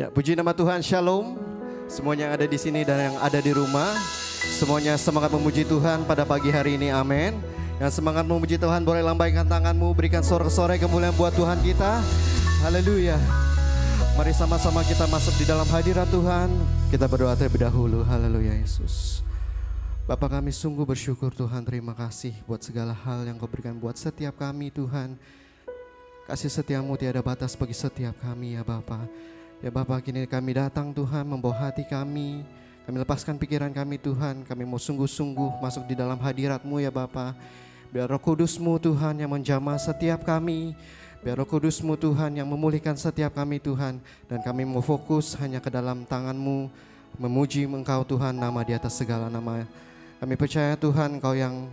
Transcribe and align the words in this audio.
Ya, 0.00 0.08
puji 0.08 0.32
nama 0.32 0.56
Tuhan, 0.56 0.80
Shalom. 0.80 1.36
Semuanya 1.84 2.32
yang 2.32 2.40
ada 2.40 2.48
di 2.48 2.56
sini 2.56 2.88
dan 2.88 3.12
yang 3.12 3.16
ada 3.20 3.36
di 3.36 3.52
rumah, 3.52 3.92
semuanya 4.56 4.96
semangat 4.96 5.28
memuji 5.28 5.60
Tuhan 5.68 6.08
pada 6.08 6.24
pagi 6.24 6.48
hari 6.48 6.80
ini, 6.80 6.88
amin. 6.88 7.36
Yang 7.76 8.00
semangat 8.00 8.24
memuji 8.24 8.56
Tuhan 8.56 8.80
boleh 8.80 9.04
lambaikan 9.04 9.44
tanganmu, 9.44 9.92
berikan 9.92 10.24
sore-sore 10.24 10.80
kemuliaan 10.80 11.12
buat 11.20 11.36
Tuhan 11.36 11.60
kita. 11.60 12.00
Haleluya. 12.64 13.20
Mari 14.16 14.32
sama-sama 14.32 14.80
kita 14.88 15.04
masuk 15.04 15.36
di 15.36 15.44
dalam 15.44 15.68
hadirat 15.68 16.08
Tuhan. 16.08 16.48
Kita 16.88 17.04
berdoa 17.04 17.36
terlebih 17.36 17.68
dahulu. 17.68 18.00
Haleluya 18.00 18.56
Yesus. 18.56 19.20
Bapak 20.08 20.40
kami 20.40 20.48
sungguh 20.48 20.88
bersyukur 20.88 21.36
Tuhan, 21.36 21.60
terima 21.60 21.92
kasih 21.92 22.32
buat 22.48 22.64
segala 22.64 22.96
hal 22.96 23.28
yang 23.28 23.36
kau 23.36 23.44
berikan 23.44 23.76
buat 23.76 24.00
setiap 24.00 24.40
kami 24.40 24.72
Tuhan. 24.72 25.20
Kasih 26.24 26.48
setiamu 26.48 26.96
tiada 26.96 27.20
batas 27.20 27.52
bagi 27.52 27.76
setiap 27.76 28.16
kami 28.24 28.56
ya 28.56 28.64
Bapak. 28.64 29.04
Ya 29.60 29.68
Bapak 29.68 30.08
kini 30.08 30.24
kami 30.24 30.56
datang 30.56 30.88
Tuhan 30.88 31.28
membawa 31.28 31.68
hati 31.68 31.84
kami. 31.84 32.40
Kami 32.88 32.96
lepaskan 32.96 33.36
pikiran 33.36 33.68
kami 33.68 34.00
Tuhan. 34.00 34.40
Kami 34.48 34.64
mau 34.64 34.80
sungguh-sungguh 34.80 35.60
masuk 35.60 35.84
di 35.84 35.92
dalam 35.92 36.16
hadiratmu 36.16 36.80
ya 36.80 36.88
Bapak 36.88 37.36
Biar 37.92 38.08
roh 38.08 38.16
kudusmu 38.16 38.80
Tuhan 38.80 39.20
yang 39.20 39.28
menjamah 39.28 39.76
setiap 39.76 40.24
kami. 40.24 40.72
Biar 41.20 41.36
roh 41.36 41.44
kudusmu 41.44 41.92
Tuhan 42.00 42.40
yang 42.40 42.48
memulihkan 42.48 42.96
setiap 42.96 43.36
kami 43.36 43.60
Tuhan. 43.60 44.00
Dan 44.32 44.40
kami 44.40 44.64
mau 44.64 44.80
fokus 44.80 45.36
hanya 45.36 45.60
ke 45.60 45.68
dalam 45.68 46.08
tanganmu 46.08 46.72
Memuji 47.20 47.68
engkau 47.68 48.00
Tuhan 48.00 48.40
nama 48.40 48.64
di 48.64 48.72
atas 48.72 48.96
segala 48.96 49.28
nama. 49.28 49.68
Kami 50.24 50.40
percaya 50.40 50.72
Tuhan 50.72 51.20
engkau 51.20 51.36
yang 51.36 51.68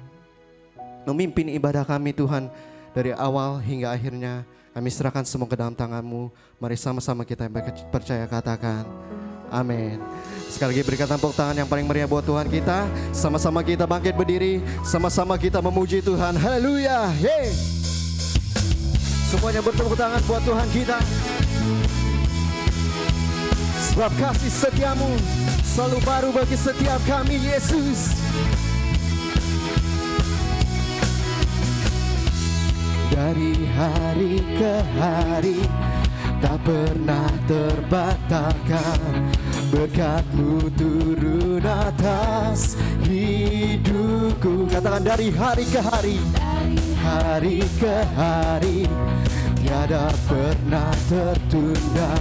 memimpin 1.07 1.47
ibadah 1.55 1.87
kami 1.87 2.11
Tuhan 2.11 2.51
Dari 2.91 3.15
awal 3.15 3.63
hingga 3.63 3.95
akhirnya 3.95 4.43
kami 4.77 4.93
serahkan 4.93 5.25
semua 5.25 5.49
ke 5.49 5.57
dalam 5.57 5.73
tanganmu. 5.73 6.29
Mari 6.61 6.77
sama-sama 6.77 7.25
kita 7.25 7.49
percaya 7.89 8.29
katakan. 8.29 8.85
Amin. 9.49 9.97
Sekali 10.53 10.77
lagi 10.77 10.85
berikan 10.85 11.09
tepuk 11.09 11.33
tangan 11.33 11.57
yang 11.57 11.65
paling 11.65 11.89
meriah 11.89 12.05
buat 12.05 12.21
Tuhan 12.21 12.45
kita. 12.45 12.85
Sama-sama 13.09 13.65
kita 13.65 13.89
bangkit 13.89 14.13
berdiri. 14.13 14.61
Sama-sama 14.85 15.33
kita 15.33 15.65
memuji 15.65 16.05
Tuhan. 16.05 16.37
Haleluya. 16.37 17.09
Hey. 17.17 17.49
Semuanya 19.33 19.65
bertepuk 19.65 19.97
tangan 19.97 20.21
buat 20.29 20.45
Tuhan 20.45 20.69
kita. 20.69 21.01
Sebab 23.81 24.13
kasih 24.13 24.53
setiamu 24.53 25.09
selalu 25.65 25.97
baru 26.05 26.29
bagi 26.29 26.53
setiap 26.53 27.01
kami 27.09 27.41
Yesus. 27.41 28.13
Dari 33.11 33.67
hari 33.75 34.35
ke 34.57 34.75
hari 34.99 35.59
tak 36.41 36.57
pernah 36.61 37.29
terbatalkan. 37.49 39.31
Berkatmu 39.67 40.71
turun 40.79 41.63
atas 41.65 42.79
hidupku. 43.03 44.71
Katakan 44.71 45.03
dari 45.03 45.27
hari 45.35 45.65
ke 45.67 45.81
hari 45.83 46.19
hari 47.03 47.59
ke 47.79 47.95
hari 48.15 48.87
tiada 49.59 50.11
pernah 50.27 50.91
tertunda 51.07 52.11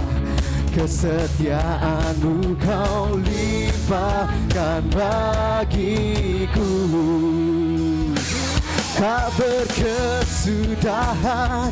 kesetiaanmu. 0.75 2.55
Kau 2.59 3.15
limpahkan 3.19 4.83
bagiku 4.91 6.71
tak 8.97 9.29
berkesudahan 9.37 11.69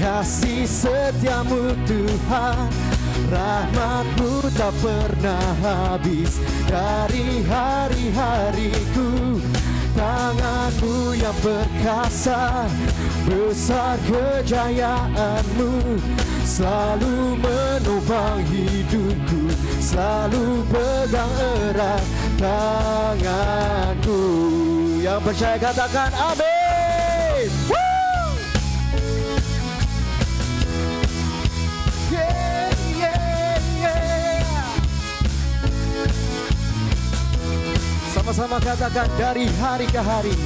kasih 0.00 0.64
setiamu 0.64 1.76
Tuhan. 1.84 2.72
Rahmatmu 3.28 4.48
tak 4.56 4.72
pernah 4.80 5.52
habis 5.60 6.40
dari 6.64 7.44
hari-hariku. 7.44 9.36
Tanganmu 9.92 11.12
yang 11.20 11.36
perkasa 11.44 12.64
besar 13.28 14.00
kejayaanmu. 14.08 16.00
Selalu 16.42 17.38
menopang 17.40 18.42
hidupku 18.48 19.52
selalu 19.80 20.64
pegang 20.72 21.32
erat 21.68 22.04
tanganku. 22.40 24.20
Yang 25.04 25.20
percaya 25.28 25.56
katakan 25.60 26.12
amin 26.14 26.61
Sama-sama 38.14 38.62
katakan 38.62 39.10
dari 39.18 39.50
hari 39.58 39.86
ke 39.90 39.98
hari. 39.98 40.38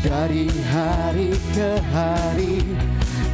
Dari 0.00 0.48
hari 0.72 1.30
ke 1.52 1.76
hari 1.92 2.64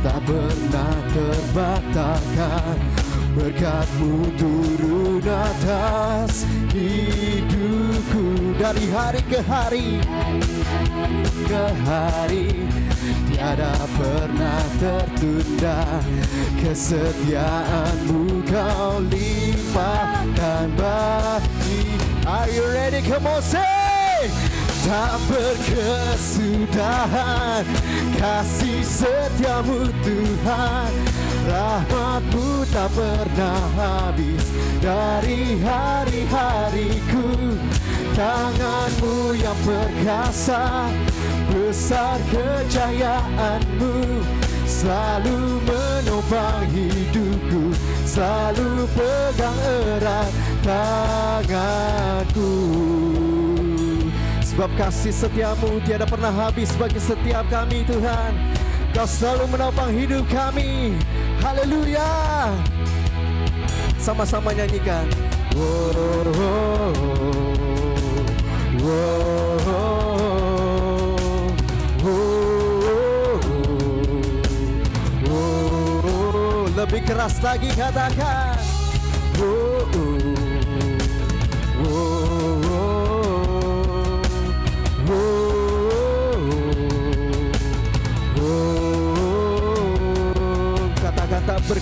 Tak 0.02 0.18
pernah 0.26 0.94
terbatalkan 1.14 2.97
Berkatmu 3.38 4.34
turun 4.34 5.22
atas 5.22 6.42
hidupku 6.74 8.58
Dari 8.58 8.90
hari 8.90 9.22
ke 9.30 9.38
hari. 9.46 10.02
Ke 11.46 11.70
hari 11.86 12.66
Tiada 13.30 13.78
pernah 13.94 14.66
tertunda 14.82 16.02
Kesetiaanmu. 16.58 18.42
Kau 18.50 19.06
limpahkan 19.06 20.74
bagi 20.74 21.94
Are 22.26 22.50
you 22.50 22.66
ready? 22.74 23.06
Come 23.06 23.30
on 23.30 23.38
say. 23.38 24.26
Tak 24.82 25.14
berkesudahan 25.30 27.62
Kasih 28.18 28.82
setiamu 28.82 29.94
Tuhan 30.02 30.90
Rahmatmu 31.48 32.68
tak 32.68 32.92
pernah 32.92 33.60
habis. 33.80 34.44
Dari 34.84 35.58
hari-hariku 35.58 37.56
Tanganmu 38.14 39.34
yang 39.34 39.58
perkasa 39.66 40.86
Besar 41.50 42.20
kejayaanmu 42.30 44.22
Selalu 44.68 45.58
menopang 45.66 46.68
hidupku 46.70 47.74
Selalu 48.06 48.86
pegang 48.94 49.58
erat 49.64 50.30
tanganku. 50.62 52.54
Sebab 54.44 54.70
kasih 54.78 55.14
setiamu 55.14 55.80
tiada 55.86 56.04
pernah 56.04 56.34
habis 56.34 56.70
bagi 56.74 56.98
setiap 56.98 57.46
kami 57.48 57.86
Tuhan 57.86 58.32
Kau 58.98 59.06
selalu 59.06 59.54
menopang 59.54 59.94
hidup 59.94 60.26
kami. 60.26 60.98
Haleluya. 61.38 62.50
Sama-sama 63.94 64.50
nyanyikan. 64.50 65.06
Wow, 65.54 65.94
wow, 65.94 66.90
wow, 68.82 69.30
wow. 75.22 76.66
Lebih 76.74 77.06
keras 77.06 77.38
lagi 77.38 77.70
katakan 77.78 78.57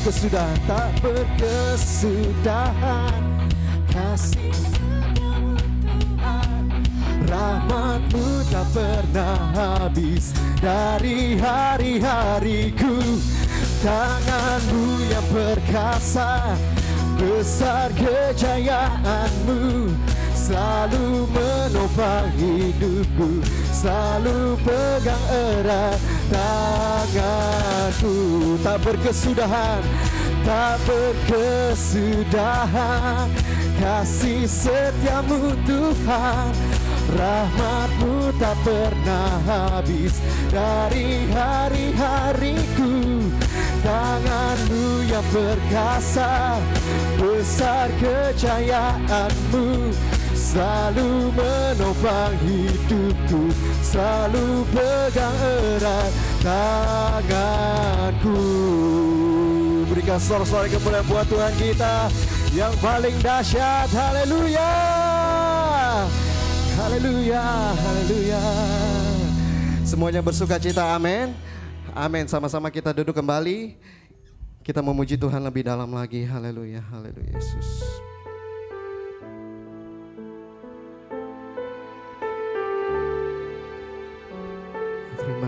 berkesudahan 0.06 0.54
Tak 0.70 1.02
berkesudahan. 1.02 3.18
Kasih 3.90 4.54
Rahmatmu 7.26 8.46
tak 8.46 8.70
pernah 8.70 9.50
habis. 9.50 10.30
Dari 10.62 11.34
hari-hariku 11.42 13.02
Tanganmu 13.82 15.10
yang 15.10 15.26
perkasa 15.34 16.54
Besar 17.18 17.90
kejayaanmu 17.98 19.90
Selalu 20.32 21.28
menopang 21.34 22.30
hidupku 22.38 23.42
Selalu 23.74 24.54
pegang 24.62 25.26
erat 25.28 25.98
tanganku 26.30 28.14
Tak 28.62 28.78
berkesudahan 28.82 29.82
Tak 30.46 30.78
berkesudahan. 30.86 33.26
Kasih 33.82 34.46
setiamu 34.46 35.58
Tuhan. 35.66 36.54
Rahmatmu 37.10 38.30
tak 38.38 38.54
pernah 38.62 39.42
habis. 39.42 40.22
Dari 40.46 41.26
hari-hariku 41.34 43.26
Tanganmu 43.82 45.02
yang 45.10 45.26
perkasa. 45.34 46.62
Besar 47.18 47.90
kejayaanmu 47.98 49.90
Selalu 50.30 51.34
menopang 51.34 52.38
hidupku 52.38 53.50
Selalu 53.96 54.60
pegang 54.76 55.40
erat 55.40 56.12
tanganku. 56.44 58.36
Berikan 59.88 60.20
sorak-sorak 60.20 60.68
kemuliaan 60.68 61.00
buat 61.08 61.24
Tuhan 61.24 61.56
kita 61.56 62.12
Yang 62.52 62.76
paling 62.84 63.16
dahsyat. 63.24 63.88
Haleluya! 63.88 64.72
Haleluya 66.76 67.72
Haleluya. 67.72 68.44
Semuanya 69.88 70.20
bersuka 70.20 70.60
cita 70.60 70.92
amin. 70.92 71.32
Amin. 71.96 72.28
Sama-sama 72.28 72.68
kita 72.68 72.92
duduk 72.92 73.16
kembali. 73.16 73.80
Kita 74.60 74.84
memuji 74.84 75.16
Tuhan 75.16 75.40
lebih 75.40 75.64
dalam 75.64 75.88
lagi. 75.88 76.20
Haleluya 76.28 76.84
Haleluya 76.84 77.32
Yesus 77.32 77.80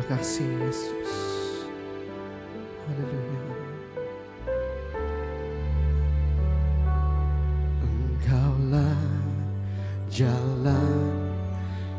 kasih 0.09 0.49
Yesus. 0.65 1.13
Haleluya. 2.89 3.45
Engkaulah 7.85 9.05
jalan 10.09 11.13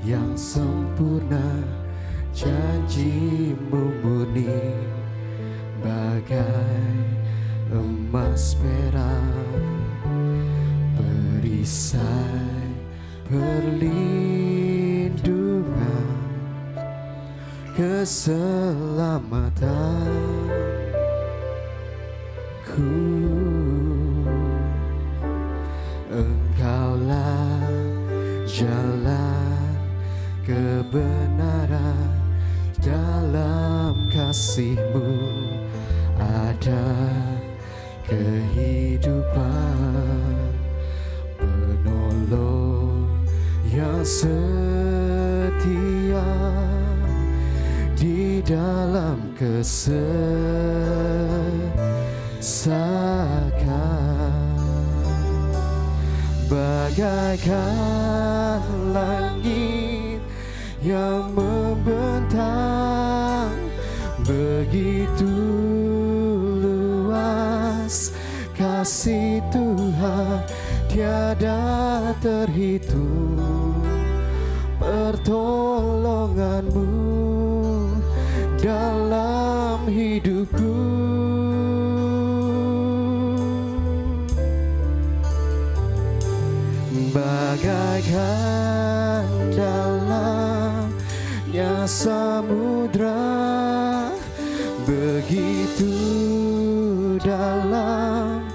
yang 0.01 0.34
sempurna, 0.34 1.62
janjimu 2.34 3.94
murni 4.01 4.74
bagai 5.86 6.89
emas 7.70 8.58
perak, 8.58 9.54
perisai 10.98 12.74
perlindungan 13.30 14.59
keselamatan. 17.80 18.92
Ku 22.68 22.92
Engkaulah 26.12 27.64
jalan 28.44 29.80
kebenaran. 30.44 32.20
Dalam 32.84 34.12
kasihmu 34.12 35.16
ada 36.20 36.84
kehidupan. 38.04 39.56
Penolong 41.40 43.08
yang 43.72 44.04
setia 44.04 45.60
dalam 48.50 49.38
kesesakan. 49.38 49.77
Bagaikan 56.50 57.46
langit 58.89 60.18
yang 60.82 61.29
membentang 61.38 62.34
begitu 64.25 65.29
luas 66.58 68.10
kasih 68.58 69.46
Tuhan 69.53 70.41
tiada 70.89 72.18
terhitung 72.18 73.38
pertolonganmu 74.82 77.09
dalam 78.60 79.88
hidupku. 79.88 80.75
Bagaikan 87.10 89.25
dalamnya 89.50 90.94
samudra 91.89 93.25
begitu 94.86 95.89
dalam 97.18 98.46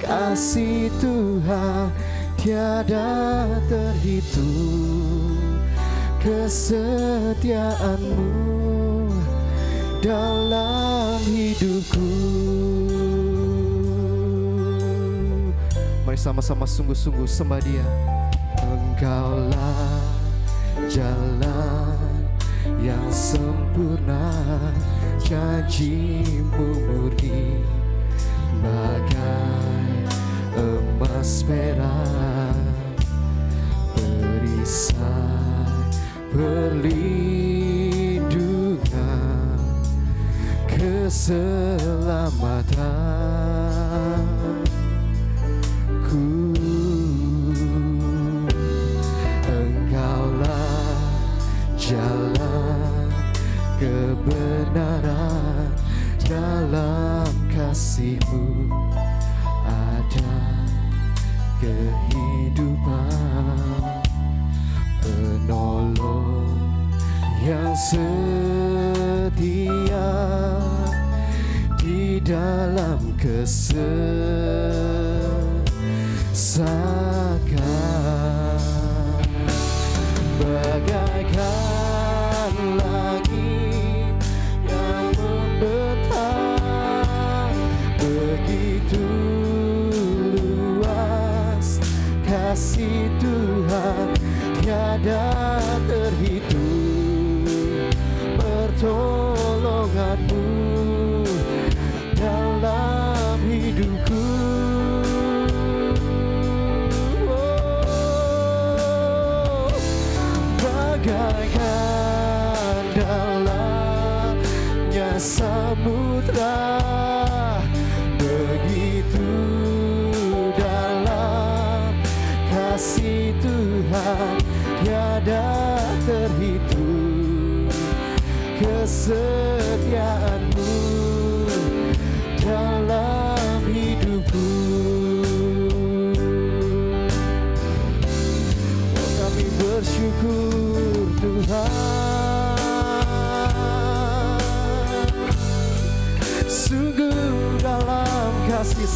kasih 0.00 0.88
Tuhan 0.96 1.92
tiada 2.40 3.44
terhitung 3.68 5.36
kesetiaanmu 6.24 8.59
dalam 10.00 11.20
hidupku. 11.28 12.08
Mari 16.08 16.16
sama-sama 16.16 16.64
sungguh-sungguh 16.64 17.28
sembah 17.28 17.60
dia. 17.60 17.84
Engkaulah 18.64 20.00
jalan 20.88 22.00
yang 22.80 23.04
sempurna. 23.12 24.32
Janjimu 25.20 26.68
murni. 26.88 27.60
Bagai 28.64 30.08
emas 30.56 31.44
perak. 31.44 32.56
Perisai 33.94 34.96
perlindungan 36.32 37.59
keselamatan. 41.10 42.70
Ku 46.06 46.54
Engkaulah 49.50 51.02
jalan 51.74 53.10
kebenaran. 53.82 55.74
Dalam 56.22 57.34
kasihmu 57.50 58.70
ada 59.66 60.62
kehidupan. 61.58 63.18
Penolong 65.02 66.54
yang 67.42 67.74
setia 67.74 68.59
dalam 72.30 73.18
kesesakan 73.18 73.90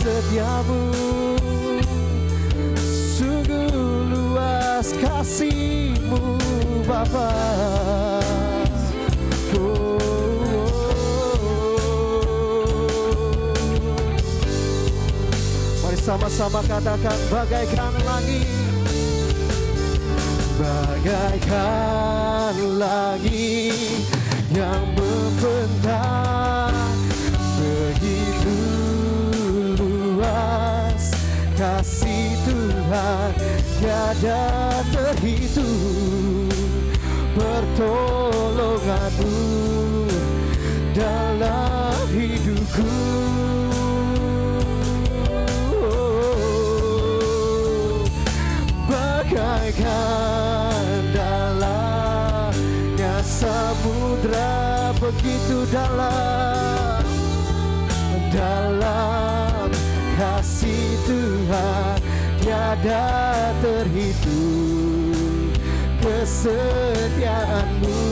setiamu 0.04 0.92
Sungguh 3.16 3.72
luas 4.12 4.92
kasihmu 5.00 6.36
Bapa 6.84 7.32
Oh, 9.54 9.96
Mari 15.80 15.96
sama-sama 16.04 16.60
katakan 16.68 17.18
bagaikan 17.32 17.94
langit 18.04 18.44
Bagaikan 20.60 22.54
langit 22.76 24.04
yang 24.52 24.84
membentang 24.92 26.03
kasih 31.64 32.36
Tuhan 32.44 33.32
Tiada 33.80 34.44
terhitung 34.92 36.52
pertolonganmu 37.32 39.32
dalam 40.92 42.04
hidupku. 42.12 42.92
Bagaikan 48.84 50.84
dalamnya 51.16 53.16
samudra 53.24 54.92
begitu 55.00 55.64
dalam 55.72 57.00
dalam 58.30 59.33
kasih 60.44 61.00
Tuhan 61.08 61.96
tiada 62.44 63.08
terhitung 63.64 65.56
kesetiaanmu 66.04 68.04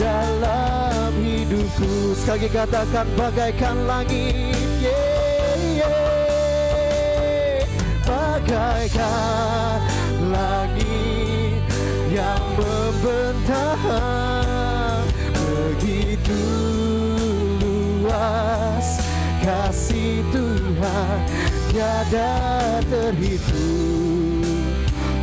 dalam 0.00 1.12
hidupku 1.20 2.16
sekali 2.16 2.48
katakan 2.48 3.04
bagaikan 3.12 3.76
langit 3.84 4.56
yeah, 4.80 5.84
yeah. 5.84 7.60
bagaikan 8.08 9.84
langit 10.32 11.60
yang 12.08 12.40
membentang 12.56 13.84
begitu 15.36 16.40
luas 17.60 18.69
kasih 19.40 20.20
Tuhan 20.32 21.20
tiada 21.72 22.80
terhitung 22.90 24.44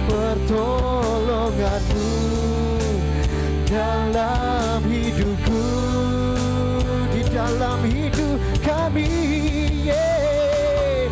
pertolonganmu 0.08 2.12
dalam 3.68 4.80
hidupku 4.88 5.68
di 7.12 7.22
dalam 7.30 7.84
hidup 7.84 8.40
kami 8.64 9.12
yeah. 9.84 11.12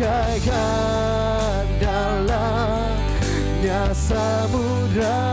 bagaikan 0.00 1.68
dalamnya 1.76 3.92
samudra 3.92 5.28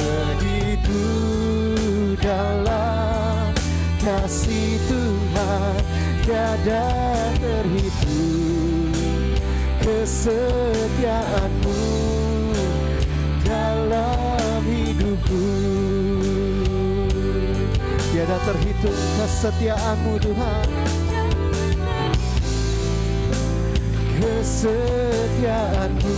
begitu 0.00 1.04
dalam 2.16 3.52
kasih 4.00 4.39
tiada 6.30 6.86
terhitung 7.42 8.94
kesetiaanmu 9.82 11.74
dalam 13.42 14.62
hidupku. 14.62 15.42
Tiada 18.14 18.38
terhitung 18.46 18.94
kesetiaanmu 19.18 20.22
Tuhan. 20.22 20.70
Kesetiaanmu 24.22 26.14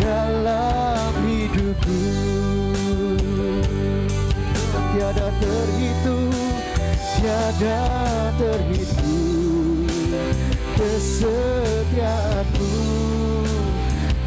dalam 0.00 1.12
hidupku. 1.28 2.00
Tiada 4.96 5.28
terhitung 5.36 6.57
tiada 7.18 7.82
terhitung 8.38 9.90
kesetiaanmu 10.78 12.78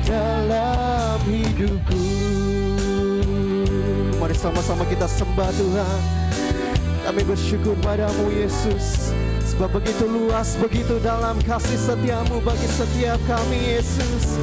dalam 0.03 1.19
hidupku. 1.23 2.03
Mari 4.19 4.35
sama-sama 4.35 4.83
kita 4.91 5.07
sembah 5.07 5.51
Tuhan. 5.55 6.01
Kami 7.01 7.21
bersyukur 7.25 7.73
padamu 7.79 8.29
Yesus. 8.29 9.15
Sebab 9.41 9.81
begitu 9.81 10.05
luas, 10.05 10.53
begitu 10.59 10.99
dalam 10.99 11.39
kasih 11.47 11.79
setiamu 11.79 12.43
bagi 12.43 12.67
setiap 12.67 13.17
kami 13.25 13.79
Yesus. 13.79 14.37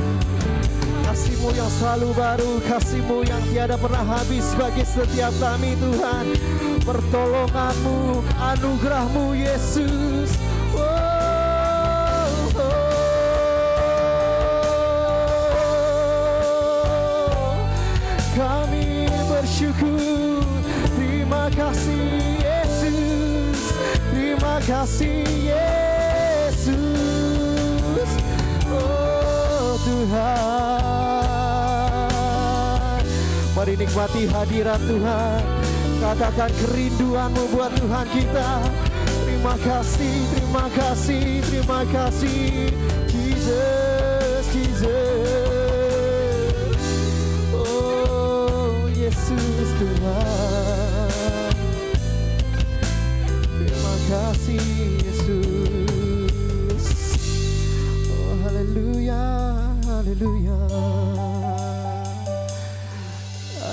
Kasihmu 1.05 1.52
yang 1.57 1.71
selalu 1.81 2.12
baru, 2.17 2.61
kasihmu 2.64 3.25
yang 3.28 3.40
tiada 3.52 3.76
pernah 3.81 4.05
habis 4.05 4.45
bagi 4.57 4.85
setiap 4.85 5.33
kami 5.40 5.76
Tuhan 5.81 6.26
Pertolonganmu, 6.88 8.25
anugerahmu 8.40 9.37
Yesus. 9.37 10.33
Oh, 10.73 10.80
oh. 12.57 12.73
Kami 18.33 19.04
bersyukur, 19.28 20.40
terima 20.97 21.52
kasih 21.52 22.28
kasih 24.68 25.25
Yesus. 25.49 26.80
Oh 28.68 29.80
Tuhan. 29.80 30.28
Mari 33.57 33.75
nikmati 33.80 34.28
hadirat 34.28 34.76
Tuhan 34.85 35.40
Katakan 35.99 36.50
kerinduanmu 36.62 37.50
buat 37.50 37.75
Tuhan 37.75 38.07
kita. 38.14 38.62
Terima 39.26 39.55
kasih, 39.59 40.17
terima 40.35 40.67
kasih, 40.73 41.43
terima 41.43 41.83
kasih. 41.90 42.71
Jesus, 43.11 44.45
Jesus. 44.55 45.19
Oh 47.55 48.87
Yesus 48.95 49.69
Tuhan. 49.78 51.09
Kasih 54.09 55.05
Yesus. 55.05 56.85
Oh 58.09 58.33
haleluya 58.40 59.21
haleluya 59.85 60.57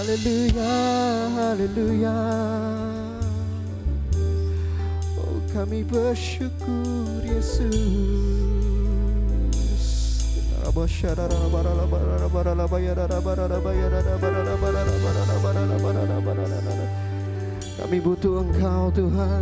Haleluya 0.06 0.78
haleluya 1.34 2.18
Oh 5.18 5.42
kami 5.50 5.82
bersyukur 5.82 7.26
Yesus. 7.26 7.66
Kami 17.82 17.98
butuh 17.98 18.46
Engkau 18.46 18.94
Tuhan. 18.94 19.42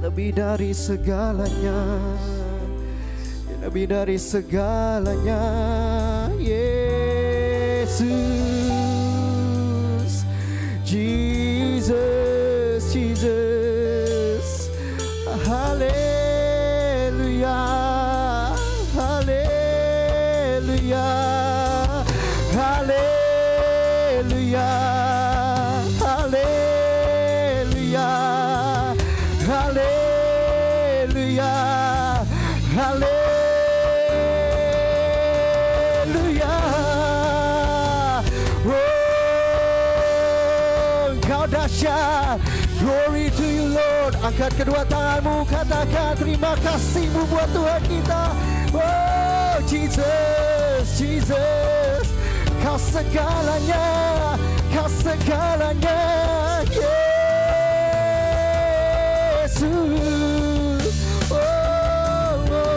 Lebih 0.00 0.32
dari 0.32 0.72
segalanya. 0.72 1.76
Lebih 3.60 3.84
dari 3.84 4.16
segalanya 4.16 5.44
Yesus 6.40 8.55
Jesus 10.86 11.25
Angkat 44.36 44.52
kedua 44.52 44.84
tanganmu, 44.84 45.48
katakan 45.48 46.12
terima 46.20 46.52
kasihmu 46.60 47.24
buat 47.32 47.48
Tuhan 47.56 47.80
kita. 47.88 48.36
Oh 48.76 49.56
Jesus, 49.64 50.84
Jesus, 50.92 52.04
kau 52.60 52.76
segalanya, 52.76 53.80
kau 54.76 54.92
segalanya, 54.92 55.96
Yesus. 59.48 59.64
Oh, 61.32 61.40
oh. 62.52 62.76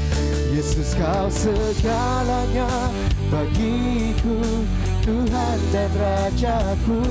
Yesus 0.61 0.93
kau 0.93 1.25
segalanya 1.33 2.69
bagiku 3.33 4.37
Tuhan 5.01 5.59
dan 5.73 5.89
Rajaku. 5.89 7.01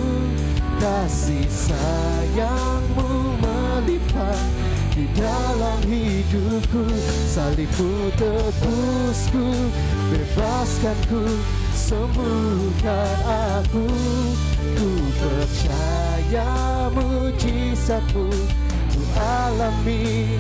Kasih 0.79 1.51
sayangmu 1.51 3.11
melimpah 3.43 4.39
di 4.95 5.03
dalam 5.19 5.83
hidupku. 5.83 6.95
Salibmu 7.27 8.15
tebusku 8.15 9.47
Bebaskanku 10.15 11.27
Sembuhkan 11.75 13.19
aku. 13.59 13.83
Ku 14.79 14.91
percaya 15.19 16.87
mujizatmu 16.95 18.31
Ku 18.95 19.03
alami 19.19 20.39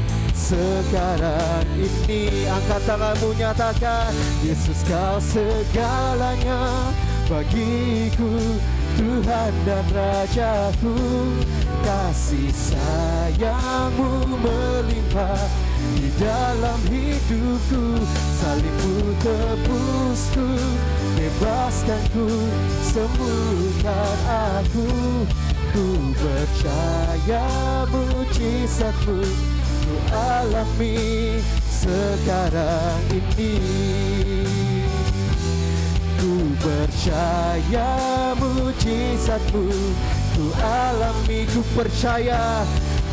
sekarang 0.51 1.67
ini 1.79 1.90
Angkat 2.51 2.83
tanganmu 2.91 3.31
nyatakan 3.39 4.11
Yesus 4.43 4.83
kau 4.83 5.23
segalanya 5.23 6.91
bagiku 7.31 8.35
Tuhan 8.99 9.53
dan 9.63 9.87
Rajaku. 9.95 10.99
Kasih 11.87 12.51
sayangmu 12.51 14.27
melimpah 14.43 15.47
di 15.95 16.11
dalam 16.19 16.81
hidupku. 16.91 18.03
Salibmu 18.43 19.15
tebusku 19.23 20.51
Bebaskanku 21.15 22.27
Sembuhkan 22.91 24.19
aku. 24.27 24.91
Ku 25.71 25.87
percaya 26.19 27.47
mujizatmu 27.87 29.23
ku 29.23 29.95
alami 30.11 31.39
sekarang 31.81 33.01
ini. 33.09 33.57
Ku 36.21 36.53
percaya 36.61 37.89
mujizatmu 38.37 39.73
Ku 40.37 40.45
alami, 40.61 41.49
ku 41.49 41.65
percaya. 41.73 42.61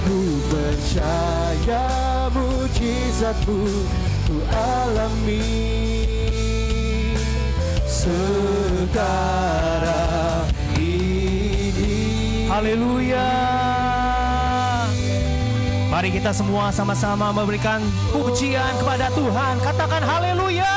Ku 0.04 0.20
percaya 0.52 1.88
mujizatmu 2.36 3.64
Ku 4.28 4.36
alami. 4.52 5.48
Sekarang 7.88 9.48
Haleluya. 12.58 13.67
Mari 15.98 16.14
kita 16.14 16.30
semua 16.30 16.70
sama-sama 16.70 17.34
memberikan 17.34 17.82
pujian 18.14 18.70
kepada 18.78 19.10
Tuhan. 19.18 19.58
Katakan 19.66 20.06
haleluya. 20.06 20.70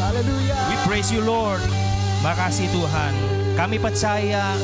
Haleluya. 0.00 0.56
We 0.72 0.80
praise 0.88 1.12
you 1.12 1.20
Lord. 1.20 1.60
Makasih 2.24 2.72
Tuhan. 2.72 3.12
Kami 3.52 3.76
percaya 3.76 4.56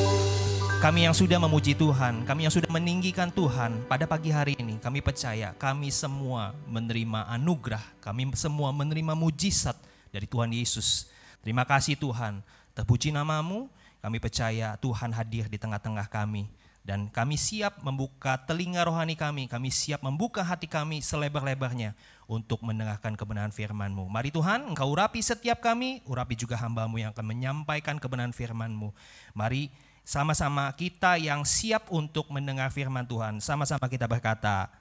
kami 0.81 1.05
yang 1.05 1.13
sudah 1.13 1.37
memuji 1.37 1.77
Tuhan, 1.77 2.25
kami 2.25 2.49
yang 2.49 2.53
sudah 2.57 2.73
meninggikan 2.73 3.29
Tuhan 3.29 3.85
pada 3.85 4.09
pagi 4.09 4.33
hari 4.33 4.57
ini, 4.57 4.81
kami 4.81 4.97
percaya 4.97 5.53
kami 5.53 5.93
semua 5.93 6.57
menerima 6.65 7.29
anugerah, 7.37 8.01
kami 8.01 8.33
semua 8.33 8.73
menerima 8.73 9.13
mujizat 9.13 9.77
dari 10.09 10.25
Tuhan 10.25 10.57
Yesus. 10.57 11.05
Terima 11.45 11.69
kasih 11.69 11.93
Tuhan, 12.01 12.41
terpuji 12.73 13.13
namamu, 13.13 13.69
kami 14.01 14.17
percaya 14.17 14.73
Tuhan 14.81 15.13
hadir 15.13 15.45
di 15.45 15.61
tengah-tengah 15.61 16.09
kami. 16.09 16.49
Dan 16.87 17.11
kami 17.11 17.35
siap 17.35 17.83
membuka 17.83 18.39
telinga 18.47 18.87
rohani 18.87 19.19
kami, 19.19 19.51
kami 19.51 19.67
siap 19.67 19.99
membuka 19.99 20.39
hati 20.39 20.71
kami 20.71 21.03
selebar-lebarnya 21.03 21.91
untuk 22.31 22.63
mendengarkan 22.63 23.11
kebenaran 23.19 23.51
firman-Mu. 23.51 24.07
Mari 24.07 24.31
Tuhan, 24.31 24.71
Engkau 24.71 24.95
urapi 24.95 25.19
setiap 25.19 25.59
kami, 25.59 25.99
urapi 26.07 26.39
juga 26.39 26.55
hamba-Mu 26.55 26.95
yang 26.95 27.11
akan 27.11 27.27
menyampaikan 27.27 27.99
kebenaran 27.99 28.31
firman-Mu. 28.31 28.95
Mari 29.35 29.67
sama-sama 30.07 30.71
kita 30.79 31.19
yang 31.19 31.43
siap 31.43 31.91
untuk 31.91 32.31
mendengar 32.31 32.71
firman 32.71 33.03
Tuhan. 33.03 33.43
Sama-sama 33.43 33.91
kita 33.91 34.07
berkata, 34.07 34.71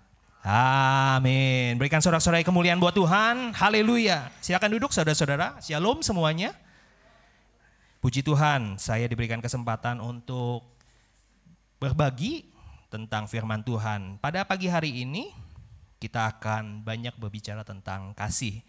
Amin. 0.46 1.74
Berikan 1.74 1.98
sorak-sorai 1.98 2.46
kemuliaan 2.46 2.78
buat 2.78 2.94
Tuhan. 2.94 3.50
Haleluya. 3.50 4.30
Silakan 4.38 4.78
duduk 4.78 4.94
saudara-saudara. 4.94 5.58
Shalom 5.58 6.06
semuanya. 6.06 6.54
Puji 7.98 8.22
Tuhan, 8.22 8.78
saya 8.78 9.10
diberikan 9.10 9.42
kesempatan 9.42 9.98
untuk 9.98 10.75
berbagi 11.76 12.48
tentang 12.88 13.28
firman 13.28 13.60
Tuhan. 13.60 14.16
Pada 14.20 14.44
pagi 14.48 14.68
hari 14.70 15.04
ini 15.04 15.32
kita 16.00 16.36
akan 16.36 16.84
banyak 16.84 17.16
berbicara 17.16 17.64
tentang 17.64 18.16
kasih. 18.16 18.60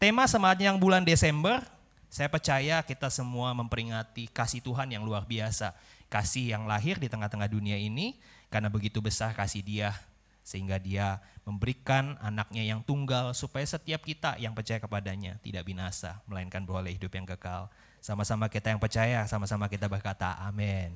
Tema 0.00 0.24
semangatnya 0.24 0.72
yang 0.72 0.80
bulan 0.80 1.04
Desember, 1.04 1.60
saya 2.08 2.28
percaya 2.28 2.80
kita 2.84 3.12
semua 3.12 3.52
memperingati 3.52 4.28
kasih 4.32 4.64
Tuhan 4.64 4.92
yang 4.92 5.04
luar 5.04 5.28
biasa 5.28 5.76
kasih 6.10 6.58
yang 6.58 6.66
lahir 6.66 6.98
di 6.98 7.06
tengah-tengah 7.06 7.46
dunia 7.46 7.78
ini 7.78 8.18
karena 8.50 8.66
begitu 8.66 8.98
besar 8.98 9.30
kasih 9.30 9.62
dia 9.62 9.94
sehingga 10.42 10.82
dia 10.82 11.22
memberikan 11.46 12.18
anaknya 12.18 12.66
yang 12.66 12.82
tunggal 12.82 13.30
supaya 13.30 13.62
setiap 13.62 14.02
kita 14.02 14.34
yang 14.42 14.50
percaya 14.50 14.82
kepadanya 14.82 15.38
tidak 15.46 15.62
binasa 15.62 16.18
melainkan 16.26 16.66
beroleh 16.66 16.90
hidup 16.98 17.14
yang 17.14 17.24
kekal. 17.24 17.70
Sama-sama 18.02 18.50
kita 18.50 18.74
yang 18.74 18.82
percaya, 18.82 19.22
sama-sama 19.30 19.70
kita 19.70 19.86
berkata 19.86 20.34
amin. 20.42 20.90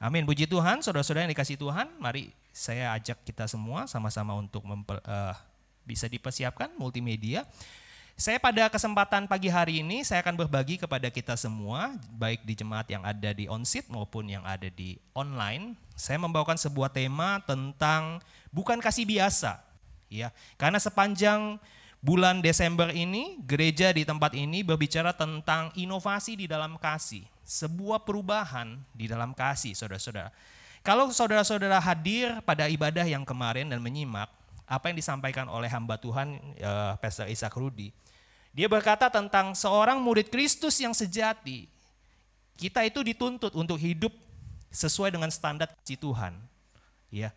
Amin. 0.00 0.24
Puji 0.24 0.48
Tuhan, 0.48 0.80
saudara-saudara 0.80 1.28
yang 1.28 1.32
dikasih 1.36 1.60
Tuhan, 1.60 1.92
mari 2.00 2.32
saya 2.56 2.96
ajak 2.96 3.20
kita 3.20 3.44
semua 3.44 3.84
sama-sama 3.84 4.32
untuk 4.32 4.64
memper, 4.64 4.96
uh, 5.04 5.36
bisa 5.84 6.08
dipersiapkan 6.08 6.72
multimedia. 6.80 7.44
Saya 8.16 8.40
pada 8.40 8.72
kesempatan 8.72 9.28
pagi 9.28 9.52
hari 9.52 9.84
ini 9.84 10.00
saya 10.00 10.24
akan 10.24 10.40
berbagi 10.40 10.80
kepada 10.80 11.12
kita 11.12 11.36
semua 11.36 12.00
baik 12.16 12.48
di 12.48 12.56
jemaat 12.56 12.88
yang 12.88 13.04
ada 13.04 13.32
di 13.36 13.44
onsit 13.44 13.92
maupun 13.92 14.24
yang 14.24 14.40
ada 14.48 14.72
di 14.72 14.96
online. 15.12 15.76
Saya 15.92 16.16
membawakan 16.16 16.56
sebuah 16.56 16.96
tema 16.96 17.44
tentang 17.44 18.24
bukan 18.48 18.80
kasih 18.80 19.04
biasa. 19.04 19.60
Ya, 20.08 20.32
karena 20.56 20.80
sepanjang 20.80 21.60
bulan 22.00 22.40
Desember 22.40 22.88
ini 22.90 23.38
gereja 23.44 23.92
di 23.92 24.08
tempat 24.08 24.32
ini 24.32 24.64
berbicara 24.64 25.12
tentang 25.12 25.68
inovasi 25.76 26.36
di 26.36 26.46
dalam 26.48 26.80
kasih, 26.80 27.24
sebuah 27.44 28.02
perubahan 28.02 28.80
di 28.96 29.06
dalam 29.06 29.36
kasih, 29.36 29.76
Saudara-saudara. 29.76 30.32
Kalau 30.80 31.12
saudara-saudara 31.12 31.76
hadir 31.76 32.40
pada 32.40 32.64
ibadah 32.64 33.04
yang 33.04 33.20
kemarin 33.28 33.68
dan 33.68 33.84
menyimak 33.84 34.32
apa 34.64 34.88
yang 34.88 34.96
disampaikan 34.96 35.44
oleh 35.44 35.68
hamba 35.68 36.00
Tuhan 36.00 36.40
uh, 36.56 36.96
Pastor 36.96 37.28
Ishak 37.28 37.52
Rudi, 37.52 37.92
dia 38.56 38.64
berkata 38.64 39.12
tentang 39.12 39.52
seorang 39.52 40.00
murid 40.00 40.32
Kristus 40.32 40.80
yang 40.80 40.96
sejati. 40.96 41.68
Kita 42.56 42.80
itu 42.80 43.04
dituntut 43.04 43.52
untuk 43.52 43.76
hidup 43.76 44.12
sesuai 44.72 45.12
dengan 45.12 45.28
standar 45.28 45.68
kasih 45.84 46.00
Tuhan. 46.00 46.32
Ya. 47.12 47.28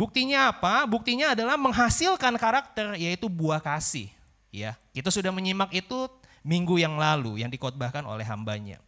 Buktinya 0.00 0.48
apa? 0.48 0.88
Buktinya 0.88 1.36
adalah 1.36 1.60
menghasilkan 1.60 2.40
karakter 2.40 2.96
yaitu 2.96 3.28
buah 3.28 3.60
kasih. 3.60 4.08
Ya, 4.48 4.80
kita 4.96 5.12
sudah 5.12 5.28
menyimak 5.28 5.68
itu 5.76 6.08
minggu 6.40 6.80
yang 6.80 6.96
lalu 6.96 7.44
yang 7.44 7.52
dikotbahkan 7.52 8.00
oleh 8.08 8.24
hambanya. 8.24 8.80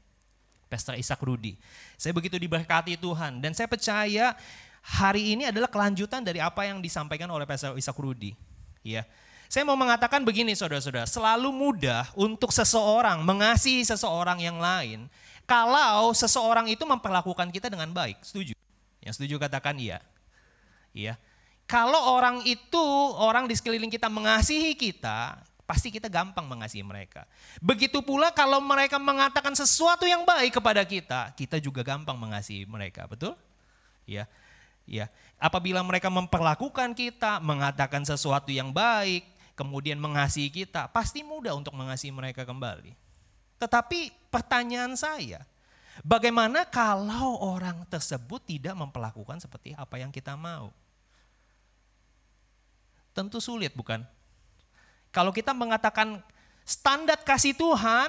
Pastor 0.72 0.96
Ishak 0.96 1.20
Rudi. 1.20 1.60
Saya 2.00 2.16
begitu 2.16 2.40
diberkati 2.40 2.96
Tuhan 2.96 3.44
dan 3.44 3.52
saya 3.52 3.68
percaya 3.68 4.32
hari 4.80 5.36
ini 5.36 5.52
adalah 5.52 5.68
kelanjutan 5.68 6.24
dari 6.24 6.40
apa 6.40 6.64
yang 6.64 6.80
disampaikan 6.80 7.28
oleh 7.28 7.44
Pastor 7.44 7.76
Ishak 7.76 8.00
Rudi. 8.00 8.32
Ya, 8.80 9.04
saya 9.52 9.68
mau 9.68 9.76
mengatakan 9.76 10.24
begini 10.24 10.56
saudara-saudara, 10.56 11.04
selalu 11.04 11.52
mudah 11.52 12.08
untuk 12.16 12.48
seseorang 12.56 13.20
mengasihi 13.20 13.84
seseorang 13.84 14.40
yang 14.40 14.56
lain 14.56 15.12
kalau 15.44 16.08
seseorang 16.16 16.72
itu 16.72 16.88
memperlakukan 16.88 17.52
kita 17.52 17.68
dengan 17.68 17.92
baik. 17.92 18.16
Setuju? 18.24 18.56
Yang 19.04 19.20
setuju 19.20 19.36
katakan 19.36 19.76
iya. 19.76 20.00
Iya. 20.92 21.16
Kalau 21.68 22.16
orang 22.16 22.44
itu, 22.44 22.84
orang 23.16 23.48
di 23.48 23.56
sekeliling 23.56 23.88
kita 23.88 24.12
mengasihi 24.12 24.76
kita, 24.76 25.40
pasti 25.64 25.88
kita 25.88 26.12
gampang 26.12 26.44
mengasihi 26.44 26.84
mereka. 26.84 27.24
Begitu 27.64 28.04
pula 28.04 28.28
kalau 28.28 28.60
mereka 28.60 29.00
mengatakan 29.00 29.56
sesuatu 29.56 30.04
yang 30.04 30.28
baik 30.28 30.60
kepada 30.60 30.84
kita, 30.84 31.32
kita 31.32 31.56
juga 31.56 31.80
gampang 31.80 32.18
mengasihi 32.18 32.68
mereka, 32.68 33.08
betul? 33.08 33.32
Ya. 34.04 34.28
Ya. 34.84 35.08
Apabila 35.40 35.80
mereka 35.80 36.12
memperlakukan 36.12 36.92
kita, 36.92 37.40
mengatakan 37.40 38.04
sesuatu 38.04 38.52
yang 38.52 38.68
baik, 38.68 39.24
kemudian 39.56 39.96
mengasihi 39.96 40.52
kita, 40.52 40.92
pasti 40.92 41.24
mudah 41.24 41.56
untuk 41.56 41.72
mengasihi 41.72 42.12
mereka 42.12 42.44
kembali. 42.44 42.92
Tetapi 43.56 44.28
pertanyaan 44.28 44.92
saya, 44.98 45.46
bagaimana 46.02 46.66
kalau 46.66 47.38
orang 47.40 47.86
tersebut 47.86 48.42
tidak 48.42 48.74
memperlakukan 48.74 49.38
seperti 49.38 49.72
apa 49.78 50.02
yang 50.02 50.10
kita 50.10 50.34
mau? 50.34 50.74
Tentu 53.12 53.38
sulit 53.38 53.76
bukan? 53.76 54.00
Kalau 55.12 55.28
kita 55.32 55.52
mengatakan 55.52 56.24
standar 56.64 57.20
kasih 57.20 57.52
Tuhan, 57.52 58.08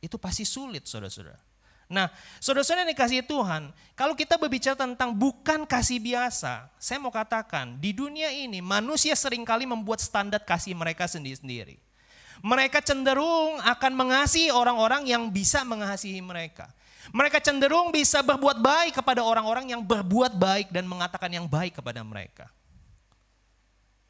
itu 0.00 0.16
pasti 0.16 0.48
sulit 0.48 0.88
saudara-saudara. 0.88 1.40
Nah, 1.84 2.08
saudara-saudara 2.40 2.88
yang 2.88 2.92
dikasih 2.96 3.28
Tuhan, 3.28 3.68
kalau 3.92 4.16
kita 4.16 4.40
berbicara 4.40 4.72
tentang 4.72 5.12
bukan 5.12 5.68
kasih 5.68 6.00
biasa, 6.00 6.72
saya 6.80 6.96
mau 6.96 7.12
katakan, 7.12 7.76
di 7.76 7.92
dunia 7.92 8.32
ini 8.32 8.64
manusia 8.64 9.12
sering 9.12 9.44
kali 9.44 9.68
membuat 9.68 10.00
standar 10.00 10.40
kasih 10.40 10.72
mereka 10.72 11.04
sendiri-sendiri. 11.04 11.76
Mereka 12.40 12.80
cenderung 12.84 13.60
akan 13.60 13.92
mengasihi 13.96 14.52
orang-orang 14.52 15.08
yang 15.08 15.28
bisa 15.28 15.64
mengasihi 15.64 16.20
mereka. 16.24 16.68
Mereka 17.12 17.40
cenderung 17.40 17.92
bisa 17.92 18.24
berbuat 18.24 18.64
baik 18.64 19.00
kepada 19.00 19.20
orang-orang 19.20 19.76
yang 19.76 19.84
berbuat 19.84 20.40
baik 20.40 20.72
dan 20.72 20.88
mengatakan 20.88 21.28
yang 21.28 21.44
baik 21.44 21.76
kepada 21.76 22.00
mereka. 22.00 22.48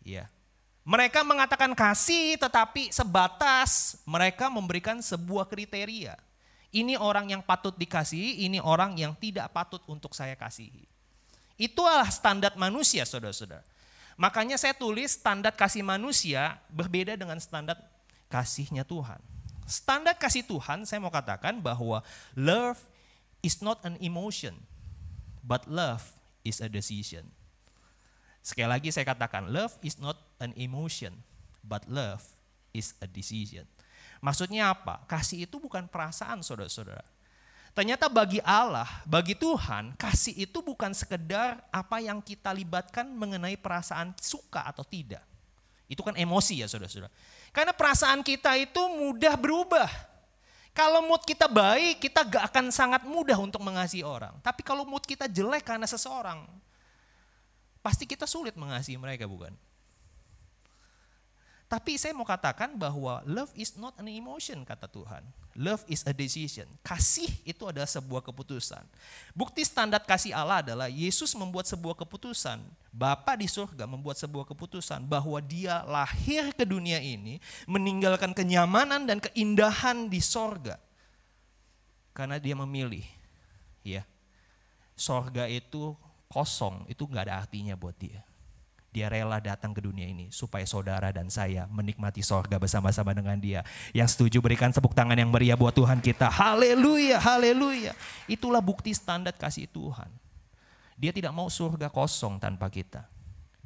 Ya. 0.05 0.29
Mereka 0.85 1.25
mengatakan 1.25 1.73
kasih 1.73 2.37
tetapi 2.37 2.93
sebatas 2.93 3.99
mereka 4.05 4.53
memberikan 4.53 5.01
sebuah 5.01 5.49
kriteria 5.49 6.21
ini 6.75 6.99
orang 6.99 7.31
yang 7.31 7.39
patut 7.39 7.71
dikasihi, 7.79 8.51
ini 8.51 8.59
orang 8.59 8.99
yang 8.99 9.15
tidak 9.15 9.55
patut 9.55 9.79
untuk 9.87 10.11
saya 10.11 10.35
kasihi. 10.35 10.83
Itulah 11.55 12.11
standar 12.11 12.59
manusia 12.59 13.07
saudara-saudara. 13.07 13.63
Makanya 14.19 14.59
saya 14.59 14.75
tulis 14.75 15.15
standar 15.15 15.55
kasih 15.55 15.87
manusia 15.87 16.59
berbeda 16.67 17.15
dengan 17.15 17.39
standar 17.39 17.79
kasihnya 18.27 18.83
Tuhan. 18.83 19.23
Standar 19.71 20.19
kasih 20.19 20.43
Tuhan 20.43 20.83
saya 20.83 20.99
mau 20.99 21.15
katakan 21.15 21.63
bahwa 21.63 22.03
love 22.35 22.83
is 23.39 23.63
not 23.63 23.79
an 23.87 23.95
emotion, 24.03 24.59
but 25.47 25.63
love 25.71 26.03
is 26.43 26.59
a 26.59 26.67
decision. 26.67 27.23
Sekali 28.45 28.69
lagi 28.69 28.93
saya 28.93 29.09
katakan, 29.09 29.49
love 29.49 29.73
is 29.81 29.97
not 29.97 30.21
an 30.37 30.53
emotion, 30.61 31.17
but 31.65 31.81
love 31.89 32.21
is 32.77 32.93
a 33.01 33.09
decision. 33.09 33.65
Maksudnya 34.21 34.77
apa? 34.77 35.01
Kasih 35.09 35.49
itu 35.49 35.57
bukan 35.57 35.89
perasaan 35.89 36.45
saudara-saudara. 36.45 37.01
Ternyata 37.73 38.13
bagi 38.13 38.45
Allah, 38.45 38.87
bagi 39.09 39.33
Tuhan, 39.33 39.97
kasih 39.97 40.45
itu 40.45 40.61
bukan 40.61 40.93
sekedar 40.93 41.65
apa 41.73 42.05
yang 42.05 42.21
kita 42.21 42.53
libatkan 42.53 43.09
mengenai 43.09 43.57
perasaan 43.57 44.13
suka 44.21 44.69
atau 44.69 44.85
tidak. 44.85 45.25
Itu 45.89 46.05
kan 46.05 46.13
emosi 46.13 46.61
ya 46.61 46.69
saudara-saudara. 46.69 47.09
Karena 47.49 47.73
perasaan 47.73 48.21
kita 48.21 48.61
itu 48.61 48.79
mudah 48.93 49.41
berubah. 49.41 49.89
Kalau 50.77 51.01
mood 51.07 51.25
kita 51.25 51.49
baik, 51.49 52.03
kita 52.03 52.29
gak 52.29 52.45
akan 52.53 52.69
sangat 52.69 53.09
mudah 53.09 53.41
untuk 53.41 53.65
mengasihi 53.65 54.05
orang. 54.05 54.37
Tapi 54.45 54.61
kalau 54.61 54.85
mood 54.85 55.07
kita 55.07 55.31
jelek 55.31 55.65
karena 55.65 55.87
seseorang, 55.87 56.45
pasti 57.85 58.09
kita 58.09 58.25
sulit 58.25 58.57
mengasihi 58.57 58.97
mereka 58.97 59.29
bukan? 59.29 59.53
Tapi 61.69 61.99
saya 61.99 62.15
mau 62.15 62.25
katakan 62.25 62.77
bahwa 62.79 63.21
love 63.27 63.51
is 63.59 63.75
not 63.75 63.93
an 63.99 64.07
emotion 64.07 64.63
kata 64.63 64.87
Tuhan. 64.87 65.27
Love 65.59 65.83
is 65.91 66.07
a 66.07 66.15
decision. 66.15 66.71
Kasih 66.87 67.27
itu 67.43 67.67
adalah 67.67 67.89
sebuah 67.89 68.23
keputusan. 68.23 68.83
Bukti 69.35 69.67
standar 69.67 70.03
kasih 70.07 70.31
Allah 70.35 70.63
adalah 70.63 70.87
Yesus 70.87 71.35
membuat 71.35 71.67
sebuah 71.67 71.99
keputusan. 71.99 72.63
Bapa 72.95 73.35
di 73.35 73.51
surga 73.51 73.91
membuat 73.91 74.19
sebuah 74.23 74.47
keputusan 74.55 75.03
bahwa 75.03 75.39
dia 75.43 75.83
lahir 75.83 76.55
ke 76.55 76.63
dunia 76.63 77.03
ini 77.03 77.43
meninggalkan 77.67 78.31
kenyamanan 78.31 79.03
dan 79.03 79.19
keindahan 79.19 80.07
di 80.07 80.23
sorga. 80.23 80.79
Karena 82.15 82.39
dia 82.39 82.55
memilih. 82.55 83.03
Ya, 83.83 84.07
sorga 84.95 85.51
itu 85.51 85.99
kosong, 86.35 86.83
itu 86.91 87.07
nggak 87.07 87.31
ada 87.31 87.47
artinya 87.47 87.79
buat 87.79 87.95
dia 87.95 88.27
dia 88.95 89.11
rela 89.11 89.43
datang 89.43 89.75
ke 89.75 89.83
dunia 89.83 90.07
ini 90.07 90.31
supaya 90.31 90.63
saudara 90.63 91.11
dan 91.11 91.27
saya 91.27 91.67
menikmati 91.67 92.23
sorga 92.23 92.63
bersama-sama 92.63 93.11
dengan 93.11 93.35
dia. 93.35 93.67
Yang 93.91 94.15
setuju 94.15 94.39
berikan 94.39 94.71
tepuk 94.71 94.95
tangan 94.95 95.19
yang 95.19 95.35
meriah 95.35 95.59
buat 95.59 95.75
Tuhan 95.75 95.99
kita. 95.99 96.31
Haleluya, 96.31 97.19
haleluya. 97.19 97.91
Itulah 98.31 98.63
bukti 98.63 98.95
standar 98.95 99.35
kasih 99.35 99.67
Tuhan. 99.67 100.07
Dia 100.95 101.11
tidak 101.11 101.35
mau 101.35 101.51
surga 101.51 101.91
kosong 101.91 102.39
tanpa 102.39 102.71
kita. 102.71 103.03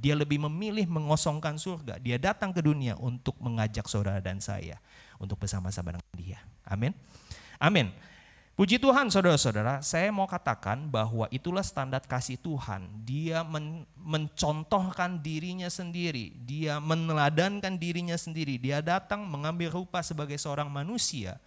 Dia 0.00 0.16
lebih 0.16 0.40
memilih 0.48 0.88
mengosongkan 0.88 1.60
surga. 1.60 2.00
Dia 2.00 2.16
datang 2.16 2.48
ke 2.48 2.64
dunia 2.64 2.96
untuk 2.96 3.36
mengajak 3.36 3.84
saudara 3.84 4.24
dan 4.24 4.40
saya 4.40 4.80
untuk 5.20 5.36
bersama-sama 5.36 5.92
dengan 5.92 6.16
dia. 6.16 6.40
Amin. 6.64 6.96
Amin. 7.60 7.92
Puji 8.58 8.82
Tuhan 8.82 9.06
saudara-saudara, 9.06 9.78
saya 9.86 10.10
mau 10.10 10.26
katakan 10.26 10.90
bahwa 10.90 11.30
itulah 11.30 11.62
standar 11.62 12.02
kasih 12.02 12.34
Tuhan. 12.42 12.90
Dia 13.06 13.46
men 13.46 13.86
mencontohkan 13.94 15.22
dirinya 15.22 15.70
sendiri, 15.70 16.34
dia 16.42 16.82
meneladankan 16.82 17.78
dirinya 17.78 18.18
sendiri. 18.18 18.58
Dia 18.58 18.82
datang 18.82 19.22
mengambil 19.22 19.70
rupa 19.70 20.02
sebagai 20.02 20.34
seorang 20.42 20.66
manusia 20.66 21.38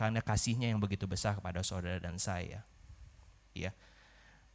karena 0.00 0.24
kasihnya 0.24 0.72
yang 0.72 0.80
begitu 0.80 1.04
besar 1.04 1.36
kepada 1.36 1.60
saudara 1.60 2.00
dan 2.00 2.16
saya. 2.16 2.64
Ya. 3.52 3.76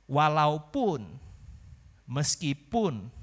Walaupun 0.10 1.06
meskipun 2.10 3.14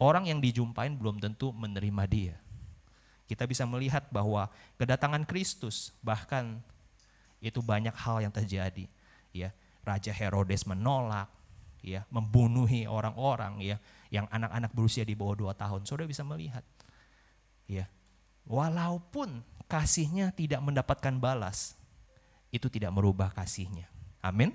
orang 0.00 0.32
yang 0.32 0.40
dijumpain 0.40 0.96
belum 0.96 1.20
tentu 1.20 1.52
menerima 1.52 2.04
dia. 2.08 2.36
Kita 3.28 3.44
bisa 3.44 3.68
melihat 3.68 4.08
bahwa 4.08 4.48
kedatangan 4.80 5.28
Kristus 5.28 5.92
bahkan 6.00 6.64
itu 7.42 7.58
banyak 7.58 7.92
hal 7.92 8.22
yang 8.22 8.32
terjadi 8.32 8.86
ya. 9.34 9.50
Raja 9.82 10.14
Herodes 10.14 10.62
menolak 10.62 11.26
ya 11.82 12.06
membunuhi 12.06 12.86
orang-orang 12.86 13.58
ya 13.58 13.76
yang 14.14 14.30
anak-anak 14.30 14.70
berusia 14.70 15.02
di 15.02 15.18
bawah 15.18 15.34
dua 15.34 15.52
tahun. 15.58 15.82
Saudara 15.82 16.06
bisa 16.06 16.22
melihat 16.22 16.62
ya 17.66 17.90
walaupun 18.46 19.42
kasihnya 19.66 20.30
tidak 20.30 20.62
mendapatkan 20.62 21.18
balas 21.18 21.74
itu 22.54 22.70
tidak 22.70 22.94
merubah 22.94 23.34
kasihnya. 23.34 23.90
Amin. 24.22 24.54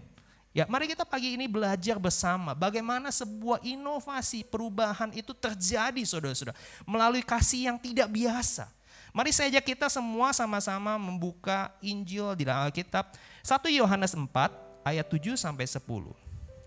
Ya 0.55 0.63
mari 0.71 0.87
kita 0.87 1.03
pagi 1.03 1.35
ini 1.35 1.45
belajar 1.45 1.99
bersama 1.99 2.55
bagaimana 2.55 3.11
sebuah 3.11 3.61
inovasi 3.67 4.47
perubahan 4.47 5.11
itu 5.11 5.35
terjadi 5.35 6.01
saudara-saudara 6.07 6.55
melalui 6.87 7.21
kasih 7.21 7.67
yang 7.67 7.77
tidak 7.77 8.07
biasa 8.09 8.76
Mari 9.17 9.33
saja 9.33 9.57
kita 9.57 9.89
semua 9.89 10.29
sama-sama 10.29 10.93
membuka 10.93 11.73
Injil 11.81 12.37
di 12.37 12.45
dalam 12.45 12.69
Alkitab. 12.69 13.17
1 13.41 13.65
Yohanes 13.73 14.13
4 14.13 14.29
ayat 14.85 15.09
7 15.09 15.33
sampai 15.33 15.65
10. 15.65 15.81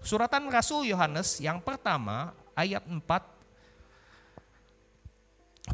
Suratan 0.02 0.50
Rasul 0.50 0.90
Yohanes 0.90 1.38
yang 1.38 1.62
pertama 1.62 2.34
ayat 2.58 2.82
4 2.82 3.06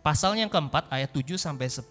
pasal 0.04 0.36
yang 0.36 0.52
keempat 0.52 0.84
ayat 0.92 1.08
7 1.16 1.40
sampai 1.40 1.64
10. 1.64 1.88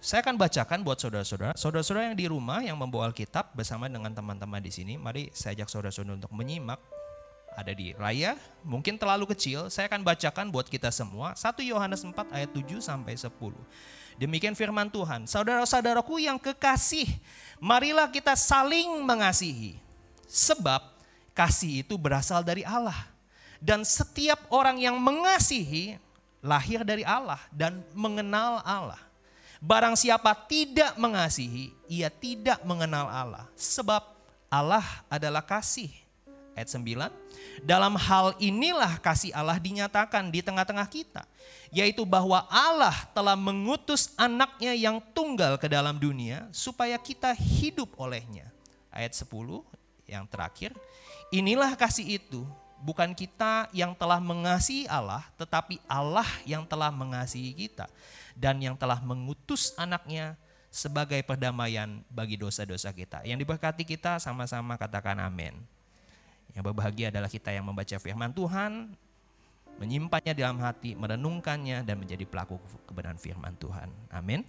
Saya 0.00 0.24
akan 0.24 0.40
bacakan 0.40 0.80
buat 0.80 0.96
saudara-saudara. 0.96 1.52
Saudara-saudara 1.52 2.08
yang 2.08 2.16
di 2.16 2.24
rumah 2.24 2.64
yang 2.64 2.80
membawa 2.80 3.12
Alkitab 3.12 3.52
bersama 3.52 3.84
dengan 3.84 4.16
teman-teman 4.16 4.64
di 4.64 4.72
sini, 4.72 4.96
mari 4.96 5.28
saya 5.36 5.60
ajak 5.60 5.68
saudara-saudara 5.68 6.16
untuk 6.16 6.32
menyimak 6.32 6.80
ada 7.56 7.72
di 7.72 7.96
raya, 7.96 8.36
mungkin 8.60 9.00
terlalu 9.00 9.32
kecil, 9.32 9.72
saya 9.72 9.88
akan 9.88 10.04
bacakan 10.04 10.52
buat 10.52 10.68
kita 10.68 10.92
semua. 10.92 11.32
1 11.32 11.64
Yohanes 11.64 12.04
4 12.04 12.12
ayat 12.32 12.48
7 12.52 12.84
sampai 12.84 13.16
10. 13.16 13.32
Demikian 14.16 14.56
firman 14.56 14.88
Tuhan. 14.88 15.28
Saudara-saudaraku 15.28 16.24
yang 16.24 16.40
kekasih, 16.40 17.04
marilah 17.60 18.08
kita 18.08 18.32
saling 18.32 19.04
mengasihi. 19.04 19.76
Sebab 20.24 20.80
kasih 21.36 21.84
itu 21.84 22.00
berasal 22.00 22.40
dari 22.40 22.64
Allah. 22.64 22.96
Dan 23.60 23.84
setiap 23.84 24.48
orang 24.48 24.80
yang 24.80 24.96
mengasihi 24.96 26.00
lahir 26.44 26.84
dari 26.84 27.04
Allah 27.04 27.40
dan 27.52 27.84
mengenal 27.92 28.64
Allah. 28.64 29.00
Barang 29.60 29.96
siapa 29.96 30.32
tidak 30.46 30.94
mengasihi, 31.00 31.72
ia 31.88 32.12
tidak 32.12 32.60
mengenal 32.64 33.08
Allah. 33.08 33.44
Sebab 33.56 34.04
Allah 34.52 34.84
adalah 35.08 35.44
kasih. 35.44 36.05
Ayat 36.56 36.72
9, 36.72 37.12
dalam 37.68 38.00
hal 38.00 38.32
inilah 38.40 38.96
kasih 39.04 39.28
Allah 39.36 39.60
dinyatakan 39.60 40.32
di 40.32 40.40
tengah-tengah 40.40 40.88
kita 40.88 41.28
yaitu 41.68 42.08
bahwa 42.08 42.48
Allah 42.48 42.94
telah 43.12 43.36
mengutus 43.36 44.16
anaknya 44.16 44.72
yang 44.72 44.96
tunggal 45.12 45.60
ke 45.60 45.68
dalam 45.68 46.00
dunia 46.00 46.48
supaya 46.48 46.96
kita 46.96 47.36
hidup 47.36 47.92
olehnya. 48.00 48.48
Ayat 48.88 49.12
10 49.12 49.28
yang 50.08 50.24
terakhir, 50.24 50.72
inilah 51.28 51.76
kasih 51.76 52.16
itu, 52.16 52.48
bukan 52.80 53.12
kita 53.12 53.68
yang 53.76 53.92
telah 53.92 54.16
mengasihi 54.16 54.88
Allah, 54.88 55.28
tetapi 55.36 55.76
Allah 55.84 56.26
yang 56.48 56.64
telah 56.64 56.88
mengasihi 56.88 57.52
kita 57.52 57.90
dan 58.32 58.56
yang 58.62 58.72
telah 58.72 58.96
mengutus 59.04 59.76
anaknya 59.76 60.38
sebagai 60.72 61.20
perdamaian 61.24 62.00
bagi 62.08 62.40
dosa-dosa 62.40 62.92
kita. 62.92 63.20
Yang 63.28 63.44
diberkati 63.44 63.84
kita 63.84 64.16
sama-sama 64.16 64.80
katakan 64.80 65.20
amin. 65.20 65.75
Yang 66.56 66.72
berbahagia 66.72 67.12
adalah 67.12 67.28
kita 67.28 67.52
yang 67.52 67.68
membaca 67.68 68.00
firman 68.00 68.32
Tuhan, 68.32 68.96
menyimpannya 69.76 70.32
dalam 70.32 70.56
hati, 70.64 70.96
merenungkannya 70.96 71.84
dan 71.84 72.00
menjadi 72.00 72.24
pelaku 72.24 72.56
kebenaran 72.88 73.20
firman 73.20 73.52
Tuhan. 73.60 73.92
Amin. 74.08 74.40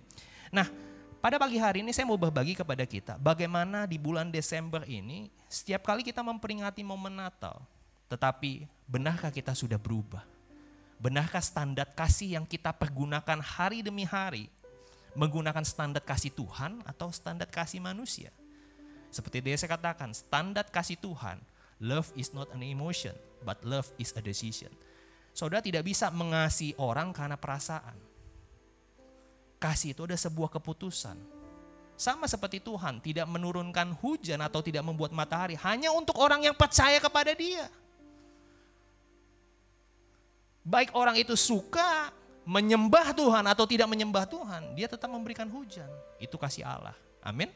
Nah, 0.47 0.71
pada 1.19 1.35
pagi 1.35 1.59
hari 1.59 1.83
ini 1.83 1.91
saya 1.91 2.07
mau 2.07 2.15
berbagi 2.15 2.55
kepada 2.55 2.87
kita 2.87 3.19
bagaimana 3.19 3.83
di 3.83 3.99
bulan 3.99 4.31
Desember 4.31 4.87
ini 4.87 5.27
setiap 5.51 5.83
kali 5.83 5.99
kita 5.99 6.23
memperingati 6.23 6.79
momen 6.87 7.19
Natal, 7.19 7.59
tetapi 8.07 8.63
benarkah 8.87 9.27
kita 9.27 9.51
sudah 9.51 9.75
berubah? 9.75 10.23
Benarkah 10.97 11.43
standar 11.43 11.91
kasih 11.91 12.39
yang 12.39 12.45
kita 12.47 12.71
pergunakan 12.71 13.43
hari 13.43 13.83
demi 13.83 14.07
hari 14.07 14.47
menggunakan 15.13 15.61
standar 15.67 16.01
kasih 16.01 16.31
Tuhan 16.31 16.81
atau 16.87 17.11
standar 17.11 17.51
kasih 17.51 17.83
manusia? 17.83 18.31
Seperti 19.11 19.43
dia 19.43 19.59
saya 19.59 19.75
katakan, 19.75 20.15
standar 20.15 20.65
kasih 20.71 20.97
Tuhan, 20.97 21.37
love 21.83 22.09
is 22.17 22.33
not 22.33 22.49
an 22.53 22.61
emotion, 22.65 23.13
but 23.45 23.61
love 23.65 23.87
is 24.01 24.13
a 24.17 24.21
decision. 24.21 24.69
Saudara 25.37 25.61
tidak 25.61 25.85
bisa 25.85 26.09
mengasihi 26.09 26.73
orang 26.81 27.13
karena 27.13 27.37
perasaan. 27.37 27.93
Kasih 29.61 29.93
itu 29.93 30.05
ada 30.05 30.17
sebuah 30.17 30.49
keputusan. 30.53 31.17
Sama 31.97 32.29
seperti 32.29 32.61
Tuhan 32.61 33.01
tidak 33.01 33.25
menurunkan 33.25 33.97
hujan 33.97 34.37
atau 34.41 34.61
tidak 34.61 34.85
membuat 34.85 35.09
matahari 35.13 35.57
hanya 35.57 35.89
untuk 35.89 36.17
orang 36.21 36.45
yang 36.45 36.53
percaya 36.53 37.01
kepada 37.01 37.33
dia. 37.33 37.65
Baik 40.61 40.93
orang 40.93 41.17
itu 41.17 41.33
suka 41.33 42.13
menyembah 42.47 43.17
Tuhan 43.17 43.43
atau 43.49 43.65
tidak 43.65 43.89
menyembah 43.89 44.29
Tuhan, 44.29 44.77
dia 44.77 44.85
tetap 44.87 45.09
memberikan 45.09 45.49
hujan. 45.49 45.89
Itu 46.21 46.39
kasih 46.39 46.63
Allah. 46.63 46.93
Amin. 47.19 47.49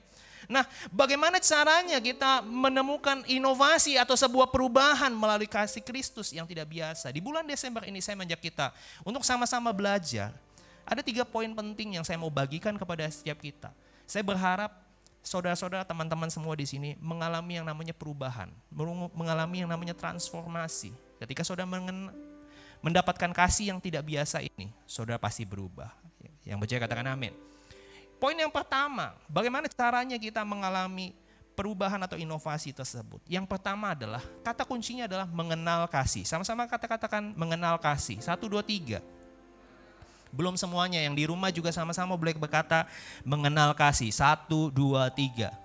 Nah, 0.50 0.66
bagaimana 0.90 1.38
caranya 1.38 2.02
kita 2.02 2.42
menemukan 2.42 3.22
inovasi 3.30 3.98
atau 4.00 4.18
sebuah 4.18 4.50
perubahan 4.50 5.14
melalui 5.14 5.50
kasih 5.50 5.86
Kristus 5.86 6.34
yang 6.34 6.50
tidak 6.50 6.70
biasa? 6.70 7.14
Di 7.14 7.22
bulan 7.22 7.46
Desember 7.46 7.86
ini 7.86 8.02
saya 8.02 8.18
mengajak 8.18 8.42
kita 8.42 8.74
untuk 9.06 9.22
sama-sama 9.22 9.70
belajar. 9.70 10.34
Ada 10.82 11.06
tiga 11.06 11.22
poin 11.28 11.50
penting 11.54 12.02
yang 12.02 12.06
saya 12.06 12.18
mau 12.18 12.34
bagikan 12.34 12.74
kepada 12.74 13.06
setiap 13.12 13.38
kita. 13.38 13.70
Saya 14.10 14.26
berharap 14.26 14.74
saudara-saudara, 15.22 15.86
teman-teman 15.86 16.28
semua 16.34 16.58
di 16.58 16.66
sini 16.66 16.98
mengalami 16.98 17.62
yang 17.62 17.66
namanya 17.66 17.94
perubahan, 17.94 18.50
mengalami 19.14 19.62
yang 19.62 19.70
namanya 19.70 19.94
transformasi. 19.94 20.90
Ketika 21.22 21.46
saudara 21.46 21.70
mendapatkan 22.82 23.30
kasih 23.30 23.70
yang 23.70 23.80
tidak 23.80 24.02
biasa 24.10 24.42
ini, 24.42 24.74
saudara 24.90 25.22
pasti 25.22 25.46
berubah. 25.46 25.94
Yang 26.42 26.58
percaya 26.66 26.80
katakan 26.82 27.08
amin. 27.14 27.51
Poin 28.22 28.38
yang 28.38 28.54
pertama, 28.54 29.18
bagaimana 29.26 29.66
caranya 29.66 30.14
kita 30.14 30.46
mengalami 30.46 31.18
perubahan 31.58 31.98
atau 32.06 32.22
inovasi 32.22 32.70
tersebut? 32.70 33.18
Yang 33.26 33.50
pertama 33.50 33.98
adalah, 33.98 34.22
kata 34.46 34.62
kuncinya 34.62 35.10
adalah 35.10 35.26
mengenal 35.26 35.90
kasih. 35.90 36.22
Sama-sama 36.22 36.70
kata-katakan 36.70 37.34
mengenal 37.34 37.82
kasih. 37.82 38.22
Satu, 38.22 38.46
dua, 38.46 38.62
tiga. 38.62 39.02
Belum 40.30 40.54
semuanya, 40.54 41.02
yang 41.02 41.18
di 41.18 41.26
rumah 41.26 41.50
juga 41.50 41.74
sama-sama 41.74 42.14
boleh 42.14 42.38
berkata 42.38 42.86
mengenal 43.26 43.74
kasih. 43.74 44.14
Satu, 44.14 44.70
dua, 44.70 45.10
tiga. 45.10 45.58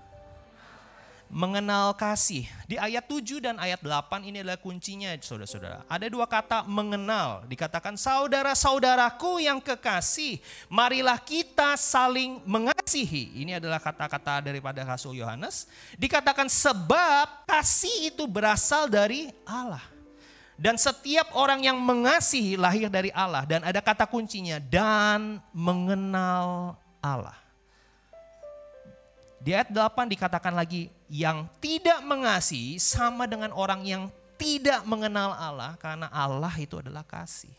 Mengenal 1.30 1.94
kasih. 1.94 2.46
Di 2.66 2.78
ayat 2.78 3.06
7 3.06 3.42
dan 3.42 3.56
ayat 3.58 3.82
8 3.82 4.26
ini 4.26 4.42
adalah 4.42 4.58
kuncinya 4.58 5.14
saudara-saudara. 5.18 5.86
Ada 5.86 6.06
dua 6.10 6.26
kata 6.26 6.66
mengenal. 6.66 7.46
Dikatakan 7.46 7.94
saudara-saudaraku 7.98 9.42
yang 9.42 9.58
kekasih, 9.62 10.42
marilah 10.70 11.18
kita 11.20 11.74
saling 11.78 12.42
mengasihi. 12.46 13.42
Ini 13.42 13.62
adalah 13.62 13.78
kata-kata 13.78 14.42
daripada 14.42 14.82
Rasul 14.82 15.18
Yohanes. 15.18 15.70
Dikatakan 15.94 16.50
sebab 16.50 17.46
kasih 17.46 18.10
itu 18.14 18.24
berasal 18.26 18.90
dari 18.90 19.30
Allah. 19.46 19.82
Dan 20.56 20.80
setiap 20.80 21.36
orang 21.36 21.60
yang 21.60 21.76
mengasihi 21.76 22.56
lahir 22.56 22.88
dari 22.88 23.12
Allah. 23.12 23.44
Dan 23.44 23.60
ada 23.60 23.84
kata 23.84 24.08
kuncinya, 24.08 24.56
dan 24.56 25.36
mengenal 25.52 26.80
Allah. 27.04 27.45
Di 29.46 29.54
ayat 29.54 29.70
8 29.70 30.10
dikatakan 30.10 30.58
lagi, 30.58 30.90
yang 31.06 31.46
tidak 31.62 32.02
mengasihi 32.02 32.82
sama 32.82 33.30
dengan 33.30 33.54
orang 33.54 33.86
yang 33.86 34.10
tidak 34.34 34.82
mengenal 34.82 35.38
Allah 35.38 35.78
karena 35.78 36.10
Allah 36.10 36.50
itu 36.58 36.82
adalah 36.82 37.06
kasih. 37.06 37.54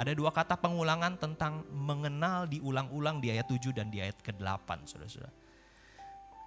Ada 0.00 0.16
dua 0.16 0.32
kata 0.32 0.56
pengulangan 0.56 1.20
tentang 1.20 1.60
mengenal 1.68 2.48
diulang-ulang 2.48 3.20
di 3.20 3.28
ayat 3.28 3.44
7 3.52 3.68
dan 3.76 3.92
di 3.92 4.00
ayat 4.00 4.16
ke-8, 4.24 4.88
saudara-saudara. 4.88 5.34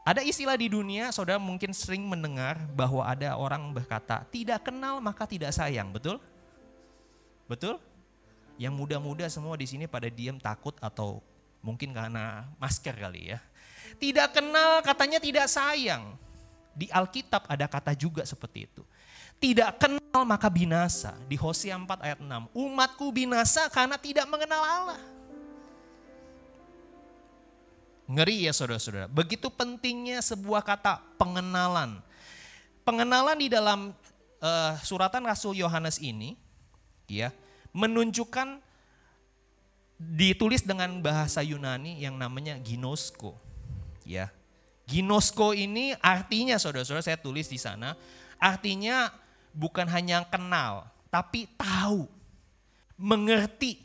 Ada 0.10 0.26
istilah 0.26 0.58
di 0.58 0.74
dunia, 0.74 1.14
saudara 1.14 1.38
mungkin 1.38 1.70
sering 1.70 2.02
mendengar 2.10 2.58
bahwa 2.74 3.06
ada 3.06 3.38
orang 3.38 3.70
berkata, 3.70 4.26
tidak 4.34 4.66
kenal 4.66 4.98
maka 4.98 5.30
tidak 5.30 5.54
sayang, 5.54 5.94
betul? 5.94 6.18
Betul? 7.46 7.78
Yang 8.58 8.74
muda-muda 8.74 9.30
semua 9.30 9.54
di 9.54 9.70
sini 9.70 9.86
pada 9.86 10.10
diam 10.10 10.42
takut 10.42 10.74
atau 10.82 11.22
mungkin 11.62 11.94
karena 11.94 12.50
masker 12.58 12.98
kali 12.98 13.38
ya. 13.38 13.40
Tidak 13.98 14.28
kenal 14.32 14.80
katanya 14.86 15.20
tidak 15.20 15.48
sayang. 15.52 16.16
Di 16.72 16.88
Alkitab 16.88 17.48
ada 17.52 17.68
kata 17.68 17.92
juga 17.92 18.24
seperti 18.24 18.68
itu. 18.70 18.84
Tidak 19.42 19.82
kenal 19.82 20.22
maka 20.24 20.48
binasa. 20.48 21.18
Di 21.26 21.36
Hosea 21.36 21.76
4 21.76 21.88
ayat 22.00 22.20
6. 22.22 22.54
Umatku 22.54 23.10
binasa 23.12 23.68
karena 23.74 23.98
tidak 23.98 24.30
mengenal 24.30 24.62
Allah. 24.62 25.02
Ngeri 28.12 28.48
ya 28.48 28.54
saudara-saudara. 28.54 29.08
Begitu 29.08 29.48
pentingnya 29.50 30.20
sebuah 30.22 30.62
kata 30.62 31.00
pengenalan. 31.16 32.00
Pengenalan 32.84 33.38
di 33.40 33.48
dalam 33.48 33.96
uh, 34.42 34.74
suratan 34.84 35.24
Rasul 35.24 35.58
Yohanes 35.60 36.02
ini 36.02 36.36
ya 37.08 37.32
menunjukkan 37.72 38.60
ditulis 40.02 40.66
dengan 40.66 40.98
bahasa 41.00 41.46
Yunani 41.46 42.02
yang 42.02 42.18
namanya 42.18 42.58
ginosko 42.58 43.38
ya. 44.06 44.30
Ginosko 44.90 45.56
ini 45.56 45.96
artinya 46.04 46.60
saudara-saudara 46.60 47.06
saya 47.06 47.20
tulis 47.20 47.48
di 47.48 47.56
sana, 47.56 47.96
artinya 48.36 49.14
bukan 49.56 49.88
hanya 49.88 50.28
kenal, 50.28 50.88
tapi 51.08 51.48
tahu, 51.56 52.08
mengerti, 53.00 53.80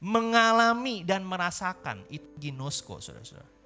mengalami 0.00 1.04
dan 1.04 1.20
merasakan 1.24 2.04
itu 2.08 2.24
ginosko 2.40 3.04
saudara-saudara. 3.04 3.60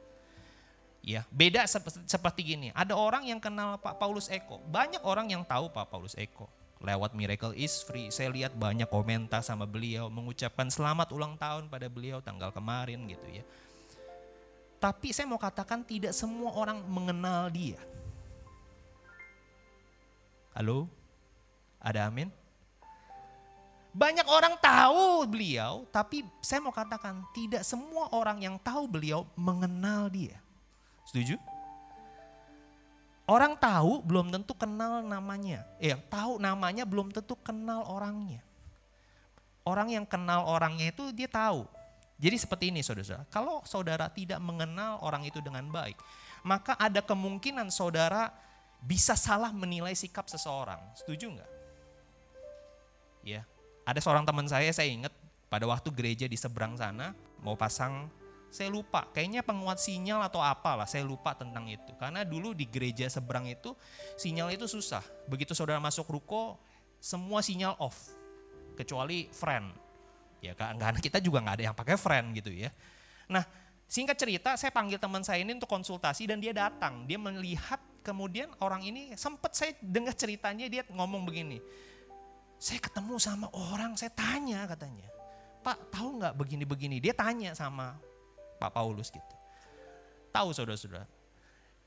Ya, 1.05 1.21
beda 1.29 1.69
seperti, 2.09 2.57
gini. 2.57 2.73
Ada 2.73 2.97
orang 2.97 3.29
yang 3.29 3.37
kenal 3.37 3.77
Pak 3.77 4.01
Paulus 4.01 4.25
Eko. 4.33 4.57
Banyak 4.65 5.05
orang 5.05 5.29
yang 5.29 5.45
tahu 5.45 5.69
Pak 5.69 5.93
Paulus 5.93 6.17
Eko. 6.17 6.49
Lewat 6.81 7.13
Miracle 7.13 7.53
is 7.53 7.85
Free, 7.85 8.09
saya 8.09 8.33
lihat 8.33 8.57
banyak 8.57 8.89
komentar 8.89 9.45
sama 9.45 9.69
beliau, 9.69 10.09
mengucapkan 10.09 10.69
selamat 10.69 11.13
ulang 11.13 11.37
tahun 11.37 11.69
pada 11.69 11.89
beliau 11.93 12.25
tanggal 12.25 12.53
kemarin 12.53 13.05
gitu 13.09 13.25
ya. 13.41 13.45
Tapi 14.85 15.17
saya 15.17 15.25
mau 15.25 15.41
katakan 15.41 15.81
tidak 15.81 16.13
semua 16.13 16.53
orang 16.53 16.85
mengenal 16.85 17.49
dia. 17.49 17.81
Halo? 20.53 20.93
Ada 21.81 22.13
amin? 22.13 22.29
Banyak 23.97 24.29
orang 24.29 24.61
tahu 24.61 25.25
beliau, 25.25 25.89
tapi 25.89 26.21
saya 26.45 26.61
mau 26.61 26.69
katakan 26.69 27.25
tidak 27.33 27.65
semua 27.65 28.13
orang 28.13 28.45
yang 28.45 28.61
tahu 28.61 28.85
beliau 28.85 29.25
mengenal 29.33 30.13
dia. 30.13 30.37
Setuju? 31.09 31.41
Orang 33.25 33.57
tahu 33.57 34.05
belum 34.05 34.37
tentu 34.37 34.53
kenal 34.53 35.01
namanya. 35.01 35.65
Eh, 35.81 35.97
tahu 36.13 36.37
namanya 36.37 36.85
belum 36.85 37.09
tentu 37.09 37.33
kenal 37.41 37.89
orangnya. 37.89 38.45
Orang 39.65 39.89
yang 39.89 40.05
kenal 40.05 40.45
orangnya 40.45 40.93
itu 40.93 41.09
dia 41.09 41.25
tahu. 41.25 41.65
Jadi 42.25 42.41
seperti 42.41 42.65
ini 42.73 42.81
saudara, 42.81 43.29
kalau 43.29 43.61
saudara 43.69 44.09
tidak 44.09 44.41
mengenal 44.41 44.97
orang 45.05 45.29
itu 45.29 45.45
dengan 45.45 45.69
baik, 45.69 46.01
maka 46.41 46.73
ada 46.81 47.05
kemungkinan 47.05 47.69
saudara 47.69 48.33
bisa 48.81 49.13
salah 49.13 49.53
menilai 49.53 49.93
sikap 49.93 50.25
seseorang. 50.25 50.81
Setuju 50.97 51.37
nggak? 51.37 51.51
Ya, 53.29 53.45
ada 53.85 54.01
seorang 54.01 54.25
teman 54.25 54.49
saya, 54.49 54.73
saya 54.73 54.89
ingat 54.89 55.13
pada 55.53 55.69
waktu 55.69 55.93
gereja 55.93 56.25
di 56.25 56.41
seberang 56.41 56.81
sana 56.81 57.13
mau 57.45 57.61
pasang, 57.61 58.09
saya 58.49 58.73
lupa, 58.73 59.05
kayaknya 59.13 59.45
penguat 59.45 59.77
sinyal 59.77 60.25
atau 60.25 60.41
apalah, 60.41 60.89
saya 60.89 61.05
lupa 61.05 61.37
tentang 61.37 61.69
itu. 61.69 61.93
Karena 62.01 62.25
dulu 62.25 62.57
di 62.57 62.65
gereja 62.65 63.05
seberang 63.13 63.45
itu 63.53 63.77
sinyal 64.17 64.49
itu 64.49 64.65
susah. 64.65 65.05
Begitu 65.29 65.53
saudara 65.53 65.77
masuk 65.77 66.09
ruko, 66.09 66.57
semua 67.05 67.45
sinyal 67.45 67.77
off, 67.77 68.17
kecuali 68.81 69.29
friend 69.29 69.84
ya 70.45 70.53
karena 70.53 71.01
kita 71.01 71.19
juga 71.25 71.41
nggak 71.41 71.57
ada 71.61 71.65
yang 71.73 71.77
pakai 71.77 71.97
friend 71.97 72.37
gitu 72.37 72.53
ya. 72.53 72.69
Nah 73.33 73.45
singkat 73.89 74.17
cerita 74.21 74.57
saya 74.61 74.69
panggil 74.69 75.01
teman 75.01 75.25
saya 75.25 75.41
ini 75.41 75.57
untuk 75.57 75.69
konsultasi 75.69 76.29
dan 76.29 76.41
dia 76.41 76.53
datang, 76.53 77.09
dia 77.09 77.17
melihat 77.17 77.81
kemudian 78.05 78.53
orang 78.61 78.85
ini 78.85 79.17
sempat 79.17 79.57
saya 79.57 79.73
dengar 79.81 80.13
ceritanya 80.13 80.69
dia 80.69 80.85
ngomong 80.93 81.25
begini, 81.25 81.57
saya 82.61 82.77
ketemu 82.81 83.17
sama 83.17 83.49
orang 83.73 83.97
saya 83.97 84.13
tanya 84.13 84.69
katanya, 84.69 85.09
Pak 85.65 85.89
tahu 85.89 86.21
nggak 86.21 86.35
begini-begini? 86.37 87.01
Dia 87.01 87.17
tanya 87.17 87.57
sama 87.57 87.97
Pak 88.61 88.71
Paulus 88.73 89.09
gitu. 89.09 89.35
Tahu 90.29 90.53
saudara-saudara. 90.53 91.09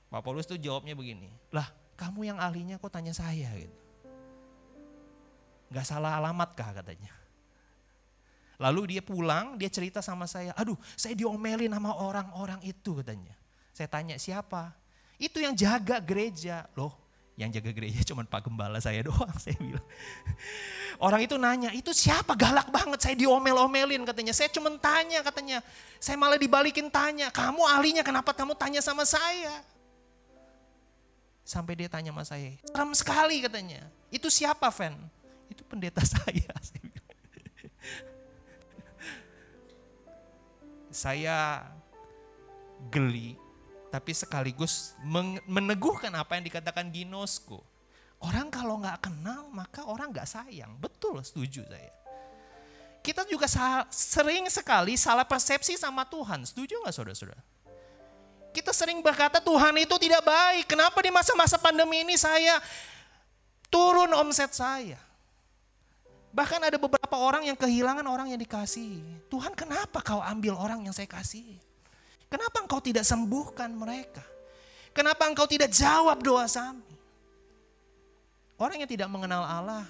Pak 0.08 0.22
Paulus 0.24 0.48
tuh 0.48 0.56
jawabnya 0.56 0.96
begini, 0.96 1.28
lah 1.52 1.67
kamu 2.00 2.32
yang 2.32 2.39
ahlinya 2.39 2.80
kok 2.80 2.93
tanya 2.93 3.12
saya 3.12 3.52
gitu. 3.60 3.78
Gak 5.67 5.84
salah 5.84 6.15
alamat 6.15 6.56
kah 6.56 6.72
katanya. 6.72 7.12
Lalu 8.58 8.98
dia 8.98 9.02
pulang, 9.06 9.54
dia 9.54 9.70
cerita 9.70 10.02
sama 10.02 10.26
saya, 10.26 10.50
aduh 10.58 10.78
saya 10.98 11.13
diomelin 11.13 11.70
sama 11.70 11.93
orang-orang 11.93 12.58
itu 12.65 12.98
katanya. 12.98 13.38
Saya 13.70 13.86
tanya 13.86 14.17
siapa? 14.17 14.74
Itu 15.22 15.38
yang 15.38 15.54
jaga 15.54 16.02
gereja. 16.02 16.65
Loh 16.74 17.08
yang 17.38 17.54
jaga 17.54 17.70
gereja 17.70 18.02
cuma 18.10 18.26
Pak 18.26 18.50
Gembala 18.50 18.82
saya 18.82 19.06
doang 19.06 19.32
saya 19.43 19.56
bilang. 19.62 19.86
Orang 20.98 21.22
itu 21.22 21.38
nanya, 21.38 21.70
itu 21.78 21.93
siapa 21.93 22.34
galak 22.34 22.74
banget 22.74 22.98
saya 22.98 23.13
diomel-omelin 23.13 24.02
katanya. 24.02 24.34
Saya 24.34 24.50
cuma 24.50 24.74
tanya 24.82 25.22
katanya. 25.22 25.62
Saya 26.02 26.17
malah 26.17 26.41
dibalikin 26.41 26.89
tanya, 26.89 27.30
kamu 27.30 27.62
ahlinya 27.62 28.02
kenapa 28.02 28.34
kamu 28.34 28.58
tanya 28.58 28.82
sama 28.82 29.06
saya? 29.06 29.62
Sampai 31.46 31.78
dia 31.78 31.88
tanya 31.88 32.10
sama 32.12 32.26
saya, 32.26 32.58
serem 32.65 32.91
sekali 32.98 33.39
katanya. 33.46 33.86
Itu 34.10 34.28
siapa 34.34 34.67
Fen? 34.74 34.98
Itu 35.48 35.62
pendeta 35.70 36.02
saya. 36.17 36.50
saya 36.60 36.87
geli, 42.89 43.37
tapi 43.93 44.12
sekaligus 44.17 44.98
meneguhkan 45.45 46.12
apa 46.17 46.37
yang 46.37 46.45
dikatakan 46.50 46.89
Ginosko. 46.89 47.62
Orang 48.17 48.50
kalau 48.50 48.81
nggak 48.81 49.06
kenal 49.06 49.45
maka 49.54 49.85
orang 49.85 50.10
nggak 50.10 50.25
sayang. 50.25 50.73
Betul, 50.81 51.21
setuju 51.21 51.62
saya. 51.69 51.93
Kita 53.06 53.23
juga 53.29 53.48
sering 53.93 54.50
sekali 54.52 54.98
salah 55.00 55.23
persepsi 55.23 55.77
sama 55.79 56.04
Tuhan. 56.04 56.43
Setuju 56.43 56.81
nggak 56.81 56.91
saudara-saudara? 56.98 57.43
Kita 58.52 58.73
sering 58.73 59.00
berkata 59.06 59.37
Tuhan 59.37 59.77
itu 59.77 59.95
tidak 60.02 60.25
baik. 60.25 60.65
Kenapa 60.65 60.98
di 61.00 61.13
masa-masa 61.13 61.62
pandemi 61.62 62.02
ini 62.02 62.17
saya 62.17 62.58
turun 63.69 64.12
omset 64.17 64.50
saya? 64.52 64.98
Bahkan 66.38 66.69
ada 66.69 66.77
beberapa 66.77 67.17
orang 67.17 67.50
yang 67.50 67.58
kehilangan 67.58 68.06
orang 68.06 68.29
yang 68.29 68.38
dikasih. 68.38 69.02
Tuhan 69.25 69.58
kenapa 69.58 70.06
kau 70.06 70.21
ambil 70.21 70.54
orang 70.54 70.85
yang 70.85 70.94
saya 70.94 71.10
kasih? 71.10 71.58
Kenapa 72.29 72.62
engkau 72.62 72.77
tidak 72.77 73.02
sembuhkan 73.10 73.73
mereka? 73.73 74.21
Kenapa 74.94 75.25
engkau 75.25 75.50
tidak 75.50 75.73
jawab 75.73 76.21
doa 76.21 76.46
kami? 76.46 76.94
Orang 78.62 78.77
yang 78.77 78.90
tidak 78.90 79.10
mengenal 79.10 79.42
Allah 79.42 79.90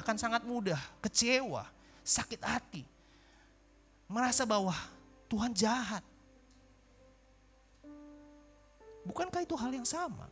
akan 0.00 0.16
sangat 0.16 0.48
mudah 0.48 0.80
kecewa, 1.04 1.68
sakit 2.00 2.40
hati. 2.40 2.88
Merasa 4.08 4.48
bahwa 4.48 4.72
Tuhan 5.28 5.52
jahat. 5.52 6.04
Bukankah 9.04 9.44
itu 9.44 9.56
hal 9.60 9.76
yang 9.76 9.84
sama? 9.84 10.24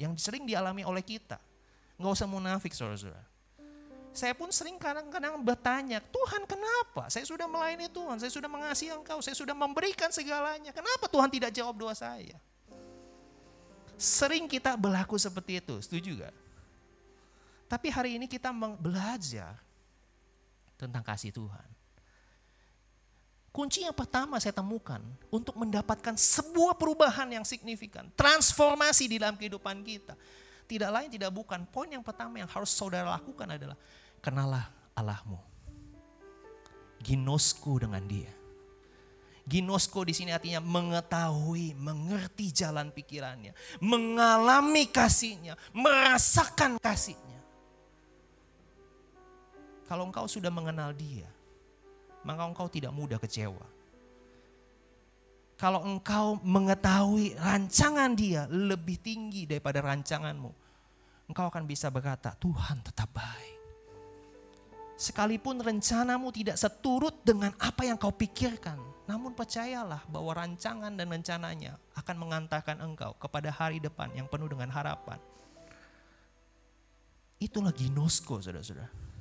Yang 0.00 0.24
sering 0.24 0.48
dialami 0.48 0.88
oleh 0.88 1.04
kita. 1.04 1.36
Nggak 2.00 2.12
usah 2.16 2.28
munafik 2.28 2.72
saudara-saudara. 2.72 3.31
Saya 4.12 4.36
pun 4.36 4.52
sering 4.52 4.76
kadang-kadang 4.76 5.40
bertanya, 5.40 5.96
Tuhan 6.12 6.44
kenapa? 6.44 7.08
Saya 7.08 7.24
sudah 7.24 7.48
melayani 7.48 7.88
Tuhan, 7.88 8.20
saya 8.20 8.28
sudah 8.28 8.44
mengasihi 8.44 8.92
engkau, 8.92 9.24
saya 9.24 9.32
sudah 9.32 9.56
memberikan 9.56 10.12
segalanya. 10.12 10.68
Kenapa 10.68 11.08
Tuhan 11.08 11.32
tidak 11.32 11.50
jawab 11.56 11.80
doa 11.80 11.96
saya? 11.96 12.36
Sering 13.96 14.44
kita 14.44 14.76
berlaku 14.76 15.16
seperti 15.16 15.64
itu, 15.64 15.80
setuju 15.80 16.28
gak? 16.28 16.34
Tapi 17.72 17.88
hari 17.88 18.20
ini 18.20 18.28
kita 18.28 18.52
belajar 18.76 19.56
tentang 20.76 21.00
kasih 21.00 21.32
Tuhan. 21.32 21.68
Kunci 23.48 23.84
yang 23.84 23.96
pertama 23.96 24.36
saya 24.40 24.52
temukan 24.52 25.00
untuk 25.32 25.56
mendapatkan 25.56 26.16
sebuah 26.16 26.76
perubahan 26.76 27.32
yang 27.32 27.44
signifikan, 27.44 28.12
transformasi 28.12 29.08
di 29.08 29.16
dalam 29.16 29.40
kehidupan 29.40 29.80
kita. 29.84 30.16
Tidak 30.64 30.88
lain 30.88 31.12
tidak 31.12 31.28
bukan, 31.32 31.68
poin 31.68 31.88
yang 31.88 32.00
pertama 32.00 32.40
yang 32.40 32.48
harus 32.48 32.72
saudara 32.72 33.12
lakukan 33.12 33.44
adalah 33.44 33.76
kenalah 34.22 34.70
Allahmu. 34.94 35.36
Ginosku 37.02 37.82
dengan 37.82 38.06
dia. 38.06 38.30
Ginosku 39.42 40.06
di 40.06 40.14
sini 40.14 40.30
artinya 40.30 40.62
mengetahui, 40.62 41.74
mengerti 41.74 42.54
jalan 42.54 42.94
pikirannya, 42.94 43.50
mengalami 43.82 44.86
kasihnya, 44.86 45.58
merasakan 45.74 46.78
kasihnya. 46.78 47.42
Kalau 49.90 50.06
engkau 50.06 50.30
sudah 50.30 50.48
mengenal 50.48 50.94
dia, 50.94 51.26
maka 52.22 52.46
engkau 52.46 52.70
tidak 52.70 52.94
mudah 52.94 53.18
kecewa. 53.18 53.66
Kalau 55.58 55.82
engkau 55.90 56.38
mengetahui 56.42 57.34
rancangan 57.34 58.14
dia 58.14 58.46
lebih 58.46 59.02
tinggi 59.02 59.42
daripada 59.46 59.82
rancanganmu, 59.82 60.50
engkau 61.26 61.46
akan 61.50 61.66
bisa 61.66 61.90
berkata, 61.90 62.34
Tuhan 62.38 62.78
tetap 62.82 63.10
baik. 63.10 63.61
Sekalipun 64.94 65.58
rencanamu 65.58 66.30
tidak 66.30 66.60
seturut 66.60 67.24
dengan 67.26 67.50
apa 67.58 67.82
yang 67.82 67.98
kau 67.98 68.14
pikirkan, 68.14 68.78
namun 69.08 69.34
percayalah 69.34 70.04
bahwa 70.06 70.30
rancangan 70.36 70.94
dan 70.94 71.10
rencananya 71.10 71.80
akan 71.98 72.16
mengantarkan 72.16 72.78
engkau 72.78 73.16
kepada 73.18 73.50
hari 73.50 73.82
depan 73.82 74.12
yang 74.14 74.30
penuh 74.30 74.46
dengan 74.46 74.70
harapan. 74.70 75.18
Itulah 77.42 77.74
ginosko 77.74 78.38
saudara-saudara 78.38 79.12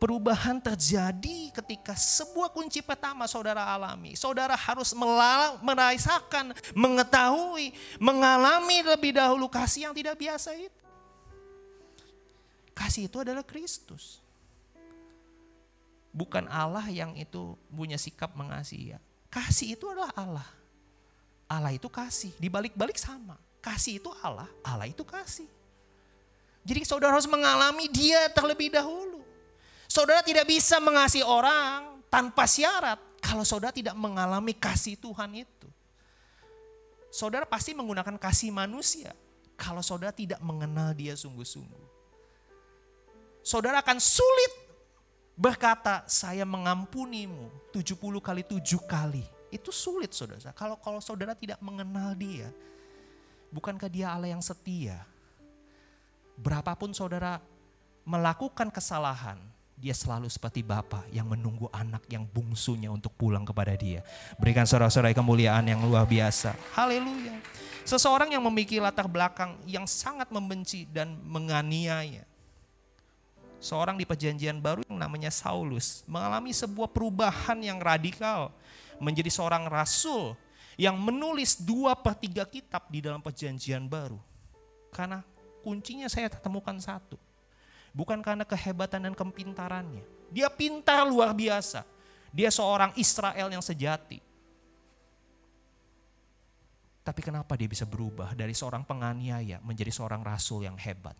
perubahan 0.00 0.56
terjadi 0.56 1.52
ketika 1.60 1.92
sebuah 1.92 2.48
kunci 2.48 2.80
pertama 2.80 3.28
saudara 3.28 3.68
alami. 3.68 4.16
Saudara 4.16 4.56
harus 4.56 4.96
merasakan, 5.60 6.56
mengetahui, 6.72 7.76
mengalami 8.00 8.80
lebih 8.80 9.20
dahulu 9.20 9.52
kasih 9.52 9.92
yang 9.92 9.94
tidak 9.94 10.16
biasa 10.16 10.56
itu. 10.56 10.79
Kasih 12.72 13.10
itu 13.10 13.16
adalah 13.20 13.44
Kristus. 13.44 14.22
Bukan 16.10 16.50
Allah 16.50 16.82
yang 16.90 17.14
itu 17.14 17.54
punya 17.70 17.94
sikap 17.94 18.34
mengasihi. 18.34 18.96
Ya. 18.96 18.98
Kasih 19.30 19.78
itu 19.78 19.86
adalah 19.86 20.10
Allah. 20.18 20.48
Allah 21.50 21.74
itu 21.74 21.90
kasih, 21.90 22.30
dibalik-balik 22.38 22.94
sama. 22.94 23.34
Kasih 23.58 23.98
itu 23.98 24.10
Allah, 24.22 24.46
Allah 24.62 24.86
itu 24.86 25.02
kasih. 25.02 25.50
Jadi 26.62 26.86
saudara 26.86 27.18
harus 27.18 27.26
mengalami 27.26 27.90
dia 27.90 28.30
terlebih 28.30 28.70
dahulu. 28.70 29.26
Saudara 29.90 30.22
tidak 30.22 30.46
bisa 30.46 30.78
mengasihi 30.78 31.26
orang 31.26 31.98
tanpa 32.06 32.46
syarat 32.46 33.02
kalau 33.18 33.42
saudara 33.42 33.74
tidak 33.74 33.98
mengalami 33.98 34.54
kasih 34.54 34.94
Tuhan 34.94 35.42
itu. 35.42 35.68
Saudara 37.10 37.42
pasti 37.42 37.74
menggunakan 37.74 38.14
kasih 38.14 38.54
manusia 38.54 39.10
kalau 39.58 39.82
saudara 39.82 40.14
tidak 40.14 40.38
mengenal 40.38 40.94
dia 40.94 41.18
sungguh-sungguh. 41.18 41.89
Saudara 43.40 43.80
akan 43.80 43.96
sulit 43.96 44.52
berkata 45.32 46.04
saya 46.04 46.44
mengampunimu 46.44 47.72
70 47.72 47.96
kali 48.20 48.42
7 48.44 48.60
kali. 48.84 49.24
Itu 49.50 49.74
sulit 49.74 50.14
saudara. 50.14 50.52
Kalau 50.54 50.76
kalau 50.78 51.00
saudara 51.02 51.34
tidak 51.34 51.58
mengenal 51.58 52.14
dia. 52.14 52.52
Bukankah 53.50 53.90
dia 53.90 54.14
Allah 54.14 54.30
yang 54.30 54.44
setia? 54.44 55.02
Berapapun 56.38 56.94
saudara 56.94 57.42
melakukan 58.06 58.70
kesalahan, 58.70 59.42
dia 59.74 59.90
selalu 59.90 60.30
seperti 60.30 60.62
Bapa 60.62 61.02
yang 61.10 61.26
menunggu 61.26 61.66
anak 61.74 62.06
yang 62.06 62.22
bungsunya 62.22 62.92
untuk 62.92 63.10
pulang 63.18 63.42
kepada 63.42 63.74
dia. 63.74 64.06
Berikan 64.38 64.68
saudara-saudara 64.68 65.10
kemuliaan 65.16 65.66
yang 65.66 65.82
luar 65.82 66.06
biasa. 66.06 66.54
Haleluya. 66.78 67.42
Seseorang 67.82 68.30
yang 68.30 68.44
memiliki 68.46 68.78
latar 68.78 69.10
belakang 69.10 69.58
yang 69.66 69.88
sangat 69.88 70.30
membenci 70.30 70.86
dan 70.86 71.18
menganiaya. 71.26 72.29
Seorang 73.60 74.00
di 74.00 74.08
perjanjian 74.08 74.58
baru 74.58 74.80
yang 74.88 74.96
namanya 74.96 75.28
Saulus 75.28 76.02
mengalami 76.08 76.50
sebuah 76.50 76.88
perubahan 76.88 77.60
yang 77.60 77.76
radikal. 77.76 78.50
Menjadi 79.00 79.32
seorang 79.32 79.68
rasul 79.68 80.36
yang 80.76 80.96
menulis 80.96 81.60
dua 81.60 81.96
per 81.96 82.16
tiga 82.16 82.44
kitab 82.48 82.88
di 82.88 83.04
dalam 83.04 83.20
perjanjian 83.20 83.84
baru. 83.84 84.20
Karena 84.92 85.20
kuncinya 85.60 86.08
saya 86.08 86.32
temukan 86.32 86.76
satu 86.80 87.16
bukan 87.90 88.22
karena 88.22 88.46
kehebatan 88.46 89.10
dan 89.10 89.14
kepintarannya. 89.14 90.04
Dia 90.30 90.46
pintar 90.50 91.06
luar 91.06 91.34
biasa. 91.34 91.82
Dia 92.30 92.50
seorang 92.50 92.94
Israel 92.94 93.50
yang 93.50 93.62
sejati. 93.62 94.22
Tapi 97.02 97.20
kenapa 97.26 97.58
dia 97.58 97.66
bisa 97.66 97.82
berubah 97.82 98.38
dari 98.38 98.54
seorang 98.54 98.86
penganiaya 98.86 99.58
menjadi 99.66 99.90
seorang 99.90 100.22
rasul 100.22 100.62
yang 100.62 100.78
hebat? 100.78 101.18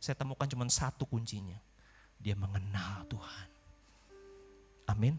Saya 0.00 0.16
temukan 0.16 0.48
cuma 0.48 0.64
satu 0.66 1.04
kuncinya. 1.04 1.60
Dia 2.16 2.32
mengenal 2.32 3.04
Tuhan. 3.06 3.48
Amin. 4.88 5.14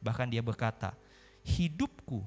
Bahkan 0.00 0.28
dia 0.28 0.44
berkata, 0.44 0.92
hidupku 1.44 2.24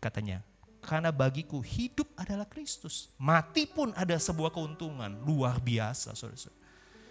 katanya 0.00 0.40
karena 0.80 1.12
bagiku 1.12 1.60
hidup 1.60 2.08
adalah 2.16 2.48
Kristus. 2.48 3.12
Mati 3.20 3.68
pun 3.68 3.92
ada 3.92 4.16
sebuah 4.16 4.48
keuntungan 4.54 5.20
luar 5.26 5.60
biasa. 5.60 6.16
Saudara 6.16 6.38
-saudara. 6.38 6.58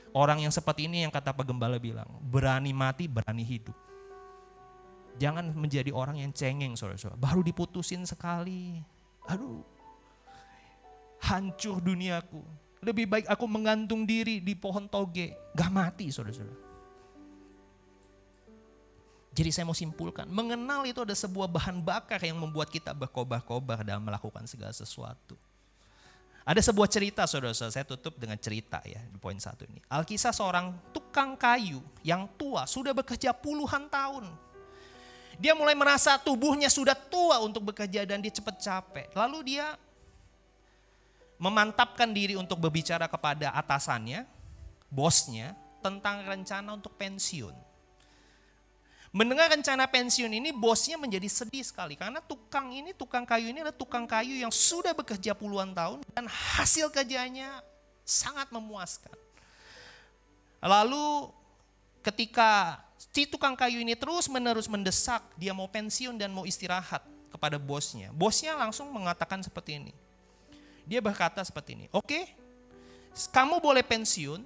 Orang 0.09 0.41
yang 0.41 0.49
seperti 0.49 0.89
ini 0.89 1.05
yang 1.05 1.13
kata 1.13 1.29
Pak 1.29 1.45
Gembala 1.45 1.77
bilang, 1.77 2.09
berani 2.25 2.73
mati, 2.73 3.05
berani 3.05 3.45
hidup. 3.45 3.77
Jangan 5.21 5.53
menjadi 5.53 5.93
orang 5.93 6.17
yang 6.17 6.31
cengeng 6.33 6.73
saudara-saudara. 6.73 7.19
Baru 7.19 7.45
diputusin 7.45 8.07
sekali. 8.07 8.81
Aduh, 9.29 9.61
hancur 11.21 11.77
duniaku. 11.83 12.41
Lebih 12.79 13.05
baik 13.11 13.25
aku 13.27 13.43
menggantung 13.43 14.07
diri 14.07 14.39
di 14.39 14.55
pohon 14.55 14.87
toge. 14.87 15.35
Gak 15.51 15.71
mati 15.71 16.07
saudara-saudara. 16.07 16.67
Jadi 19.29 19.49
saya 19.55 19.63
mau 19.63 19.77
simpulkan, 19.77 20.27
mengenal 20.27 20.83
itu 20.83 20.99
ada 20.99 21.15
sebuah 21.15 21.47
bahan 21.47 21.79
bakar 21.79 22.19
yang 22.19 22.35
membuat 22.41 22.67
kita 22.67 22.91
berkobar-kobar 22.91 23.87
dalam 23.87 24.03
melakukan 24.03 24.43
segala 24.49 24.73
sesuatu. 24.75 25.37
Ada 26.43 26.65
sebuah 26.65 26.89
cerita 26.89 27.23
saudara-saudara, 27.29 27.71
saya 27.71 27.85
tutup 27.85 28.17
dengan 28.17 28.35
cerita 28.41 28.81
ya 28.83 28.99
di 29.05 29.15
poin 29.21 29.37
satu 29.37 29.69
ini. 29.69 29.79
Alkisah 29.85 30.33
seorang 30.33 30.73
tukang 30.89 31.37
kayu 31.37 31.79
yang 32.01 32.25
tua, 32.35 32.65
sudah 32.65 32.91
bekerja 32.91 33.31
puluhan 33.31 33.85
tahun. 33.87 34.27
Dia 35.39 35.55
mulai 35.55 35.77
merasa 35.77 36.19
tubuhnya 36.19 36.67
sudah 36.67 36.97
tua 36.97 37.39
untuk 37.39 37.69
bekerja 37.71 38.03
dan 38.03 38.19
dia 38.19 38.33
cepat 38.33 38.59
capek. 38.59 39.07
Lalu 39.15 39.55
dia 39.55 39.77
memantapkan 41.39 42.11
diri 42.11 42.35
untuk 42.35 42.59
berbicara 42.59 43.07
kepada 43.07 43.55
atasannya, 43.55 44.27
bosnya, 44.91 45.55
tentang 45.79 46.27
rencana 46.27 46.75
untuk 46.75 46.93
pensiun. 46.99 47.55
Mendengar 49.09 49.49
rencana 49.49 49.89
pensiun 49.89 50.29
ini 50.29 50.53
bosnya 50.53 50.93
menjadi 50.93 51.25
sedih 51.25 51.65
sekali 51.65 51.97
karena 51.97 52.21
tukang 52.21 52.69
ini, 52.69 52.93
tukang 52.93 53.25
kayu 53.25 53.49
ini 53.49 53.65
adalah 53.65 53.73
tukang 53.73 54.05
kayu 54.05 54.37
yang 54.37 54.53
sudah 54.53 54.93
bekerja 54.93 55.33
puluhan 55.33 55.73
tahun 55.73 56.05
dan 56.13 56.29
hasil 56.29 56.93
kerjanya 56.93 57.65
sangat 58.05 58.53
memuaskan. 58.53 59.15
Lalu 60.61 61.33
ketika 62.05 62.83
si 62.99 63.25
tukang 63.25 63.57
kayu 63.57 63.81
ini 63.81 63.97
terus 63.97 64.29
menerus 64.29 64.69
mendesak 64.69 65.25
dia 65.41 65.57
mau 65.57 65.65
pensiun 65.65 66.13
dan 66.13 66.29
mau 66.29 66.45
istirahat 66.45 67.01
kepada 67.33 67.57
bosnya. 67.57 68.13
Bosnya 68.13 68.53
langsung 68.53 68.93
mengatakan 68.93 69.41
seperti 69.41 69.81
ini. 69.81 69.93
Dia 70.89 71.05
berkata 71.05 71.45
seperti 71.45 71.77
ini, 71.77 71.85
oke 71.93 72.09
okay, 72.09 72.23
kamu 73.29 73.61
boleh 73.61 73.85
pensiun 73.85 74.41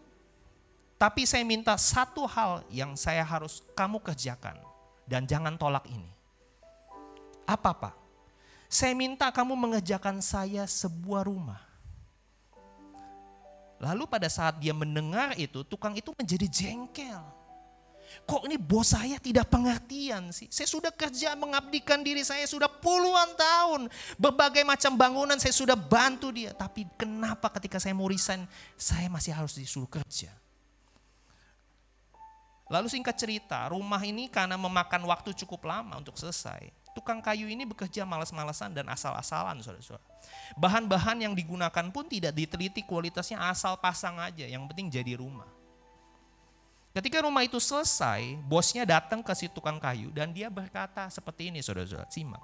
tapi 1.00 1.24
saya 1.24 1.44
minta 1.44 1.76
satu 1.80 2.28
hal 2.28 2.64
yang 2.68 2.96
saya 3.00 3.24
harus 3.24 3.64
kamu 3.76 4.04
kerjakan 4.04 4.60
dan 5.08 5.24
jangan 5.24 5.56
tolak 5.56 5.84
ini. 5.88 6.12
Apa 7.44 7.76
Pak? 7.76 7.96
Saya 8.72 8.96
minta 8.96 9.28
kamu 9.32 9.56
mengerjakan 9.56 10.24
saya 10.24 10.64
sebuah 10.64 11.28
rumah. 11.28 11.60
Lalu 13.84 14.08
pada 14.08 14.32
saat 14.32 14.64
dia 14.64 14.72
mendengar 14.72 15.36
itu, 15.36 15.60
tukang 15.68 15.92
itu 15.92 16.16
menjadi 16.16 16.48
jengkel. 16.48 17.20
Kok 18.24 18.48
ini 18.48 18.56
bos 18.56 18.94
saya 18.94 19.20
tidak 19.20 19.52
pengertian 19.52 20.32
sih? 20.32 20.48
Saya 20.48 20.70
sudah 20.70 20.94
kerja 20.94 21.36
mengabdikan 21.36 22.06
diri 22.06 22.22
saya 22.22 22.48
sudah 22.48 22.70
puluhan 22.70 23.36
tahun. 23.36 23.82
Berbagai 24.16 24.64
macam 24.64 24.96
bangunan 24.96 25.38
saya 25.42 25.52
sudah 25.52 25.76
bantu 25.76 26.32
dia. 26.32 26.56
Tapi 26.56 26.88
kenapa 26.96 27.52
ketika 27.60 27.82
saya 27.82 27.92
mau 27.92 28.08
resign, 28.08 28.48
saya 28.80 29.12
masih 29.12 29.36
harus 29.36 29.58
disuruh 29.58 29.90
kerja? 29.90 30.32
Lalu 32.72 32.88
singkat 32.90 33.20
cerita, 33.20 33.70
rumah 33.70 34.02
ini 34.02 34.32
karena 34.32 34.56
memakan 34.56 35.04
waktu 35.06 35.36
cukup 35.36 35.68
lama 35.68 36.00
untuk 36.00 36.16
selesai. 36.16 36.72
tukang 36.94 37.26
kayu 37.26 37.50
ini 37.50 37.66
bekerja 37.66 38.06
malas-malasan 38.06 38.70
dan 38.70 38.86
asal-asalan. 38.86 39.58
Bahan-bahan 40.54 41.26
yang 41.26 41.34
digunakan 41.34 41.90
pun 41.90 42.06
tidak 42.06 42.38
diteliti 42.38 42.86
kualitasnya 42.86 43.42
asal 43.50 43.82
pasang 43.82 44.22
aja, 44.22 44.46
yang 44.46 44.70
penting 44.70 44.94
jadi 44.94 45.18
rumah. 45.18 45.50
Ketika 46.94 47.26
rumah 47.26 47.42
itu 47.42 47.58
selesai, 47.58 48.38
bosnya 48.46 48.86
datang 48.86 49.26
ke 49.26 49.34
si 49.34 49.50
tukang 49.50 49.82
kayu 49.82 50.14
dan 50.14 50.30
dia 50.30 50.46
berkata 50.54 51.10
seperti 51.10 51.50
ini, 51.50 51.58
saudara-saudara, 51.58 52.06
simak. 52.14 52.42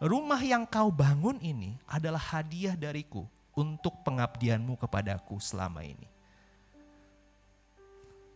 Rumah 0.00 0.40
yang 0.40 0.64
kau 0.64 0.88
bangun 0.88 1.36
ini 1.44 1.76
adalah 1.84 2.20
hadiah 2.20 2.72
dariku 2.72 3.28
untuk 3.52 4.00
pengabdianmu 4.00 4.80
kepadaku 4.80 5.36
selama 5.36 5.84
ini. 5.84 6.08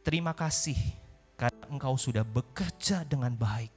Terima 0.04 0.36
kasih 0.36 0.76
karena 1.40 1.64
engkau 1.72 1.96
sudah 1.96 2.24
bekerja 2.24 3.04
dengan 3.08 3.32
baik. 3.32 3.72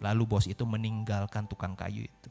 Lalu 0.00 0.22
bos 0.24 0.48
itu 0.48 0.64
meninggalkan 0.64 1.44
tukang 1.44 1.76
kayu 1.76 2.08
itu. 2.08 2.30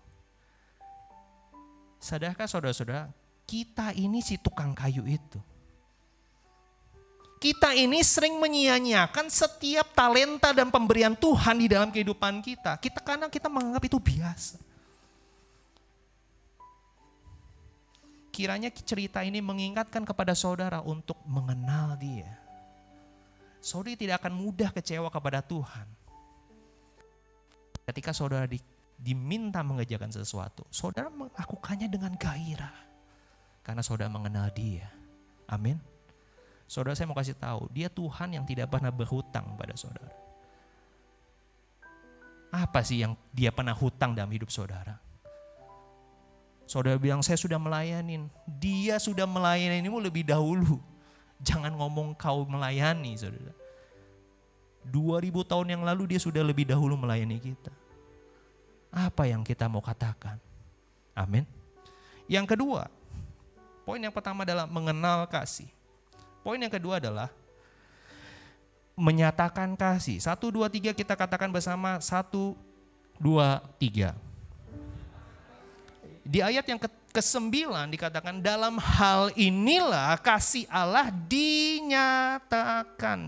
Sadarkah 2.02 2.50
saudara-saudara, 2.50 3.14
kita 3.46 3.94
ini 3.94 4.26
si 4.26 4.42
tukang 4.42 4.74
kayu 4.74 5.06
itu. 5.06 5.38
Kita 7.42 7.74
ini 7.74 8.06
sering 8.06 8.38
menyia-nyiakan 8.38 9.26
setiap 9.26 9.98
talenta 9.98 10.54
dan 10.54 10.70
pemberian 10.70 11.18
Tuhan 11.18 11.58
di 11.58 11.66
dalam 11.66 11.90
kehidupan 11.90 12.38
kita. 12.46 12.78
Kita 12.78 13.02
karena 13.02 13.34
kita 13.34 13.50
menganggap 13.50 13.82
itu 13.82 13.98
biasa. 13.98 14.62
Kiranya 18.30 18.70
cerita 18.70 19.26
ini 19.26 19.42
mengingatkan 19.42 20.06
kepada 20.06 20.38
saudara 20.38 20.86
untuk 20.86 21.18
mengenal 21.26 21.98
dia. 21.98 22.30
Saudara 23.58 23.98
tidak 23.98 24.22
akan 24.22 24.38
mudah 24.38 24.70
kecewa 24.70 25.10
kepada 25.10 25.42
Tuhan. 25.42 25.90
Ketika 27.90 28.14
saudara 28.14 28.46
di, 28.46 28.62
diminta 29.02 29.66
mengerjakan 29.66 30.14
sesuatu, 30.14 30.62
saudara 30.70 31.10
melakukannya 31.10 31.90
dengan 31.90 32.14
gairah. 32.22 32.78
Karena 33.66 33.82
saudara 33.82 34.14
mengenal 34.14 34.54
dia. 34.54 34.94
Amin. 35.50 35.91
Saudara 36.72 36.96
saya 36.96 37.12
mau 37.12 37.20
kasih 37.20 37.36
tahu, 37.36 37.68
dia 37.68 37.92
Tuhan 37.92 38.32
yang 38.32 38.48
tidak 38.48 38.72
pernah 38.72 38.96
berhutang 38.96 39.60
pada 39.60 39.76
saudara. 39.76 40.16
Apa 42.48 42.80
sih 42.80 43.04
yang 43.04 43.20
dia 43.36 43.52
pernah 43.52 43.76
hutang 43.76 44.16
dalam 44.16 44.32
hidup 44.32 44.48
saudara? 44.48 44.96
Saudara 46.64 46.96
bilang 46.96 47.20
saya 47.20 47.36
sudah 47.36 47.60
melayanin, 47.60 48.32
dia 48.48 48.96
sudah 49.04 49.28
melayanimu 49.28 50.00
lebih 50.00 50.24
dahulu. 50.24 50.80
Jangan 51.44 51.76
ngomong 51.76 52.16
kau 52.16 52.48
melayani 52.48 53.20
saudara. 53.20 53.52
2000 54.88 55.28
tahun 55.44 55.68
yang 55.76 55.84
lalu 55.84 56.16
dia 56.16 56.24
sudah 56.24 56.40
lebih 56.40 56.72
dahulu 56.72 56.96
melayani 56.96 57.36
kita. 57.36 57.76
Apa 58.96 59.28
yang 59.28 59.44
kita 59.44 59.68
mau 59.68 59.84
katakan? 59.84 60.40
Amin. 61.20 61.44
Yang 62.32 62.56
kedua, 62.56 62.88
poin 63.84 64.00
yang 64.00 64.16
pertama 64.16 64.48
adalah 64.48 64.64
mengenal 64.72 65.28
kasih. 65.28 65.81
Poin 66.42 66.58
yang 66.58 66.74
kedua 66.74 66.98
adalah 66.98 67.30
menyatakan 68.98 69.78
kasih. 69.78 70.18
Satu, 70.22 70.50
dua, 70.50 70.70
tiga 70.70 70.94
kita 70.94 71.14
katakan 71.18 71.54
bersama. 71.54 72.02
Satu, 72.02 72.58
dua, 73.22 73.62
tiga. 73.78 74.18
Di 76.22 76.42
ayat 76.42 76.66
yang 76.70 76.78
ke-9 77.12 77.50
dikatakan 77.92 78.40
dalam 78.40 78.78
hal 78.78 79.34
inilah 79.36 80.16
kasih 80.22 80.70
Allah 80.70 81.10
dinyatakan 81.10 81.98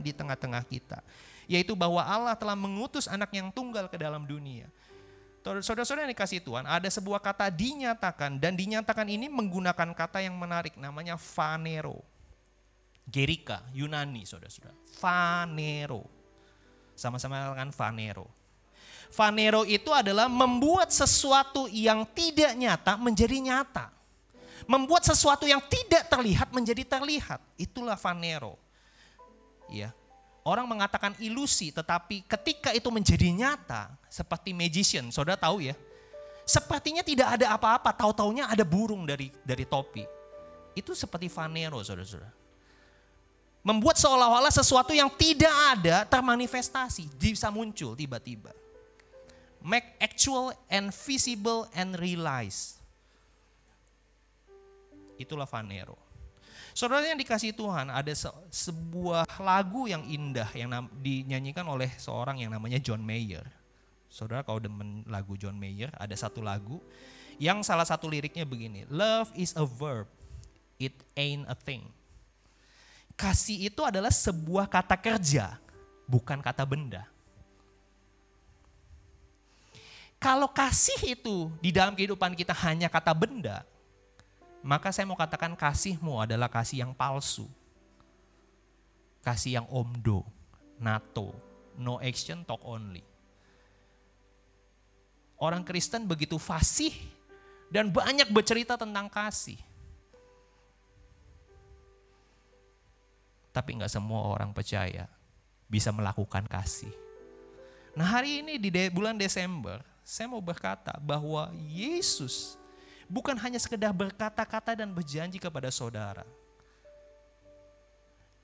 di 0.05 0.13
tengah-tengah 0.13 0.63
kita. 0.65 1.01
Yaitu 1.49 1.75
bahwa 1.75 1.99
Allah 2.05 2.37
telah 2.37 2.55
mengutus 2.55 3.09
anak 3.09 3.33
yang 3.35 3.51
tunggal 3.51 3.89
ke 3.91 3.97
dalam 3.99 4.23
dunia. 4.23 4.69
Saudara-saudara 5.43 6.07
yang 6.07 6.15
dikasih 6.15 6.39
Tuhan, 6.39 6.63
ada 6.63 6.87
sebuah 6.87 7.19
kata 7.19 7.51
dinyatakan 7.51 8.39
dan 8.39 8.55
dinyatakan 8.55 9.11
ini 9.11 9.27
menggunakan 9.27 9.91
kata 9.91 10.23
yang 10.23 10.39
menarik 10.39 10.79
namanya 10.79 11.19
fanero. 11.19 11.99
Gerika, 13.03 13.61
Yunani, 13.75 14.23
saudara-saudara. 14.23 14.73
Fanero. 14.95 16.07
Sama-sama 16.95 17.51
dengan 17.51 17.69
Fanero. 17.75 18.27
Fanero 19.11 19.67
itu 19.67 19.91
adalah 19.93 20.25
membuat 20.31 20.89
sesuatu 20.89 21.69
yang 21.69 22.07
tidak 22.15 22.55
nyata 22.55 22.95
menjadi 22.97 23.37
nyata. 23.43 23.91
Membuat 24.63 25.03
sesuatu 25.03 25.43
yang 25.43 25.59
tidak 25.67 26.07
terlihat 26.07 26.49
menjadi 26.55 26.87
terlihat. 26.87 27.43
Itulah 27.59 27.99
Fanero. 27.99 28.55
Ya. 29.67 29.91
Orang 30.43 30.67
mengatakan 30.67 31.15
ilusi, 31.23 31.71
tetapi 31.71 32.27
ketika 32.27 32.75
itu 32.75 32.91
menjadi 32.91 33.31
nyata, 33.31 33.95
seperti 34.11 34.51
magician, 34.51 35.07
saudara 35.07 35.39
tahu 35.39 35.63
ya, 35.63 35.75
sepertinya 36.43 36.99
tidak 36.99 37.39
ada 37.39 37.55
apa-apa, 37.55 37.95
tahu-taunya 37.95 38.51
ada 38.51 38.67
burung 38.67 39.07
dari 39.07 39.31
dari 39.47 39.63
topi. 39.63 40.03
Itu 40.75 40.91
seperti 40.91 41.31
Fanero, 41.31 41.79
saudara-saudara 41.79 42.42
membuat 43.63 43.95
seolah-olah 43.95 44.51
sesuatu 44.51 44.91
yang 44.91 45.07
tidak 45.15 45.51
ada 45.71 46.03
termanifestasi, 46.03 47.07
bisa 47.15 47.47
muncul 47.47 47.95
tiba-tiba. 47.95 48.51
Make 49.63 49.95
actual 50.03 50.51
and 50.67 50.91
visible 50.91 51.71
and 51.71 51.95
realize. 51.95 52.75
Itulah 55.15 55.47
Vanero. 55.47 55.95
Saudara 56.75 57.07
yang 57.07 57.15
dikasih 57.15 57.55
Tuhan, 57.55 57.87
ada 57.87 58.11
se 58.11 58.27
sebuah 58.51 59.23
lagu 59.39 59.87
yang 59.87 60.03
indah 60.03 60.49
yang 60.51 60.73
dinyanyikan 60.99 61.63
oleh 61.63 61.87
seorang 61.95 62.43
yang 62.43 62.51
namanya 62.51 62.81
John 62.83 62.99
Mayer. 62.99 63.47
Saudara 64.11 64.43
kalau 64.43 64.59
demen 64.59 65.07
lagu 65.07 65.39
John 65.39 65.55
Mayer, 65.55 65.93
ada 65.95 66.13
satu 66.17 66.43
lagu 66.43 66.83
yang 67.37 67.63
salah 67.63 67.87
satu 67.87 68.09
liriknya 68.09 68.43
begini, 68.43 68.83
Love 68.89 69.31
is 69.37 69.55
a 69.55 69.63
verb, 69.63 70.09
it 70.81 70.93
ain't 71.15 71.47
a 71.47 71.55
thing. 71.55 71.87
Kasih 73.13 73.69
itu 73.69 73.81
adalah 73.85 74.09
sebuah 74.09 74.65
kata 74.65 74.97
kerja, 74.97 75.61
bukan 76.09 76.41
kata 76.41 76.65
benda. 76.65 77.05
Kalau 80.23 80.47
kasih 80.47 81.19
itu 81.19 81.51
di 81.59 81.75
dalam 81.75 81.93
kehidupan 81.99 82.31
kita 82.31 82.55
hanya 82.63 82.87
kata 82.87 83.11
benda, 83.11 83.67
maka 84.63 84.95
saya 84.95 85.03
mau 85.03 85.19
katakan 85.19 85.51
kasihmu 85.51 86.23
adalah 86.23 86.47
kasih 86.47 86.87
yang 86.87 86.95
palsu. 86.95 87.43
Kasih 89.19 89.59
yang 89.59 89.67
omdo, 89.67 90.23
nato, 90.79 91.35
no 91.75 91.99
action, 91.99 92.47
talk 92.47 92.63
only. 92.63 93.03
Orang 95.35 95.67
Kristen 95.67 96.07
begitu 96.07 96.39
fasih 96.39 96.95
dan 97.67 97.91
banyak 97.91 98.31
bercerita 98.31 98.79
tentang 98.79 99.11
kasih. 99.11 99.59
Tapi 103.53 103.77
nggak 103.77 103.93
semua 103.93 104.25
orang 104.33 104.49
percaya 104.49 105.05
bisa 105.69 105.93
melakukan 105.93 106.43
kasih. 106.49 106.91
Nah 107.93 108.09
hari 108.09 108.41
ini 108.41 108.57
di 108.57 108.73
bulan 108.89 109.13
Desember, 109.15 109.85
saya 110.01 110.25
mau 110.25 110.41
berkata 110.41 110.97
bahwa 110.97 111.53
Yesus 111.69 112.57
bukan 113.05 113.37
hanya 113.37 113.61
sekedar 113.61 113.93
berkata-kata 113.93 114.73
dan 114.73 114.89
berjanji 114.89 115.37
kepada 115.37 115.69
saudara. 115.69 116.25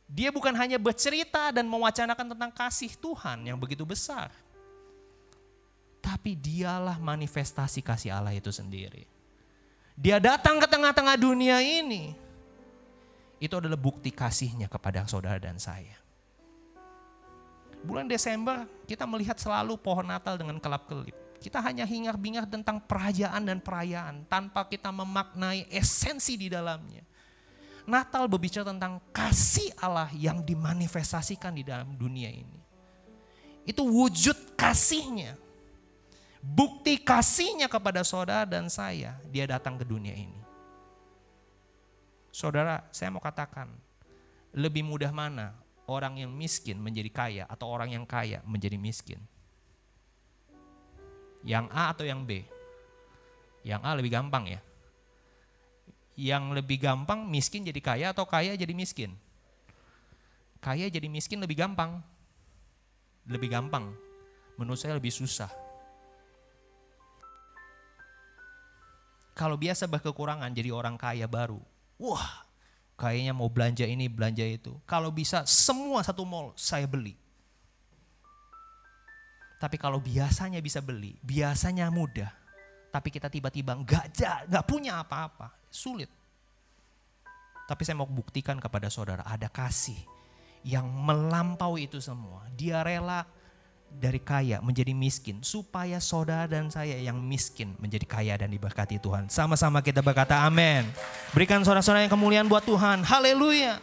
Dia 0.09 0.33
bukan 0.33 0.53
hanya 0.57 0.81
bercerita 0.81 1.53
dan 1.53 1.69
mewacanakan 1.69 2.33
tentang 2.33 2.49
kasih 2.53 2.93
Tuhan 2.97 3.45
yang 3.45 3.57
begitu 3.57 3.85
besar. 3.85 4.33
Tapi 6.01 6.33
dialah 6.33 6.97
manifestasi 6.97 7.85
kasih 7.85 8.13
Allah 8.13 8.33
itu 8.33 8.49
sendiri. 8.49 9.05
Dia 9.93 10.17
datang 10.17 10.57
ke 10.57 10.65
tengah-tengah 10.65 11.17
dunia 11.19 11.61
ini 11.61 12.28
itu 13.39 13.55
adalah 13.55 13.79
bukti 13.79 14.11
kasihnya 14.11 14.67
kepada 14.67 15.07
saudara 15.07 15.39
dan 15.39 15.55
saya. 15.55 15.95
Bulan 17.79 18.11
Desember 18.11 18.67
kita 18.83 19.07
melihat 19.07 19.39
selalu 19.39 19.79
pohon 19.79 20.03
Natal 20.03 20.35
dengan 20.35 20.59
kelap-kelip. 20.59 21.15
Kita 21.39 21.63
hanya 21.63 21.87
hingar-bingar 21.87 22.43
tentang 22.51 22.83
perayaan 22.83 23.47
dan 23.47 23.63
perayaan 23.63 24.27
tanpa 24.27 24.67
kita 24.67 24.91
memaknai 24.91 25.71
esensi 25.71 26.35
di 26.35 26.51
dalamnya. 26.51 27.07
Natal 27.87 28.27
berbicara 28.27 28.67
tentang 28.75 28.99
kasih 29.15 29.71
Allah 29.79 30.11
yang 30.11 30.43
dimanifestasikan 30.43 31.55
di 31.55 31.63
dalam 31.63 31.95
dunia 31.95 32.27
ini. 32.27 32.59
Itu 33.63 33.87
wujud 33.87 34.59
kasihnya. 34.59 35.39
Bukti 36.43 36.99
kasihnya 36.99 37.71
kepada 37.71 38.03
saudara 38.03 38.43
dan 38.43 38.67
saya, 38.67 39.15
dia 39.31 39.47
datang 39.47 39.79
ke 39.79 39.87
dunia 39.87 40.15
ini. 40.15 40.38
Saudara, 42.39 42.87
saya 42.95 43.11
mau 43.11 43.19
katakan, 43.19 43.67
lebih 44.55 44.79
mudah 44.79 45.11
mana 45.11 45.51
orang 45.91 46.23
yang 46.23 46.31
miskin 46.31 46.79
menjadi 46.79 47.11
kaya 47.11 47.43
atau 47.51 47.67
orang 47.67 47.91
yang 47.91 48.07
kaya 48.07 48.39
menjadi 48.47 48.79
miskin? 48.79 49.19
Yang 51.43 51.67
A 51.75 51.91
atau 51.91 52.07
yang 52.07 52.23
B? 52.23 52.47
Yang 53.67 53.81
A 53.83 53.91
lebih 53.91 54.15
gampang 54.15 54.55
ya. 54.55 54.63
Yang 56.15 56.63
lebih 56.63 56.79
gampang 56.79 57.27
miskin 57.27 57.67
jadi 57.67 57.81
kaya 57.83 58.07
atau 58.15 58.23
kaya 58.23 58.55
jadi 58.55 58.71
miskin? 58.71 59.19
Kaya 60.63 60.87
jadi 60.87 61.11
miskin 61.11 61.43
lebih 61.43 61.59
gampang. 61.59 61.99
Lebih 63.27 63.51
gampang. 63.51 63.91
menurut 64.55 64.79
saya 64.79 64.95
lebih 64.95 65.11
susah. 65.11 65.47
Kalau 69.35 69.55
biasa 69.55 69.87
berkekurangan 69.87 70.51
jadi 70.51 70.71
orang 70.71 70.99
kaya 70.99 71.27
baru. 71.27 71.78
Wah, 71.99 72.47
kayaknya 72.95 73.35
mau 73.35 73.51
belanja 73.51 73.83
ini, 73.83 74.07
belanja 74.07 74.47
itu. 74.47 74.71
Kalau 74.87 75.11
bisa 75.11 75.43
semua 75.43 75.99
satu 75.99 76.23
mall 76.23 76.55
saya 76.55 76.87
beli. 76.87 77.19
Tapi 79.59 79.75
kalau 79.75 79.99
biasanya 79.99 80.63
bisa 80.63 80.79
beli, 80.79 81.19
biasanya 81.19 81.91
mudah. 81.91 82.31
Tapi 82.89 83.11
kita 83.11 83.27
tiba-tiba 83.27 83.75
nggak 83.75 84.05
nggak 84.47 84.65
punya 84.65 85.03
apa-apa, 85.03 85.51
sulit. 85.67 86.07
Tapi 87.67 87.81
saya 87.83 87.99
mau 87.99 88.09
buktikan 88.09 88.57
kepada 88.57 88.87
saudara 88.87 89.21
ada 89.27 89.51
kasih 89.51 89.99
yang 90.63 90.87
melampaui 90.87 91.85
itu 91.91 91.99
semua. 91.99 92.47
Dia 92.55 92.81
rela 92.81 93.27
dari 93.99 94.21
kaya 94.21 94.61
menjadi 94.61 94.95
miskin 94.95 95.41
supaya 95.41 95.97
saudara 95.99 96.47
dan 96.47 96.71
saya 96.71 96.95
yang 97.01 97.19
miskin 97.19 97.75
menjadi 97.81 98.05
kaya 98.07 98.33
dan 98.39 98.53
diberkati 98.53 99.01
Tuhan. 99.01 99.27
Sama-sama 99.27 99.83
kita 99.83 99.99
berkata 99.99 100.45
amin. 100.45 100.87
Berikan 101.35 101.59
saudara-saudara 101.65 102.07
yang 102.07 102.13
kemuliaan 102.13 102.47
buat 102.47 102.63
Tuhan. 102.63 103.03
Haleluya. 103.03 103.81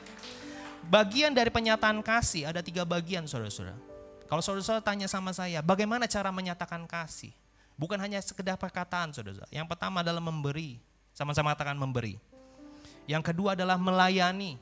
Bagian 0.86 1.34
dari 1.34 1.52
penyataan 1.52 2.00
kasih 2.00 2.48
ada 2.48 2.64
tiga 2.64 2.86
bagian 2.86 3.28
saudara-saudara. 3.28 3.76
Kalau 4.26 4.42
saudara-saudara 4.42 4.82
tanya 4.82 5.06
sama 5.06 5.30
saya, 5.34 5.60
bagaimana 5.60 6.08
cara 6.08 6.32
menyatakan 6.32 6.82
kasih? 6.88 7.30
Bukan 7.76 8.00
hanya 8.00 8.22
sekedar 8.24 8.56
perkataan 8.56 9.12
saudara-saudara. 9.12 9.52
Yang 9.52 9.66
pertama 9.68 10.00
adalah 10.00 10.24
memberi. 10.24 10.80
Sama-sama 11.12 11.52
katakan 11.52 11.76
memberi. 11.76 12.16
Yang 13.04 13.34
kedua 13.34 13.52
adalah 13.52 13.76
melayani. 13.76 14.56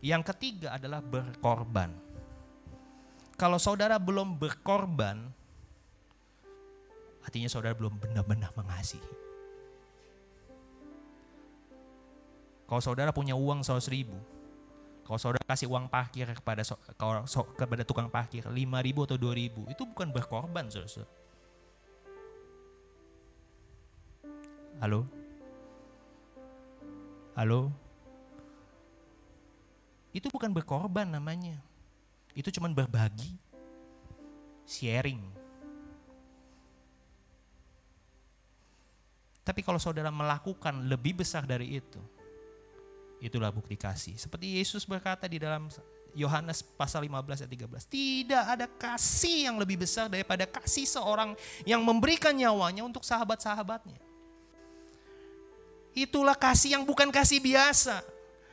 Yang 0.00 0.22
ketiga 0.32 0.78
adalah 0.78 1.02
berkorban 1.02 2.05
kalau 3.36 3.60
saudara 3.60 4.00
belum 4.00 4.40
berkorban, 4.40 5.28
artinya 7.20 7.52
saudara 7.52 7.76
belum 7.76 8.00
benar-benar 8.00 8.48
mengasihi. 8.56 9.12
Kalau 12.66 12.82
saudara 12.82 13.14
punya 13.14 13.36
uang 13.36 13.62
100 13.62 13.92
ribu, 13.92 14.16
kalau 15.06 15.20
saudara 15.20 15.44
kasih 15.46 15.70
uang 15.70 15.86
parkir 15.86 16.26
kepada 16.26 16.66
kalau 16.98 17.22
kepada 17.54 17.86
tukang 17.86 18.10
parkir 18.10 18.42
5 18.42 18.56
ribu 18.56 19.06
atau 19.06 19.14
2 19.20 19.36
ribu, 19.36 19.62
itu 19.70 19.84
bukan 19.86 20.10
berkorban 20.10 20.66
saudara. 20.72 21.06
Halo? 24.80 25.06
Halo? 27.36 27.68
Itu 30.16 30.32
bukan 30.32 30.56
berkorban 30.56 31.12
namanya 31.12 31.60
itu 32.36 32.52
cuma 32.52 32.68
berbagi, 32.68 33.32
sharing. 34.68 35.24
Tapi 39.40 39.64
kalau 39.64 39.80
saudara 39.80 40.12
melakukan 40.12 40.84
lebih 40.84 41.24
besar 41.24 41.48
dari 41.48 41.80
itu, 41.80 42.02
itulah 43.24 43.48
bukti 43.48 43.80
kasih. 43.80 44.20
Seperti 44.20 44.60
Yesus 44.60 44.84
berkata 44.84 45.24
di 45.24 45.40
dalam 45.40 45.72
Yohanes 46.12 46.60
pasal 46.60 47.08
15 47.08 47.46
ayat 47.46 47.52
13. 47.52 47.88
Tidak 47.88 48.44
ada 48.44 48.66
kasih 48.68 49.48
yang 49.48 49.56
lebih 49.56 49.80
besar 49.80 50.12
daripada 50.12 50.44
kasih 50.44 50.84
seorang 50.84 51.32
yang 51.64 51.80
memberikan 51.80 52.36
nyawanya 52.36 52.84
untuk 52.84 53.00
sahabat-sahabatnya. 53.00 53.96
Itulah 55.96 56.36
kasih 56.36 56.76
yang 56.76 56.84
bukan 56.84 57.08
kasih 57.08 57.40
biasa. 57.40 58.04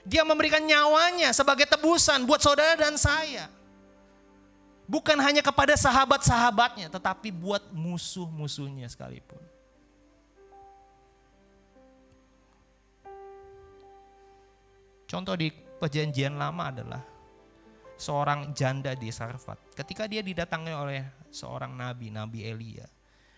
Dia 0.07 0.23
memberikan 0.23 0.63
nyawanya 0.63 1.35
sebagai 1.35 1.67
tebusan 1.67 2.23
buat 2.23 2.39
saudara 2.39 2.79
dan 2.79 2.95
saya. 2.95 3.62
Bukan 4.83 5.15
hanya 5.23 5.39
kepada 5.39 5.79
sahabat-sahabatnya, 5.79 6.91
tetapi 6.91 7.31
buat 7.31 7.71
musuh-musuhnya 7.71 8.91
sekalipun. 8.91 9.39
Contoh 15.07 15.37
di 15.37 15.53
perjanjian 15.53 16.35
lama 16.35 16.73
adalah 16.73 17.01
seorang 17.95 18.51
janda 18.51 18.91
di 18.97 19.13
Sarfat. 19.13 19.77
Ketika 19.77 20.09
dia 20.09 20.25
didatangi 20.25 20.73
oleh 20.73 21.01
seorang 21.29 21.71
nabi, 21.77 22.09
Nabi 22.09 22.43
Elia. 22.43 22.87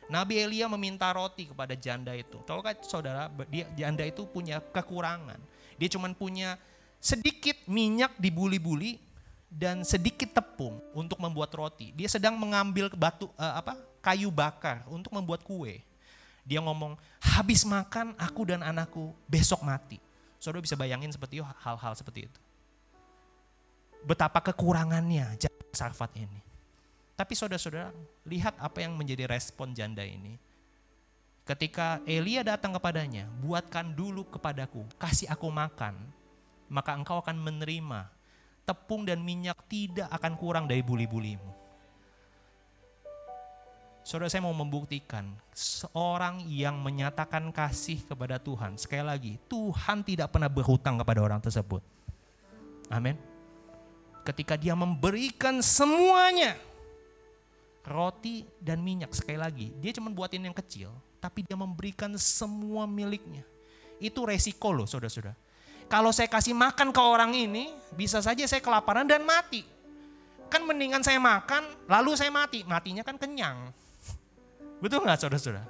Nabi 0.07 0.39
Elia 0.39 0.69
meminta 0.69 1.09
roti 1.13 1.49
kepada 1.49 1.73
janda 1.75 2.13
itu. 2.13 2.41
Tahu 2.45 2.61
kan 2.61 2.77
saudara, 2.85 3.29
dia 3.49 3.67
janda 3.73 4.05
itu 4.05 4.25
punya 4.25 4.61
kekurangan. 4.61 5.37
Dia 5.75 5.89
cuma 5.91 6.07
punya 6.15 6.57
sedikit 7.01 7.57
minyak 7.67 8.17
dibuli-buli 8.17 8.97
dan 9.49 9.85
sedikit 9.87 10.35
tepung 10.35 10.81
untuk 10.91 11.17
membuat 11.21 11.53
roti. 11.55 11.93
Dia 11.95 12.09
sedang 12.11 12.35
mengambil 12.35 12.91
batu 12.91 13.29
uh, 13.39 13.53
apa 13.61 13.79
kayu 14.03 14.29
bakar 14.29 14.83
untuk 14.91 15.13
membuat 15.13 15.41
kue. 15.41 15.81
Dia 16.45 16.61
ngomong, 16.61 16.93
habis 17.17 17.65
makan 17.65 18.13
aku 18.21 18.45
dan 18.45 18.61
anakku 18.61 19.09
besok 19.25 19.65
mati. 19.65 19.97
Saudara 20.37 20.61
bisa 20.61 20.77
bayangin 20.77 21.09
seperti 21.09 21.41
hal-hal 21.41 21.93
seperti 21.97 22.29
itu. 22.29 22.39
Betapa 24.05 24.37
kekurangannya 24.45 25.33
janda 25.41 25.65
Sarfat 25.73 26.13
ini. 26.21 26.39
Tapi 27.17 27.33
saudara-saudara, 27.33 27.89
lihat 28.29 28.53
apa 28.61 28.83
yang 28.83 28.93
menjadi 28.93 29.25
respon 29.25 29.73
janda 29.73 30.05
ini. 30.05 30.37
Ketika 31.45 32.01
Elia 32.05 32.45
datang 32.45 32.77
kepadanya, 32.77 33.25
buatkan 33.41 33.93
dulu 33.97 34.25
kepadaku, 34.29 34.85
kasih 35.01 35.29
aku 35.29 35.49
makan, 35.49 35.97
maka 36.69 36.93
engkau 36.93 37.21
akan 37.21 37.37
menerima 37.37 38.09
tepung 38.65 39.05
dan 39.05 39.21
minyak 39.21 39.61
tidak 39.69 40.09
akan 40.09 40.33
kurang 40.35 40.65
dari 40.65 40.81
buli-bulimu. 40.81 41.53
Saudara 44.05 44.29
saya 44.29 44.45
mau 44.45 44.53
membuktikan 44.53 45.33
seorang 45.49 46.45
yang 46.45 46.77
menyatakan 46.77 47.49
kasih 47.49 48.05
kepada 48.05 48.37
Tuhan. 48.37 48.77
Sekali 48.77 49.01
lagi, 49.01 49.33
Tuhan 49.49 50.05
tidak 50.05 50.29
pernah 50.29 50.45
berhutang 50.45 51.01
kepada 51.01 51.25
orang 51.25 51.41
tersebut. 51.41 51.81
Amin. 52.93 53.17
Ketika 54.21 54.61
dia 54.61 54.77
memberikan 54.77 55.57
semuanya, 55.65 56.53
roti 57.81 58.45
dan 58.61 58.81
minyak 58.81 59.09
sekali 59.13 59.41
lagi, 59.41 59.73
dia 59.81 59.93
cuma 59.97 60.13
buatin 60.13 60.45
yang 60.49 60.53
kecil, 60.53 60.93
tapi 61.17 61.41
dia 61.41 61.57
memberikan 61.57 62.13
semua 62.17 62.85
miliknya. 62.85 63.41
Itu 63.97 64.25
resiko 64.29 64.69
loh 64.69 64.85
saudara-saudara. 64.85 65.44
Kalau 65.85 66.09
saya 66.09 66.25
kasih 66.25 66.57
makan 66.57 66.89
ke 66.89 67.01
orang 67.01 67.31
ini, 67.37 67.69
bisa 67.93 68.17
saja 68.19 68.41
saya 68.49 68.61
kelaparan 68.61 69.05
dan 69.05 69.21
mati. 69.21 69.61
Kan 70.49 70.65
mendingan 70.65 71.05
saya 71.05 71.21
makan, 71.21 71.61
lalu 71.85 72.17
saya 72.17 72.33
mati. 72.33 72.65
Matinya 72.65 73.05
kan 73.05 73.17
kenyang. 73.17 73.69
Betul 74.81 75.05
nggak 75.05 75.21
saudara-saudara? 75.21 75.65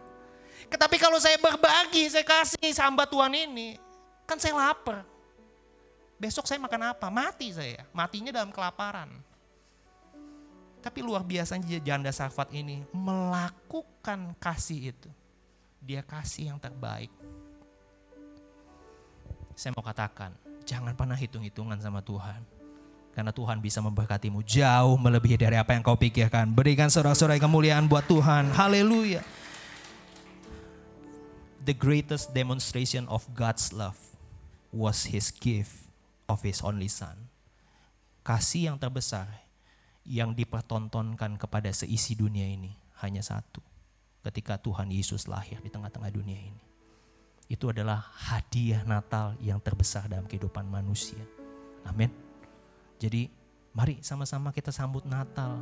Tapi 0.66 0.98
kalau 0.98 1.20
saya 1.22 1.38
berbagi, 1.38 2.10
saya 2.10 2.26
kasih 2.26 2.72
sambat 2.74 3.12
Tuhan 3.12 3.32
ini, 3.36 3.78
kan 4.26 4.40
saya 4.40 4.56
lapar. 4.56 5.06
Besok 6.16 6.48
saya 6.48 6.58
makan 6.64 6.96
apa? 6.96 7.08
Mati 7.12 7.52
saya. 7.52 7.84
Matinya 7.92 8.32
dalam 8.32 8.50
kelaparan. 8.50 9.12
Tapi 10.80 11.00
luar 11.02 11.26
biasanya 11.26 11.82
janda 11.82 12.14
Safat 12.14 12.54
ini 12.56 12.86
melakukan 12.94 14.38
kasih 14.40 14.96
itu. 14.96 15.10
Dia 15.82 16.02
kasih 16.06 16.54
yang 16.54 16.60
terbaik 16.62 17.10
saya 19.56 19.72
mau 19.72 19.82
katakan, 19.82 20.36
jangan 20.68 20.92
pernah 20.92 21.16
hitung-hitungan 21.16 21.80
sama 21.80 22.04
Tuhan. 22.04 22.44
Karena 23.16 23.32
Tuhan 23.32 23.64
bisa 23.64 23.80
memberkatimu 23.80 24.44
jauh 24.44 25.00
melebihi 25.00 25.40
dari 25.40 25.56
apa 25.56 25.72
yang 25.72 25.80
kau 25.80 25.96
pikirkan. 25.96 26.52
Berikan 26.52 26.92
sorak-sorai 26.92 27.40
kemuliaan 27.40 27.88
buat 27.88 28.04
Tuhan. 28.12 28.52
Haleluya. 28.52 29.24
The 31.64 31.72
greatest 31.72 32.36
demonstration 32.36 33.08
of 33.08 33.24
God's 33.32 33.72
love 33.72 33.96
was 34.76 35.08
his 35.08 35.32
gift 35.32 35.88
of 36.28 36.44
his 36.44 36.60
only 36.60 36.92
son. 36.92 37.16
Kasih 38.28 38.76
yang 38.76 38.78
terbesar 38.78 39.32
yang 40.04 40.36
dipertontonkan 40.36 41.40
kepada 41.40 41.72
seisi 41.72 42.20
dunia 42.20 42.46
ini 42.46 42.76
hanya 43.00 43.24
satu. 43.24 43.64
Ketika 44.28 44.60
Tuhan 44.60 44.92
Yesus 44.92 45.32
lahir 45.32 45.64
di 45.64 45.72
tengah-tengah 45.72 46.12
dunia 46.12 46.38
ini 46.38 46.75
itu 47.46 47.70
adalah 47.70 48.02
hadiah 48.14 48.82
Natal 48.82 49.38
yang 49.38 49.62
terbesar 49.62 50.10
dalam 50.10 50.26
kehidupan 50.26 50.66
manusia. 50.66 51.22
Amin. 51.86 52.10
Jadi 52.98 53.30
mari 53.78 54.02
sama-sama 54.02 54.50
kita 54.50 54.74
sambut 54.74 55.06
Natal. 55.06 55.62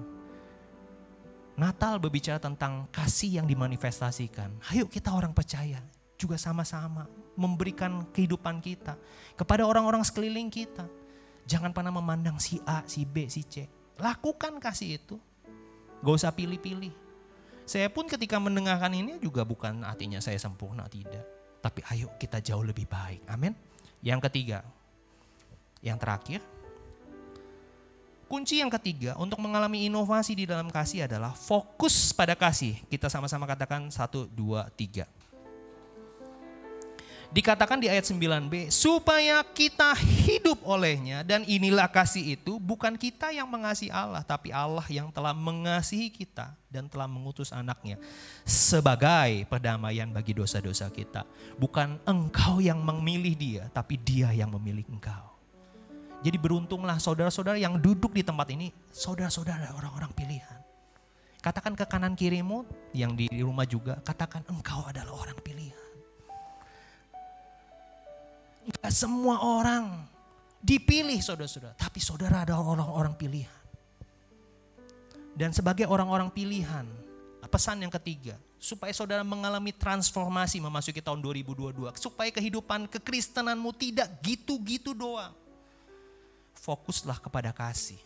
Natal 1.60 2.00
berbicara 2.00 2.40
tentang 2.40 2.88
kasih 2.90 3.44
yang 3.44 3.46
dimanifestasikan. 3.46 4.64
Ayo 4.72 4.88
kita 4.88 5.12
orang 5.12 5.36
percaya 5.36 5.84
juga 6.16 6.40
sama-sama 6.40 7.06
memberikan 7.36 8.08
kehidupan 8.16 8.64
kita 8.64 8.96
kepada 9.36 9.68
orang-orang 9.68 10.02
sekeliling 10.08 10.48
kita. 10.48 10.88
Jangan 11.44 11.76
pernah 11.76 11.92
memandang 11.92 12.40
si 12.40 12.64
A, 12.64 12.88
si 12.88 13.04
B, 13.04 13.28
si 13.28 13.44
C. 13.44 13.68
Lakukan 14.00 14.64
kasih 14.64 15.04
itu. 15.04 15.20
Gak 16.00 16.16
usah 16.16 16.32
pilih-pilih. 16.32 16.96
Saya 17.68 17.92
pun 17.92 18.08
ketika 18.08 18.40
mendengarkan 18.40 18.96
ini 18.96 19.20
juga 19.20 19.44
bukan 19.44 19.84
artinya 19.84 20.24
saya 20.24 20.40
sempurna, 20.40 20.88
tidak 20.88 21.33
tapi 21.64 21.80
ayo 21.96 22.12
kita 22.20 22.44
jauh 22.44 22.60
lebih 22.60 22.84
baik. 22.84 23.24
Amin. 23.32 23.56
Yang 24.04 24.28
ketiga, 24.28 24.60
yang 25.80 25.96
terakhir, 25.96 26.44
Kunci 28.34 28.58
yang 28.58 28.72
ketiga 28.74 29.14
untuk 29.22 29.38
mengalami 29.46 29.86
inovasi 29.86 30.34
di 30.34 30.50
dalam 30.50 30.66
kasih 30.74 31.06
adalah 31.06 31.38
fokus 31.38 32.10
pada 32.18 32.34
kasih. 32.34 32.82
Kita 32.90 33.06
sama-sama 33.06 33.46
katakan 33.46 33.94
satu, 33.94 34.26
dua, 34.26 34.74
tiga. 34.74 35.06
Dikatakan 37.34 37.82
di 37.82 37.90
ayat 37.90 38.06
9b, 38.06 38.70
supaya 38.70 39.42
kita 39.42 39.98
hidup 39.98 40.62
olehnya 40.62 41.26
dan 41.26 41.42
inilah 41.50 41.90
kasih 41.90 42.38
itu 42.38 42.62
bukan 42.62 42.94
kita 42.94 43.34
yang 43.34 43.50
mengasihi 43.50 43.90
Allah, 43.90 44.22
tapi 44.22 44.54
Allah 44.54 44.86
yang 44.86 45.10
telah 45.10 45.34
mengasihi 45.34 46.14
kita 46.14 46.54
dan 46.70 46.86
telah 46.86 47.10
mengutus 47.10 47.50
anaknya 47.50 47.98
sebagai 48.46 49.50
perdamaian 49.50 50.14
bagi 50.14 50.38
dosa-dosa 50.38 50.94
kita. 50.94 51.26
Bukan 51.58 52.06
engkau 52.06 52.62
yang 52.62 52.78
memilih 52.86 53.34
dia, 53.34 53.64
tapi 53.74 53.98
dia 53.98 54.30
yang 54.30 54.54
memilih 54.54 54.86
engkau. 54.94 55.34
Jadi 56.22 56.38
beruntunglah 56.38 57.02
saudara-saudara 57.02 57.58
yang 57.58 57.82
duduk 57.82 58.14
di 58.14 58.22
tempat 58.22 58.46
ini, 58.54 58.70
saudara-saudara 58.94 59.74
orang-orang 59.74 60.14
pilihan. 60.14 60.62
Katakan 61.42 61.74
ke 61.74 61.84
kanan 61.90 62.14
kirimu 62.14 62.64
yang 62.94 63.18
di 63.18 63.26
rumah 63.42 63.66
juga, 63.66 63.98
katakan 64.06 64.46
engkau 64.48 64.86
adalah 64.86 65.18
orang 65.18 65.36
pilihan. 65.42 65.83
Enggak 68.64 68.94
semua 68.96 69.44
orang 69.44 70.08
dipilih 70.64 71.20
saudara-saudara, 71.20 71.76
tapi 71.76 72.00
saudara 72.00 72.48
adalah 72.48 72.64
orang-orang 72.64 73.14
pilihan. 73.20 73.64
Dan 75.36 75.52
sebagai 75.52 75.84
orang-orang 75.90 76.32
pilihan, 76.32 76.88
pesan 77.52 77.84
yang 77.84 77.92
ketiga, 77.92 78.40
supaya 78.56 78.96
saudara 78.96 79.26
mengalami 79.28 79.76
transformasi 79.76 80.64
memasuki 80.64 81.04
tahun 81.04 81.20
2022, 81.20 81.92
supaya 82.00 82.32
kehidupan 82.32 82.88
kekristenanmu 82.88 83.76
tidak 83.76 84.08
gitu-gitu 84.24 84.96
doang. 84.96 85.36
Fokuslah 86.64 87.20
kepada 87.20 87.52
kasih. 87.52 88.00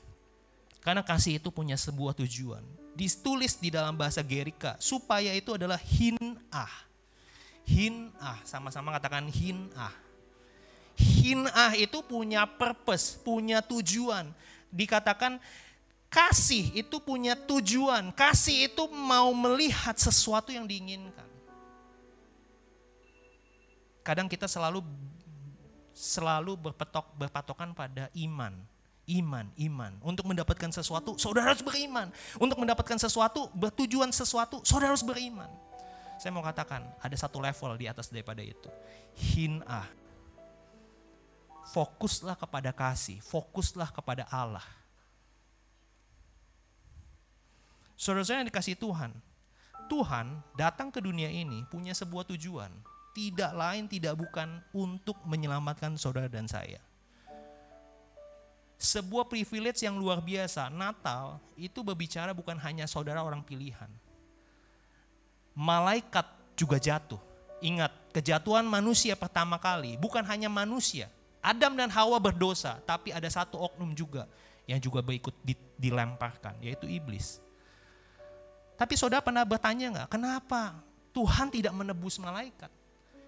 Karena 0.81 1.05
kasih 1.05 1.37
itu 1.37 1.53
punya 1.53 1.77
sebuah 1.77 2.17
tujuan. 2.17 2.63
Ditulis 2.97 3.61
di 3.61 3.69
dalam 3.69 3.93
bahasa 3.93 4.25
Gerika, 4.25 4.73
supaya 4.81 5.29
itu 5.37 5.53
adalah 5.53 5.77
hinah. 5.77 6.73
Hinah, 7.67 8.39
sama-sama 8.47 8.95
katakan 8.95 9.29
hinah 9.29 10.06
Hinah 10.97 11.77
itu 11.77 12.01
punya 12.01 12.49
purpose, 12.49 13.21
punya 13.21 13.61
tujuan. 13.61 14.33
Dikatakan 14.73 15.37
kasih 16.09 16.73
itu 16.73 16.97
punya 16.97 17.37
tujuan. 17.37 18.09
Kasih 18.17 18.73
itu 18.73 18.89
mau 18.89 19.29
melihat 19.37 19.93
sesuatu 19.93 20.49
yang 20.49 20.65
diinginkan. 20.65 21.29
Kadang 24.01 24.25
kita 24.25 24.49
selalu 24.49 24.81
selalu 25.93 26.57
berpetok 26.57 27.13
berpatokan 27.13 27.77
pada 27.77 28.09
iman. 28.17 28.57
Iman, 29.07 29.47
iman. 29.55 29.95
Untuk 30.03 30.27
mendapatkan 30.27 30.67
sesuatu, 30.73 31.15
saudara 31.15 31.55
harus 31.55 31.63
beriman. 31.63 32.11
Untuk 32.41 32.59
mendapatkan 32.59 32.99
sesuatu, 32.99 33.47
bertujuan 33.55 34.11
sesuatu, 34.11 34.59
saudara 34.67 34.91
harus 34.91 35.05
beriman. 35.05 35.47
Saya 36.19 36.35
mau 36.35 36.43
katakan, 36.43 36.83
ada 36.99 37.15
satu 37.15 37.39
level 37.39 37.79
di 37.79 37.87
atas 37.87 38.11
daripada 38.11 38.43
itu. 38.43 38.67
Hinah 39.15 40.06
fokuslah 41.73 42.39
kepada 42.39 42.71
kasih, 42.71 43.19
fokuslah 43.19 43.91
kepada 43.91 44.23
Allah. 44.31 44.63
Saudara 47.97 48.23
saya 48.23 48.45
yang 48.45 48.49
dikasih 48.53 48.77
Tuhan, 48.77 49.11
Tuhan 49.89 50.37
datang 50.53 50.93
ke 50.93 51.01
dunia 51.01 51.27
ini 51.27 51.65
punya 51.65 51.97
sebuah 51.97 52.29
tujuan, 52.29 52.69
tidak 53.17 53.51
lain 53.57 53.89
tidak 53.89 54.13
bukan 54.13 54.61
untuk 54.69 55.17
menyelamatkan 55.25 55.97
saudara 55.97 56.29
dan 56.29 56.45
saya. 56.45 56.77
Sebuah 58.77 59.25
privilege 59.25 59.81
yang 59.81 59.97
luar 59.97 60.21
biasa, 60.21 60.69
Natal 60.69 61.41
itu 61.57 61.81
berbicara 61.81 62.29
bukan 62.37 62.61
hanya 62.61 62.85
saudara 62.85 63.25
orang 63.25 63.41
pilihan. 63.41 63.89
Malaikat 65.57 66.29
juga 66.53 66.77
jatuh. 66.77 67.17
Ingat, 67.57 67.89
kejatuhan 68.13 68.69
manusia 68.69 69.17
pertama 69.17 69.57
kali 69.57 69.97
bukan 69.97 70.21
hanya 70.29 70.45
manusia, 70.45 71.09
Adam 71.41 71.73
dan 71.77 71.89
Hawa 71.93 72.17
berdosa, 72.19 72.81
tapi 72.83 73.13
ada 73.13 73.27
satu 73.29 73.61
oknum 73.61 73.93
juga 73.95 74.27
yang 74.67 74.81
juga 74.83 74.99
berikut 74.99 75.31
dilemparkan, 75.79 76.59
yaitu 76.59 76.89
iblis. 76.91 77.39
Tapi 78.77 78.93
saudara 78.93 79.23
pernah 79.23 79.47
bertanya 79.47 79.89
nggak, 79.93 80.09
kenapa 80.11 80.75
Tuhan 81.15 81.49
tidak 81.49 81.73
menebus 81.73 82.19
malaikat? 82.19 82.69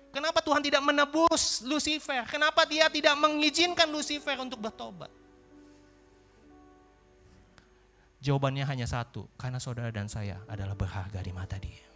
Kenapa 0.10 0.42
Tuhan 0.42 0.62
tidak 0.62 0.82
menebus 0.82 1.62
Lucifer? 1.66 2.26
Kenapa 2.26 2.66
dia 2.66 2.90
tidak 2.90 3.14
mengizinkan 3.18 3.86
Lucifer 3.90 4.36
untuk 4.42 4.58
bertobat? 4.58 5.10
Jawabannya 8.20 8.68
hanya 8.68 8.84
satu, 8.84 9.32
karena 9.40 9.64
saudara 9.64 9.96
dan 9.96 10.12
saya 10.12 10.44
adalah 10.50 10.76
berharga 10.76 11.24
di 11.24 11.32
mata 11.32 11.56
dia. 11.56 11.88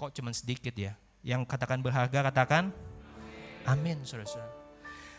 Kok 0.00 0.10
cuma 0.14 0.32
sedikit 0.32 0.72
ya? 0.72 0.96
Yang 1.24 1.48
katakan 1.48 1.80
berharga 1.80 2.20
katakan 2.28 2.68
amin 3.64 4.04
saudara-saudara. 4.04 4.52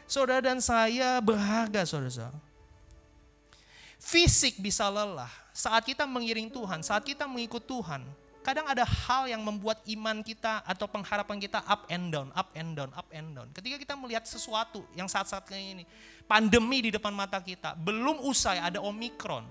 Saudara 0.06 0.42
dan 0.46 0.62
saya 0.62 1.18
berharga 1.18 1.82
saudara-saudara. 1.82 2.38
Fisik 3.98 4.62
bisa 4.62 4.86
lelah. 4.86 5.34
Saat 5.50 5.82
kita 5.82 6.06
mengiring 6.06 6.54
Tuhan, 6.54 6.86
saat 6.86 7.02
kita 7.02 7.26
mengikut 7.26 7.66
Tuhan, 7.66 8.06
kadang 8.46 8.70
ada 8.70 8.86
hal 8.86 9.26
yang 9.26 9.42
membuat 9.42 9.82
iman 9.82 10.22
kita 10.22 10.62
atau 10.62 10.86
pengharapan 10.86 11.42
kita 11.42 11.66
up 11.66 11.90
and 11.90 12.14
down, 12.14 12.30
up 12.38 12.54
and 12.54 12.78
down, 12.78 12.94
up 12.94 13.10
and 13.10 13.34
down. 13.34 13.50
Ketika 13.50 13.82
kita 13.82 13.94
melihat 13.98 14.30
sesuatu 14.30 14.86
yang 14.94 15.10
saat-saat 15.10 15.50
kayak 15.50 15.82
ini, 15.82 15.84
pandemi 16.30 16.86
di 16.86 16.94
depan 16.94 17.10
mata 17.10 17.42
kita, 17.42 17.74
belum 17.74 18.22
usai 18.30 18.62
ada 18.62 18.78
Omikron. 18.78 19.50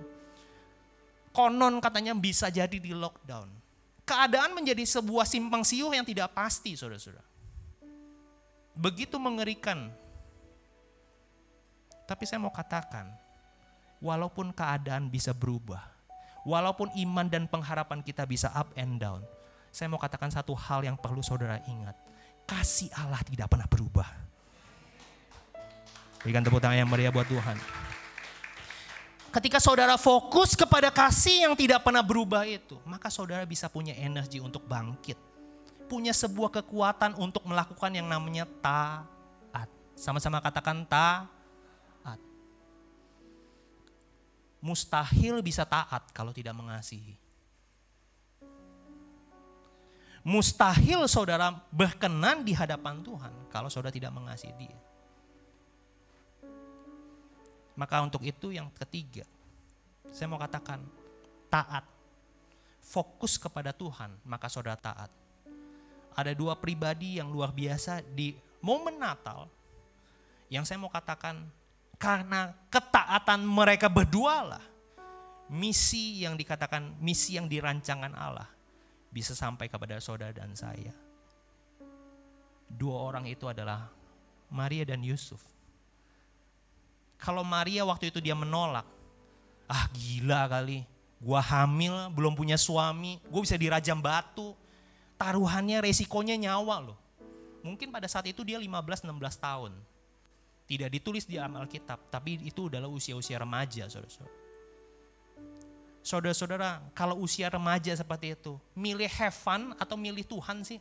Konon 1.35 1.83
katanya 1.83 2.15
bisa 2.15 2.47
jadi 2.47 2.79
di 2.79 2.95
lockdown 2.95 3.64
keadaan 4.05 4.53
menjadi 4.53 4.85
sebuah 4.85 5.25
simpang 5.25 5.65
siur 5.65 5.93
yang 5.93 6.05
tidak 6.05 6.33
pasti, 6.37 6.77
saudara-saudara. 6.77 7.25
Begitu 8.77 9.17
mengerikan. 9.17 9.89
Tapi 12.05 12.25
saya 12.29 12.37
mau 12.37 12.53
katakan, 12.53 13.09
walaupun 14.05 14.53
keadaan 14.53 15.09
bisa 15.09 15.33
berubah, 15.33 15.81
walaupun 16.45 16.93
iman 16.93 17.27
dan 17.27 17.49
pengharapan 17.49 18.05
kita 18.05 18.29
bisa 18.29 18.53
up 18.53 18.77
and 18.77 19.01
down, 19.01 19.25
saya 19.73 19.89
mau 19.89 19.99
katakan 19.99 20.29
satu 20.29 20.53
hal 20.53 20.85
yang 20.85 21.01
perlu 21.01 21.25
saudara 21.25 21.59
ingat. 21.65 21.97
Kasih 22.45 22.93
Allah 22.93 23.25
tidak 23.25 23.49
pernah 23.49 23.65
berubah. 23.65 24.07
Berikan 26.21 26.45
tepuk 26.45 26.61
tangan 26.61 26.85
yang 26.85 26.91
meriah 26.93 27.09
buat 27.09 27.25
Tuhan. 27.25 27.57
Ketika 29.35 29.59
saudara 29.59 29.99
fokus 29.99 30.55
kepada 30.55 30.95
kasih 30.95 31.43
yang 31.43 31.59
tidak 31.59 31.83
pernah 31.83 32.07
berubah 32.07 32.47
itu, 32.47 32.79
maka 32.87 33.11
saudara 33.11 33.43
bisa 33.43 33.67
punya 33.67 33.91
energi 33.99 34.39
untuk 34.39 34.63
bangkit. 34.63 35.19
Punya 35.91 36.15
sebuah 36.15 36.63
kekuatan 36.63 37.19
untuk 37.19 37.43
melakukan 37.43 37.91
yang 37.91 38.07
namanya 38.07 38.47
taat. 38.63 39.67
Sama-sama 39.99 40.39
katakan 40.39 40.87
taat. 40.87 42.23
Mustahil 44.63 45.43
bisa 45.43 45.67
taat 45.67 46.15
kalau 46.15 46.31
tidak 46.31 46.55
mengasihi. 46.55 47.19
Mustahil 50.23 51.11
saudara 51.11 51.53
berkenan 51.75 52.47
di 52.47 52.55
hadapan 52.55 53.03
Tuhan 53.03 53.51
kalau 53.51 53.67
saudara 53.67 53.91
tidak 53.91 54.15
mengasihi 54.15 54.55
dia. 54.57 54.79
Maka 57.75 58.03
untuk 58.03 58.23
itu 58.23 58.55
yang 58.55 58.71
ketiga, 58.79 59.27
saya 60.11 60.31
mau 60.31 60.39
katakan 60.39 60.83
taat. 61.51 61.85
Fokus 62.85 63.41
kepada 63.41 63.73
Tuhan, 63.73 64.13
maka 64.29 64.47
saudara 64.47 64.77
taat. 64.77 65.09
Ada 66.15 66.37
dua 66.37 66.55
pribadi 66.55 67.17
yang 67.19 67.33
luar 67.33 67.51
biasa 67.51 68.05
di 68.05 68.37
momen 68.63 69.01
Natal 69.01 69.49
yang 70.53 70.63
saya 70.63 70.79
mau 70.79 70.93
katakan 70.93 71.43
karena 71.99 72.53
ketaatan 72.69 73.43
mereka 73.43 73.89
berdua 73.89 74.55
lah 74.55 74.65
misi 75.49 76.25
yang 76.25 76.39
dikatakan 76.39 76.97
misi 77.01 77.37
yang 77.37 77.49
dirancangkan 77.49 78.13
Allah 78.17 78.49
bisa 79.13 79.37
sampai 79.37 79.71
kepada 79.71 80.01
saudara 80.03 80.35
dan 80.35 80.57
saya. 80.59 80.91
Dua 82.67 82.99
orang 83.07 83.31
itu 83.31 83.47
adalah 83.47 83.87
Maria 84.51 84.83
dan 84.83 85.05
Yusuf. 85.07 85.54
Kalau 87.25 87.41
Maria 87.41 87.89
waktu 87.89 88.13
itu 88.13 88.21
dia 88.21 88.37
menolak, 88.37 88.85
ah 89.65 89.89
gila 89.97 90.45
kali, 90.45 90.85
gua 91.17 91.41
hamil, 91.41 92.13
belum 92.13 92.37
punya 92.37 92.61
suami, 92.61 93.17
gue 93.25 93.41
bisa 93.41 93.57
dirajam 93.57 93.97
batu. 93.97 94.53
Taruhannya 95.17 95.81
resikonya 95.81 96.37
nyawa 96.37 96.93
loh. 96.93 96.99
Mungkin 97.65 97.89
pada 97.89 98.05
saat 98.05 98.29
itu 98.29 98.45
dia 98.45 98.61
15-16 98.61 99.09
tahun. 99.41 99.73
Tidak 100.69 100.89
ditulis 100.93 101.25
di 101.25 101.41
amal 101.41 101.65
kitab, 101.65 101.97
tapi 102.13 102.37
itu 102.45 102.69
adalah 102.69 102.93
usia-usia 102.93 103.41
remaja 103.41 103.89
saudara-saudara. 103.89 104.37
Saudara-saudara, 106.05 106.69
kalau 106.93 107.25
usia 107.25 107.49
remaja 107.49 107.97
seperti 107.97 108.37
itu, 108.37 108.61
milih 108.77 109.09
have 109.09 109.33
fun 109.33 109.73
atau 109.81 109.97
milih 109.97 110.29
Tuhan 110.29 110.61
sih? 110.61 110.77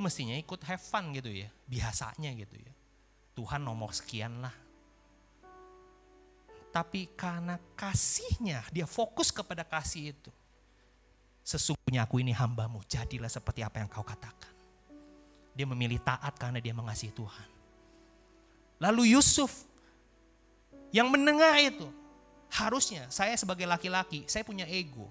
mestinya 0.00 0.34
ikut 0.34 0.64
have 0.64 0.80
fun 0.80 1.12
gitu 1.12 1.28
ya, 1.28 1.52
biasanya 1.68 2.32
gitu 2.32 2.56
ya. 2.56 2.72
Tuhan 3.34 3.62
nomor 3.62 3.94
sekian 3.94 4.42
lah. 4.42 4.54
Tapi 6.70 7.10
karena 7.18 7.58
kasihnya, 7.74 8.62
dia 8.70 8.86
fokus 8.86 9.34
kepada 9.34 9.66
kasih 9.66 10.14
itu. 10.14 10.30
Sesungguhnya 11.42 12.06
aku 12.06 12.22
ini 12.22 12.30
hambamu, 12.30 12.78
jadilah 12.86 13.26
seperti 13.26 13.66
apa 13.66 13.82
yang 13.82 13.90
kau 13.90 14.06
katakan. 14.06 14.54
Dia 15.50 15.66
memilih 15.66 15.98
taat 15.98 16.38
karena 16.38 16.62
dia 16.62 16.70
mengasihi 16.70 17.10
Tuhan. 17.10 17.48
Lalu 18.78 19.18
Yusuf 19.18 19.66
yang 20.94 21.10
mendengar 21.10 21.58
itu, 21.58 21.90
harusnya 22.54 23.10
saya 23.10 23.34
sebagai 23.34 23.66
laki-laki, 23.66 24.26
saya 24.30 24.46
punya 24.46 24.66
ego. 24.66 25.10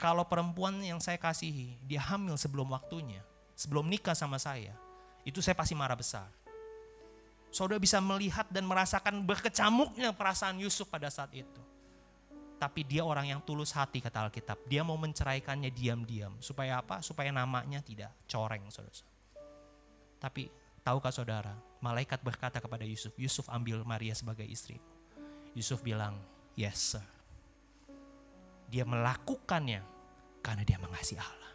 Kalau 0.00 0.24
perempuan 0.24 0.78
yang 0.80 1.02
saya 1.02 1.20
kasihi, 1.20 1.74
dia 1.84 2.00
hamil 2.00 2.38
sebelum 2.38 2.70
waktunya, 2.70 3.20
sebelum 3.58 3.84
nikah 3.90 4.14
sama 4.14 4.40
saya, 4.40 4.72
itu 5.26 5.42
saya 5.42 5.52
pasti 5.58 5.74
marah 5.74 5.98
besar. 5.98 6.30
Saudara 7.48 7.80
bisa 7.80 7.98
melihat 7.98 8.44
dan 8.52 8.68
merasakan 8.68 9.24
berkecamuknya 9.24 10.12
perasaan 10.12 10.60
Yusuf 10.60 10.88
pada 10.88 11.08
saat 11.08 11.32
itu. 11.32 11.62
Tapi 12.58 12.82
dia 12.82 13.06
orang 13.06 13.30
yang 13.30 13.40
tulus 13.40 13.70
hati 13.70 14.02
kata 14.02 14.28
Alkitab. 14.28 14.58
Dia 14.66 14.82
mau 14.82 14.98
menceraikannya 14.98 15.70
diam-diam. 15.70 16.34
Supaya 16.42 16.82
apa? 16.82 16.98
Supaya 17.00 17.30
namanya 17.30 17.78
tidak 17.80 18.10
coreng 18.26 18.66
saudara. 18.68 19.06
Tapi 20.18 20.50
tahukah 20.82 21.14
saudara, 21.14 21.54
malaikat 21.78 22.18
berkata 22.18 22.58
kepada 22.58 22.82
Yusuf, 22.82 23.14
Yusuf 23.14 23.46
ambil 23.46 23.86
Maria 23.86 24.10
sebagai 24.12 24.42
istri. 24.42 24.82
Yusuf 25.54 25.80
bilang, 25.86 26.18
yes 26.58 26.98
sir. 26.98 27.06
Dia 28.68 28.82
melakukannya 28.82 29.80
karena 30.42 30.62
dia 30.66 30.76
mengasihi 30.82 31.22
Allah. 31.22 31.54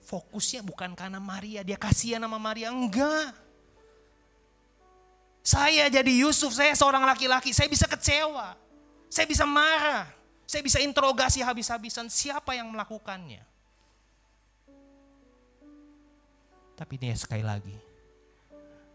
Fokusnya 0.00 0.64
bukan 0.64 0.96
karena 0.96 1.20
Maria, 1.20 1.60
dia 1.60 1.76
kasihan 1.76 2.24
sama 2.24 2.40
Maria, 2.40 2.72
enggak. 2.72 3.49
Saya 5.40 5.88
jadi 5.88 6.12
Yusuf, 6.20 6.52
saya 6.52 6.76
seorang 6.76 7.04
laki-laki, 7.08 7.56
saya 7.56 7.68
bisa 7.68 7.88
kecewa. 7.88 8.56
Saya 9.08 9.24
bisa 9.24 9.48
marah. 9.48 10.06
Saya 10.44 10.60
bisa 10.60 10.78
interogasi 10.82 11.40
habis-habisan 11.40 12.12
siapa 12.12 12.52
yang 12.52 12.68
melakukannya. 12.68 13.40
Tapi 16.76 16.92
ini 16.96 17.12
sekali 17.12 17.44
lagi, 17.44 17.76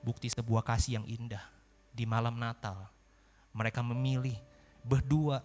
bukti 0.02 0.30
sebuah 0.30 0.66
kasih 0.66 1.02
yang 1.02 1.06
indah. 1.06 1.42
Di 1.96 2.04
malam 2.04 2.36
Natal, 2.36 2.92
mereka 3.56 3.80
memilih 3.80 4.36
berdua 4.84 5.42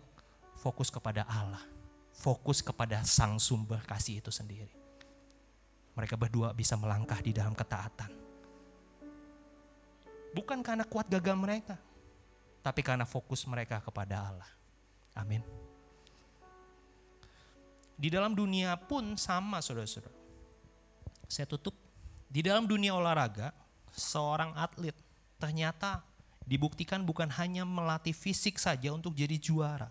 fokus 0.59 0.91
kepada 0.91 1.25
Allah. 1.29 1.63
Fokus 2.11 2.61
kepada 2.61 3.01
sang 3.07 3.41
sumber 3.41 3.81
kasih 3.87 4.21
itu 4.21 4.29
sendiri. 4.29 4.73
Mereka 5.97 6.19
berdua 6.19 6.53
bisa 6.53 6.77
melangkah 6.77 7.23
di 7.23 7.33
dalam 7.33 7.57
ketaatan 7.57 8.20
Bukan 10.31 10.63
karena 10.63 10.87
kuat 10.87 11.11
gagah 11.11 11.35
mereka, 11.35 11.77
tapi 12.61 12.85
karena 12.85 13.09
fokus 13.09 13.43
mereka 13.49 13.83
kepada 13.83 14.31
Allah. 14.31 14.51
Amin. 15.17 15.43
Di 18.01 18.09
dalam 18.09 18.33
dunia 18.33 18.79
pun 18.81 19.19
sama 19.21 19.61
saudara-saudara. 19.61 20.17
Saya 21.29 21.45
tutup. 21.45 21.77
Di 22.31 22.47
dalam 22.47 22.65
dunia 22.65 22.95
olahraga, 22.95 23.51
seorang 23.91 24.55
atlet 24.55 24.95
ternyata 25.37 26.01
dibuktikan 26.47 27.03
bukan 27.03 27.27
hanya 27.37 27.67
melatih 27.67 28.15
fisik 28.15 28.57
saja 28.57 28.95
untuk 28.95 29.13
jadi 29.19 29.35
juara. 29.37 29.91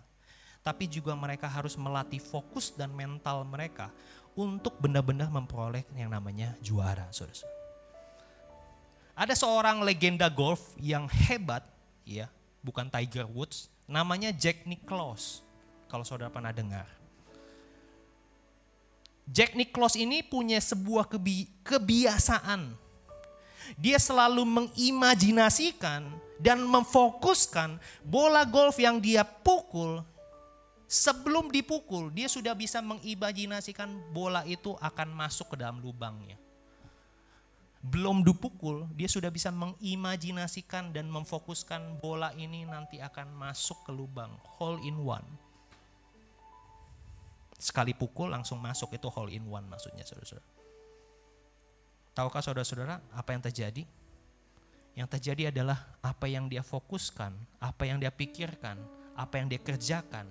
Tapi 0.64 0.88
juga 0.88 1.12
mereka 1.16 1.48
harus 1.48 1.76
melatih 1.76 2.20
fokus 2.20 2.72
dan 2.72 2.92
mental 2.96 3.44
mereka 3.44 3.92
untuk 4.34 4.76
benar-benar 4.80 5.28
memperoleh 5.28 5.84
yang 5.96 6.10
namanya 6.10 6.56
juara. 6.64 7.08
Saudara-saudara. 7.12 7.59
Ada 9.20 9.36
seorang 9.36 9.84
legenda 9.84 10.32
golf 10.32 10.72
yang 10.80 11.04
hebat, 11.04 11.60
ya, 12.08 12.32
bukan 12.64 12.88
Tiger 12.88 13.28
Woods, 13.28 13.68
namanya 13.84 14.32
Jack 14.32 14.64
Nicklaus. 14.64 15.44
Kalau 15.92 16.08
saudara 16.08 16.32
pernah 16.32 16.56
dengar. 16.56 16.88
Jack 19.28 19.52
Nicklaus 19.60 19.92
ini 20.00 20.24
punya 20.24 20.56
sebuah 20.56 21.04
kebi 21.04 21.52
kebiasaan. 21.60 22.72
Dia 23.76 24.00
selalu 24.00 24.40
mengimajinasikan 24.48 26.08
dan 26.40 26.64
memfokuskan 26.64 27.76
bola 28.00 28.48
golf 28.48 28.80
yang 28.80 29.04
dia 29.04 29.20
pukul 29.20 30.00
sebelum 30.88 31.52
dipukul 31.52 32.08
dia 32.08 32.26
sudah 32.26 32.56
bisa 32.56 32.80
mengimajinasikan 32.80 33.92
bola 34.16 34.48
itu 34.48 34.72
akan 34.80 35.12
masuk 35.12 35.54
ke 35.54 35.56
dalam 35.60 35.78
lubangnya 35.78 36.39
belum 37.80 38.20
dipukul, 38.20 38.84
dia 38.92 39.08
sudah 39.08 39.32
bisa 39.32 39.48
mengimajinasikan 39.48 40.92
dan 40.92 41.08
memfokuskan 41.08 41.96
bola 41.96 42.28
ini 42.36 42.68
nanti 42.68 43.00
akan 43.00 43.32
masuk 43.32 43.88
ke 43.88 43.92
lubang, 43.92 44.36
hole 44.60 44.84
in 44.84 45.00
one. 45.00 45.24
Sekali 47.56 47.96
pukul 47.96 48.32
langsung 48.32 48.60
masuk 48.60 48.92
itu 48.92 49.08
hole 49.08 49.32
in 49.32 49.48
one 49.48 49.64
maksudnya 49.64 50.04
saudara-saudara. 50.04 50.48
Tahukah 52.12 52.42
saudara-saudara 52.44 52.94
apa 53.16 53.30
yang 53.32 53.42
terjadi? 53.48 53.82
Yang 54.92 55.08
terjadi 55.16 55.42
adalah 55.48 55.80
apa 56.04 56.28
yang 56.28 56.52
dia 56.52 56.60
fokuskan, 56.60 57.32
apa 57.64 57.82
yang 57.88 57.96
dia 57.96 58.12
pikirkan, 58.12 58.76
apa 59.16 59.40
yang 59.40 59.48
dia 59.48 59.60
kerjakan, 59.60 60.28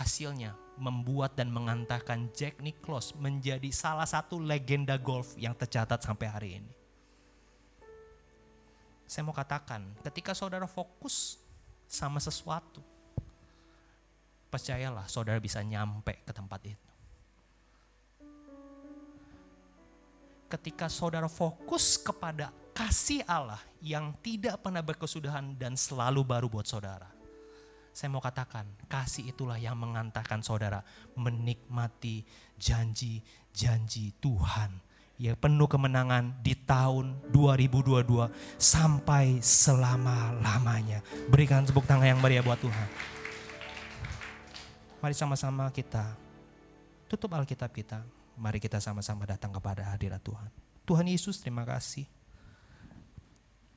hasilnya 0.00 0.56
membuat 0.78 1.34
dan 1.34 1.50
mengantarkan 1.50 2.30
Jack 2.32 2.62
Nicklaus 2.62 3.12
menjadi 3.18 3.68
salah 3.74 4.06
satu 4.06 4.38
legenda 4.38 4.94
golf 4.96 5.34
yang 5.34 5.52
tercatat 5.52 5.98
sampai 6.00 6.26
hari 6.30 6.50
ini. 6.62 6.72
Saya 9.04 9.26
mau 9.26 9.34
katakan, 9.34 9.82
ketika 10.06 10.32
saudara 10.32 10.70
fokus 10.70 11.40
sama 11.90 12.22
sesuatu, 12.22 12.84
percayalah 14.48 15.10
saudara 15.10 15.42
bisa 15.42 15.60
nyampe 15.60 16.22
ke 16.22 16.32
tempat 16.32 16.60
itu. 16.64 16.88
Ketika 20.48 20.88
saudara 20.88 21.28
fokus 21.28 22.00
kepada 22.00 22.48
kasih 22.72 23.20
Allah 23.28 23.60
yang 23.84 24.16
tidak 24.24 24.64
pernah 24.64 24.80
berkesudahan 24.80 25.52
dan 25.60 25.76
selalu 25.76 26.24
baru 26.24 26.48
buat 26.48 26.64
saudara 26.64 27.17
saya 27.92 28.08
mau 28.08 28.22
katakan, 28.22 28.64
kasih 28.86 29.30
itulah 29.30 29.58
yang 29.58 29.74
mengantarkan 29.74 30.40
saudara 30.40 30.82
menikmati 31.18 32.22
janji-janji 32.58 34.14
Tuhan 34.22 34.88
yang 35.18 35.34
penuh 35.34 35.66
kemenangan 35.66 36.30
di 36.46 36.54
tahun 36.54 37.18
2022 37.34 38.30
sampai 38.54 39.42
selama-lamanya. 39.42 41.02
Berikan 41.26 41.66
tepuk 41.66 41.82
tangan 41.90 42.06
yang 42.06 42.22
meriah 42.22 42.42
buat 42.46 42.62
Tuhan. 42.62 42.88
Mari 45.02 45.14
sama-sama 45.14 45.66
kita 45.74 46.14
tutup 47.10 47.34
Alkitab 47.34 47.74
kita. 47.74 48.06
Mari 48.38 48.62
kita 48.62 48.78
sama-sama 48.78 49.26
datang 49.26 49.50
kepada 49.50 49.82
hadirat 49.90 50.22
Tuhan. 50.22 50.50
Tuhan 50.86 51.10
Yesus 51.10 51.42
terima 51.42 51.66
kasih 51.66 52.06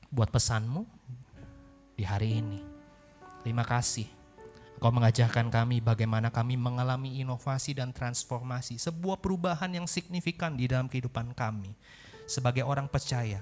buat 0.06 0.30
pesanmu 0.30 0.86
di 1.98 2.06
hari 2.06 2.38
ini. 2.38 2.81
Terima 3.42 3.66
kasih. 3.66 4.06
Kau 4.82 4.90
mengajarkan 4.90 5.46
kami 5.46 5.78
bagaimana 5.78 6.30
kami 6.30 6.58
mengalami 6.58 7.22
inovasi 7.22 7.74
dan 7.74 7.94
transformasi, 7.94 8.82
sebuah 8.82 9.22
perubahan 9.22 9.70
yang 9.70 9.86
signifikan 9.86 10.58
di 10.58 10.66
dalam 10.66 10.90
kehidupan 10.90 11.34
kami 11.38 11.70
sebagai 12.26 12.66
orang 12.66 12.90
percaya. 12.90 13.38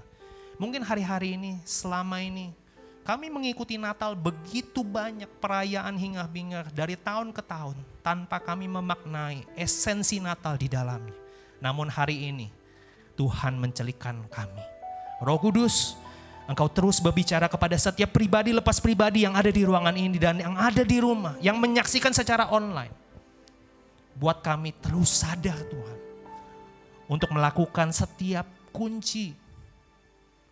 Mungkin 0.61 0.85
hari-hari 0.85 1.41
ini, 1.41 1.57
selama 1.65 2.21
ini, 2.21 2.53
kami 3.01 3.33
mengikuti 3.33 3.81
Natal 3.81 4.13
begitu 4.13 4.85
banyak 4.85 5.29
perayaan 5.41 5.97
hingga 5.97 6.29
bingar 6.29 6.69
dari 6.77 7.01
tahun 7.01 7.33
ke 7.33 7.41
tahun 7.41 7.77
tanpa 8.05 8.37
kami 8.45 8.69
memaknai 8.69 9.49
esensi 9.57 10.21
Natal 10.21 10.61
di 10.61 10.69
dalamnya. 10.69 11.17
Namun 11.65 11.89
hari 11.89 12.29
ini 12.29 12.53
Tuhan 13.17 13.57
mencelikkan 13.57 14.29
kami. 14.29 14.65
Roh 15.25 15.41
Kudus, 15.41 15.97
Engkau 16.51 16.67
terus 16.67 16.99
berbicara 16.99 17.47
kepada 17.47 17.79
setiap 17.79 18.11
pribadi 18.11 18.51
lepas 18.51 18.83
pribadi 18.83 19.23
yang 19.23 19.39
ada 19.39 19.55
di 19.55 19.63
ruangan 19.63 19.95
ini 19.95 20.19
dan 20.19 20.43
yang 20.43 20.59
ada 20.59 20.83
di 20.83 20.99
rumah, 20.99 21.39
yang 21.39 21.55
menyaksikan 21.63 22.11
secara 22.11 22.51
online. 22.51 22.91
Buat 24.19 24.43
kami 24.43 24.75
terus 24.83 25.23
sadar 25.23 25.55
Tuhan, 25.71 25.99
untuk 27.07 27.31
melakukan 27.31 27.95
setiap 27.95 28.51
kunci 28.75 29.31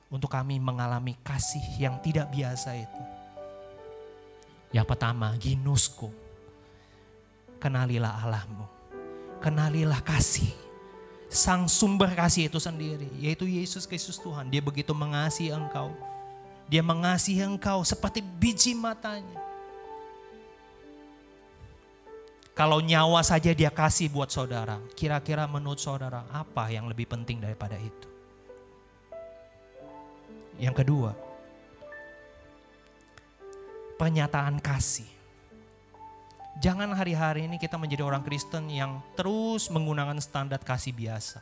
untuk 0.07 0.31
kami 0.31 0.63
mengalami 0.63 1.19
kasih 1.21 1.83
yang 1.83 1.99
tidak 1.99 2.31
biasa 2.33 2.79
itu. 2.79 3.03
Yang 4.71 4.87
pertama, 4.89 5.35
ginusko. 5.37 6.15
Kenalilah 7.59 8.23
Allahmu. 8.23 8.67
Kenalilah 9.43 9.99
kasih 10.07 10.68
sang 11.29 11.69
sumber 11.69 12.13
kasih 12.17 12.49
itu 12.49 12.57
sendiri, 12.57 13.09
yaitu 13.21 13.45
Yesus 13.45 13.85
Kristus 13.85 14.17
Tuhan. 14.17 14.49
Dia 14.49 14.65
begitu 14.65 14.97
mengasihi 14.97 15.53
engkau. 15.53 15.93
Dia 16.69 16.81
mengasihi 16.85 17.45
engkau 17.45 17.85
seperti 17.85 18.21
biji 18.21 18.73
matanya. 18.77 19.41
Kalau 22.57 22.83
nyawa 22.83 23.23
saja 23.23 23.55
dia 23.55 23.71
kasih 23.71 24.11
buat 24.11 24.35
saudara, 24.35 24.83
kira-kira 24.99 25.47
menurut 25.47 25.79
saudara 25.79 26.27
apa 26.35 26.67
yang 26.75 26.91
lebih 26.91 27.07
penting 27.07 27.39
daripada 27.39 27.79
itu? 27.79 28.09
Yang 30.59 30.83
kedua, 30.83 31.15
pernyataan 33.95 34.59
kasih. 34.59 35.18
Jangan 36.59 36.91
hari-hari 36.91 37.47
ini 37.47 37.55
kita 37.55 37.79
menjadi 37.79 38.03
orang 38.03 38.27
Kristen 38.27 38.67
yang 38.67 38.99
terus 39.15 39.71
menggunakan 39.71 40.19
standar 40.19 40.59
kasih 40.59 40.91
biasa. 40.91 41.39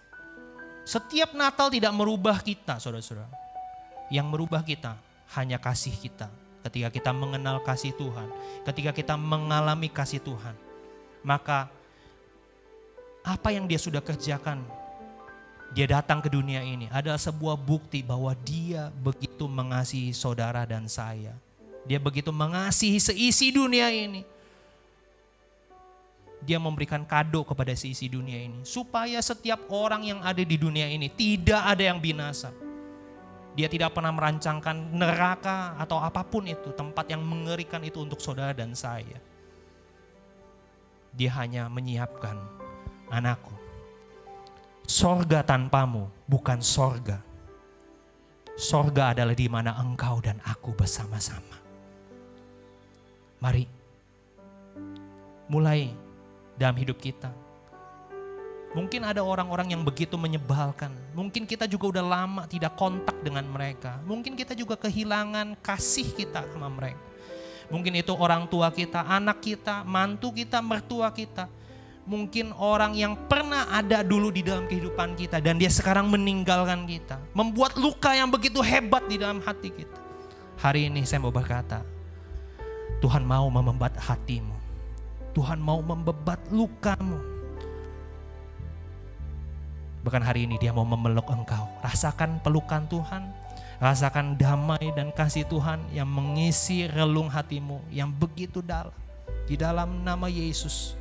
Setiap 0.85 1.33
Natal 1.33 1.73
tidak 1.73 1.89
merubah 1.97 2.37
kita, 2.45 2.77
saudara-saudara. 2.77 3.33
Yang 4.13 4.27
merubah 4.29 4.61
kita 4.61 4.93
hanya 5.41 5.57
kasih 5.57 5.97
kita. 5.97 6.29
Ketika 6.69 6.93
kita 6.93 7.11
mengenal 7.17 7.65
kasih 7.65 7.97
Tuhan, 7.97 8.29
ketika 8.69 8.93
kita 8.93 9.15
mengalami 9.17 9.89
kasih 9.89 10.21
Tuhan, 10.21 10.53
maka 11.25 11.73
apa 13.25 13.49
yang 13.57 13.65
dia 13.65 13.81
sudah 13.81 14.05
kerjakan, 14.05 14.61
dia 15.73 15.89
datang 15.89 16.21
ke 16.21 16.29
dunia 16.29 16.61
ini 16.61 16.93
adalah 16.93 17.19
sebuah 17.19 17.57
bukti 17.57 18.05
bahwa 18.05 18.37
dia 18.45 18.93
begitu 19.01 19.49
mengasihi 19.49 20.13
saudara 20.13 20.69
dan 20.69 20.93
saya. 20.93 21.33
Dia 21.89 21.97
begitu 21.97 22.29
mengasihi 22.37 23.01
seisi 23.01 23.49
dunia 23.49 23.89
ini. 23.89 24.36
Dia 26.47 26.63
memberikan 26.63 27.03
kado 27.03 27.43
kepada 27.43 27.75
seisi 27.75 28.07
dunia 28.07 28.39
ini 28.39 28.63
supaya 28.63 29.19
setiap 29.19 29.67
orang 29.67 30.07
yang 30.07 30.21
ada 30.23 30.47
di 30.47 30.55
dunia 30.55 30.87
ini 30.87 31.11
tidak 31.11 31.59
ada 31.59 31.83
yang 31.83 31.99
binasa. 31.99 32.55
Dia 33.57 33.67
tidak 33.67 33.97
pernah 33.97 34.13
merancangkan 34.13 34.95
neraka 34.95 35.75
atau 35.81 35.99
apa 35.99 36.23
pun 36.23 36.45
itu, 36.47 36.71
tempat 36.77 37.09
yang 37.09 37.25
mengerikan 37.25 37.81
itu 37.83 37.99
untuk 38.05 38.21
saudara 38.21 38.53
dan 38.55 38.77
saya. 38.77 39.19
Dia 41.17 41.33
hanya 41.41 41.67
menyiapkan 41.67 42.37
anakku. 43.09 43.57
Sorga 44.87 45.43
tanpamu 45.43 46.07
bukan 46.29 46.63
sorga. 46.63 47.19
Sorga 48.55 49.17
adalah 49.17 49.35
di 49.35 49.49
mana 49.51 49.75
engkau 49.83 50.23
dan 50.23 50.39
aku 50.47 50.77
bersama-sama. 50.77 51.59
Mari 53.41 53.65
mulai 55.49 56.06
dalam 56.57 56.77
hidup 56.77 56.99
kita. 57.01 57.33
Mungkin 58.77 59.09
ada 59.09 59.25
orang-orang 59.25 59.73
yang 59.73 59.81
begitu 59.81 60.21
menyebalkan. 60.21 60.93
Mungkin 61.17 61.49
kita 61.49 61.65
juga 61.65 61.97
udah 61.97 62.05
lama 62.05 62.43
tidak 62.45 62.77
kontak 62.77 63.17
dengan 63.25 63.49
mereka. 63.49 63.97
Mungkin 64.05 64.37
kita 64.37 64.53
juga 64.53 64.77
kehilangan 64.77 65.57
kasih 65.65 66.13
kita 66.13 66.45
sama 66.53 66.69
mereka. 66.69 67.01
Mungkin 67.73 67.99
itu 67.99 68.13
orang 68.13 68.45
tua 68.47 68.69
kita, 68.69 69.01
anak 69.09 69.41
kita, 69.41 69.81
mantu 69.81 70.29
kita, 70.31 70.61
mertua 70.61 71.09
kita. 71.11 71.49
Mungkin 72.07 72.55
orang 72.55 72.95
yang 72.95 73.19
pernah 73.27 73.67
ada 73.67 74.07
dulu 74.07 74.31
di 74.31 74.47
dalam 74.47 74.71
kehidupan 74.71 75.19
kita 75.19 75.43
dan 75.43 75.59
dia 75.59 75.73
sekarang 75.73 76.07
meninggalkan 76.07 76.87
kita. 76.87 77.19
Membuat 77.35 77.75
luka 77.75 78.15
yang 78.15 78.31
begitu 78.31 78.63
hebat 78.63 79.09
di 79.11 79.19
dalam 79.19 79.43
hati 79.43 79.73
kita. 79.73 79.99
Hari 80.61 80.93
ini 80.93 81.03
saya 81.09 81.25
mau 81.25 81.35
berkata, 81.35 81.83
Tuhan 83.03 83.25
mau 83.27 83.49
membebat 83.49 83.99
hatimu. 83.99 84.56
Tuhan 85.37 85.61
mau 85.61 85.85
membebat 85.85 86.41
lukamu. 86.49 87.21
Bahkan 90.01 90.23
hari 90.25 90.49
ini 90.49 90.57
dia 90.57 90.73
mau 90.73 90.89
memeluk 90.89 91.29
engkau. 91.29 91.69
Rasakan 91.85 92.41
pelukan 92.41 92.89
Tuhan, 92.89 93.29
Rasakan 93.77 94.41
damai 94.41 94.89
dan 94.97 95.13
kasih 95.13 95.45
Tuhan 95.45 95.85
yang 95.93 96.09
mengisi 96.09 96.89
relung 96.89 97.29
hatimu 97.29 97.85
yang 97.93 98.09
begitu 98.09 98.65
dalam. 98.65 98.95
Di 99.45 99.53
dalam 99.53 100.01
nama 100.01 100.33
Yesus. 100.33 100.97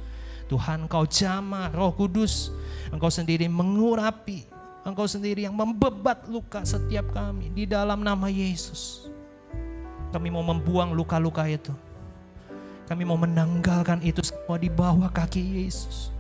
Tuhan 0.52 0.86
engkau 0.86 1.08
jamah 1.08 1.72
roh 1.72 1.96
kudus. 1.96 2.52
Engkau 2.92 3.08
sendiri 3.08 3.48
mengurapi. 3.48 4.44
Engkau 4.84 5.08
sendiri 5.08 5.48
yang 5.48 5.56
membebat 5.56 6.28
luka 6.28 6.68
setiap 6.68 7.16
kami. 7.16 7.48
Di 7.56 7.64
dalam 7.64 8.04
nama 8.04 8.28
Yesus. 8.28 9.08
Kami 10.12 10.28
mau 10.28 10.44
membuang 10.44 10.92
luka-luka 10.92 11.48
itu. 11.48 11.72
Kami 12.86 13.02
mau 13.02 13.18
menanggalkan 13.18 14.02
itu 14.06 14.22
semua 14.22 14.62
di 14.62 14.70
bawah 14.70 15.10
kaki 15.10 15.66
Yesus. 15.66 16.14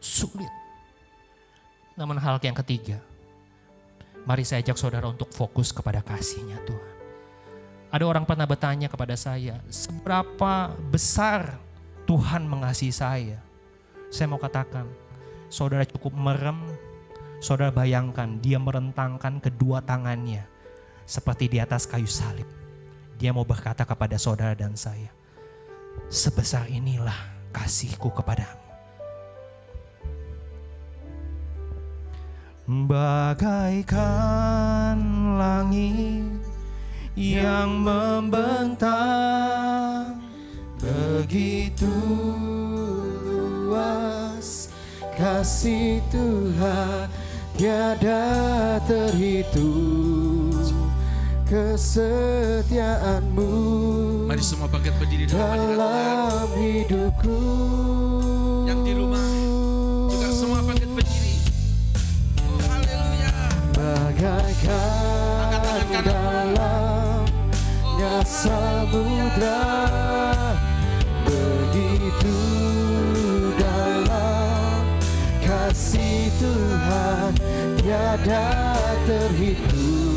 Sulit 0.00 0.60
namun 2.00 2.16
hal 2.16 2.40
yang 2.40 2.56
ketiga, 2.64 2.96
mari 4.24 4.40
saya 4.40 4.64
ajak 4.64 4.80
saudara 4.80 5.04
untuk 5.04 5.28
fokus 5.36 5.68
kepada 5.68 6.00
kasihnya 6.00 6.56
Tuhan. 6.64 6.96
Ada 7.92 8.04
orang 8.08 8.24
pernah 8.24 8.48
bertanya 8.48 8.88
kepada 8.88 9.12
saya, 9.20 9.60
seberapa 9.68 10.72
besar 10.88 11.60
Tuhan 12.08 12.48
mengasihi 12.48 12.88
saya? 12.88 13.36
Saya 14.08 14.32
mau 14.32 14.40
katakan, 14.40 14.88
saudara 15.52 15.84
cukup 15.84 16.16
merem, 16.16 16.56
saudara 17.44 17.68
bayangkan 17.68 18.40
dia 18.40 18.56
merentangkan 18.56 19.36
kedua 19.36 19.84
tangannya 19.84 20.48
seperti 21.10 21.50
di 21.50 21.58
atas 21.58 21.90
kayu 21.90 22.06
salib. 22.06 22.46
Dia 23.18 23.34
mau 23.34 23.42
berkata 23.42 23.82
kepada 23.82 24.14
saudara 24.14 24.54
dan 24.54 24.78
saya, 24.78 25.10
sebesar 26.06 26.70
inilah 26.70 27.18
kasihku 27.50 28.14
kepadamu. 28.14 28.62
Bagaikan 32.86 33.98
langit 35.34 36.38
yang 37.18 37.82
membentang 37.82 38.94
begitu 40.78 41.90
luas 43.26 44.70
kasih 45.18 45.98
Tuhan 46.14 47.10
tiada 47.58 48.78
terhitung 48.86 50.19
kesetiaanmu. 51.50 53.50
Mari 54.30 54.38
semua 54.38 54.70
bangkit 54.70 54.94
berdiri 55.02 55.26
dalam 55.26 55.74
dalam 55.74 56.46
hidupku. 56.54 57.42
Yang 58.70 58.86
di 58.86 58.94
rumah. 58.94 59.26
Juga 60.14 60.30
semua 60.30 60.62
bangkit 60.62 60.94
berdiri. 60.94 61.42
Oh, 62.38 62.54
haleluya. 62.70 63.34
bagaikan 63.74 65.50
Angkat 65.50 65.66
tangan 65.66 65.90
kanan. 65.90 66.54
dalamnya 66.54 68.22
samudra 68.22 69.66
begitu 71.26 72.38
dalam 73.58 74.86
kasih 75.42 76.30
Tuhan 76.38 77.34
tiada 77.82 78.78
terhitung 79.02 80.09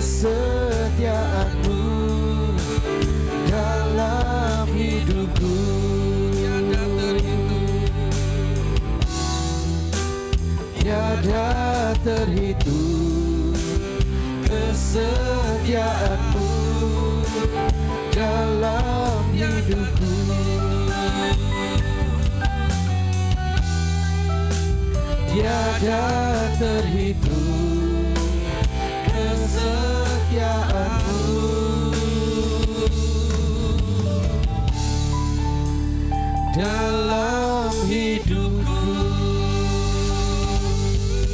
kesetiaanmu 0.00 1.76
dalam 3.52 4.64
hidupku 4.72 5.60
Tiada 6.40 6.88
terhitung. 6.96 7.68
tiada 10.80 11.52
terhitung 12.00 13.52
kesetiaanmu 14.48 16.48
dalam 18.16 19.20
hidupku 19.36 20.16
tiada 25.28 26.08
terhitung 26.56 27.39
dalam 36.54 37.74
hidupku 37.90 38.78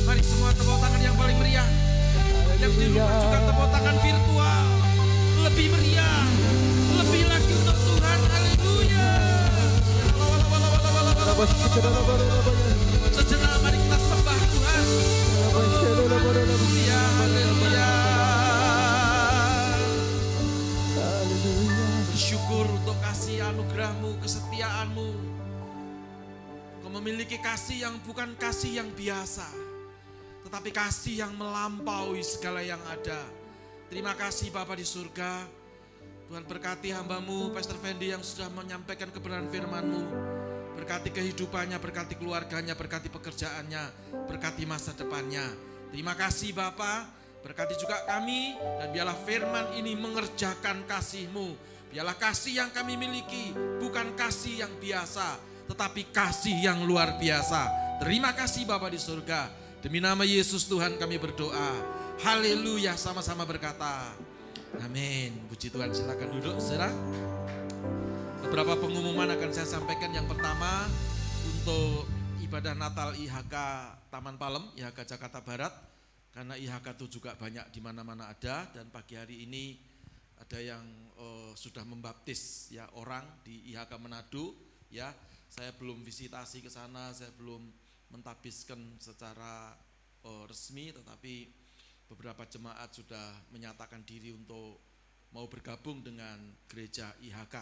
Mari 0.09 0.23
semua 0.25 0.49
tepuk 0.57 0.79
tangan 0.81 1.01
yang 1.03 1.13
paling 1.19 1.37
meriah. 1.37 1.69
Yang 2.57 2.73
di 2.79 2.85
rumah 2.95 3.11
juga 3.21 3.39
tepuk 3.43 3.69
tangan 3.75 3.97
virtual. 4.01 4.65
Lebih 5.45 5.67
meriah. 5.77 6.25
Lebih 6.97 7.23
lagi 7.27 7.53
untuk 7.53 7.77
Tuhan. 7.77 8.19
Haleluya. 8.33 9.09
Sejenak 13.13 13.61
mari 13.61 13.76
anugerahmu, 23.77 24.17
kesetiaanmu. 24.25 25.09
Kau 26.81 26.89
memiliki 26.97 27.37
kasih 27.37 27.85
yang 27.85 28.01
bukan 28.09 28.33
kasih 28.41 28.81
yang 28.81 28.89
biasa. 28.89 29.45
Tetapi 30.49 30.73
kasih 30.73 31.21
yang 31.21 31.37
melampaui 31.37 32.25
segala 32.25 32.65
yang 32.65 32.81
ada. 32.89 33.21
Terima 33.93 34.17
kasih 34.17 34.49
Bapa 34.49 34.73
di 34.81 34.87
surga. 34.89 35.45
Tuhan 36.25 36.49
berkati 36.49 36.89
hambamu 36.89 37.53
Pastor 37.53 37.77
Fendi 37.77 38.17
yang 38.17 38.25
sudah 38.25 38.49
menyampaikan 38.49 39.13
kebenaran 39.13 39.53
firman-Mu. 39.53 40.03
Berkati 40.81 41.13
kehidupannya, 41.13 41.77
berkati 41.77 42.17
keluarganya, 42.17 42.73
berkati 42.73 43.13
pekerjaannya, 43.13 43.93
berkati 44.25 44.65
masa 44.65 44.97
depannya. 44.97 45.45
Terima 45.93 46.17
kasih 46.17 46.57
Bapak, 46.57 47.13
berkati 47.45 47.77
juga 47.77 48.09
kami 48.09 48.57
dan 48.57 48.89
biarlah 48.89 49.21
firman 49.29 49.77
ini 49.77 49.93
mengerjakan 50.01 50.89
kasih-Mu. 50.89 51.76
Biarlah 51.91 52.19
kasih 52.19 52.61
yang 52.61 52.71
kami 52.75 52.99
miliki 52.99 53.55
bukan 53.79 54.19
kasih 54.19 54.67
yang 54.67 54.73
biasa, 54.83 55.39
tetapi 55.71 56.11
kasih 56.11 56.57
yang 56.59 56.83
luar 56.85 57.17
biasa. 57.17 57.71
Terima 58.03 58.35
kasih 58.37 58.69
Bapak 58.69 58.93
di 58.93 59.01
surga. 59.01 59.49
Demi 59.81 60.03
nama 60.03 60.27
Yesus 60.27 60.67
Tuhan 60.67 60.99
kami 60.99 61.17
berdoa. 61.17 61.71
Haleluya 62.21 62.99
sama-sama 62.99 63.47
berkata. 63.47 64.13
Amin. 64.83 65.33
Puji 65.49 65.71
Tuhan 65.71 65.95
silakan 65.95 66.29
duduk 66.37 66.59
saudara. 66.59 66.91
Beberapa 68.43 68.77
pengumuman 68.77 69.31
akan 69.33 69.51
saya 69.55 69.69
sampaikan. 69.69 70.13
Yang 70.13 70.35
pertama 70.37 70.91
untuk 71.47 72.05
ibadah 72.45 72.75
Natal 72.77 73.15
IHK 73.17 73.55
Taman 74.11 74.37
Palem, 74.37 74.65
IHK 74.77 75.17
Jakarta 75.17 75.41
Barat. 75.41 75.73
Karena 76.37 76.53
IHK 76.53 77.01
itu 77.01 77.17
juga 77.17 77.33
banyak 77.33 77.73
di 77.73 77.81
mana-mana 77.81 78.29
ada 78.29 78.69
dan 78.77 78.93
pagi 78.93 79.17
hari 79.17 79.49
ini 79.49 79.96
ada 80.37 80.59
yang 80.61 80.85
uh, 81.17 81.53
sudah 81.57 81.83
membaptis 81.83 82.69
ya 82.73 82.87
orang 82.97 83.25
di 83.43 83.73
IHK 83.73 83.93
Manado 83.97 84.53
ya. 84.93 85.13
Saya 85.47 85.73
belum 85.73 86.03
visitasi 86.03 86.61
ke 86.61 86.69
sana, 86.69 87.15
saya 87.15 87.33
belum 87.39 87.63
mentabiskan 88.13 88.79
secara 89.01 89.73
uh, 90.27 90.45
resmi 90.47 90.93
tetapi 90.93 91.49
beberapa 92.07 92.47
jemaat 92.47 92.95
sudah 92.95 93.35
menyatakan 93.51 94.03
diri 94.07 94.31
untuk 94.31 94.79
mau 95.35 95.51
bergabung 95.51 96.03
dengan 96.05 96.39
gereja 96.71 97.11
IHK. 97.19 97.57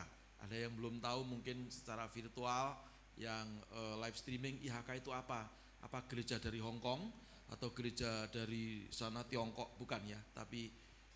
Ada 0.44 0.68
yang 0.68 0.76
belum 0.76 1.00
tahu 1.00 1.24
mungkin 1.24 1.72
secara 1.72 2.04
virtual 2.12 2.76
yang 3.16 3.46
uh, 3.72 3.96
live 4.02 4.18
streaming 4.18 4.60
IHK 4.60 5.00
itu 5.00 5.10
apa? 5.14 5.48
Apa 5.80 6.04
gereja 6.08 6.36
dari 6.36 6.60
Hong 6.60 6.80
Kong 6.82 7.08
atau 7.48 7.72
gereja 7.72 8.28
dari 8.28 8.88
sana 8.92 9.24
Tiongkok? 9.24 9.80
Bukan 9.80 10.02
ya, 10.04 10.20
tapi 10.36 10.68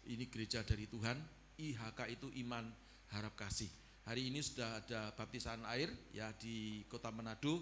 ini 0.08 0.24
gereja 0.32 0.64
dari 0.64 0.88
Tuhan. 0.88 1.37
IHK 1.58 2.00
itu 2.14 2.30
iman 2.46 2.70
harap 3.10 3.34
kasih. 3.34 3.68
Hari 4.06 4.30
ini 4.30 4.40
sudah 4.40 4.80
ada 4.80 5.12
baptisan 5.12 5.66
air 5.68 5.90
ya 6.14 6.30
di 6.38 6.86
Kota 6.88 7.10
Manado 7.12 7.60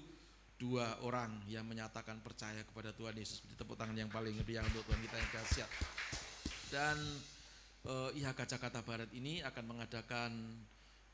dua 0.57 1.01
orang 1.03 1.43
yang 1.51 1.67
menyatakan 1.67 2.21
percaya 2.21 2.63
kepada 2.63 2.93
Tuhan 2.93 3.17
Yesus. 3.17 3.43
Beri 3.43 3.57
tepuk 3.57 3.75
tangan 3.75 3.97
yang 3.97 4.13
paling 4.13 4.37
meriah 4.37 4.63
untuk 4.63 4.85
Tuhan 4.87 5.01
kita 5.01 5.17
yang 5.17 5.31
dahsyat. 5.33 5.71
Dan 6.71 6.97
eh, 7.89 8.19
IHK 8.21 8.41
Jakarta 8.57 8.85
Barat 8.85 9.11
ini 9.17 9.41
akan 9.43 9.65
mengadakan 9.65 10.33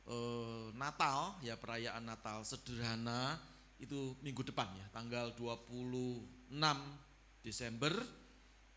uh, 0.07 0.69
Natal, 0.75 1.39
ya 1.41 1.55
perayaan 1.55 2.03
Natal 2.03 2.43
sederhana 2.43 3.39
itu 3.83 4.15
minggu 4.23 4.47
depan 4.47 4.71
ya, 4.79 4.87
tanggal 4.95 5.35
26 5.35 6.55
Desember 7.43 7.95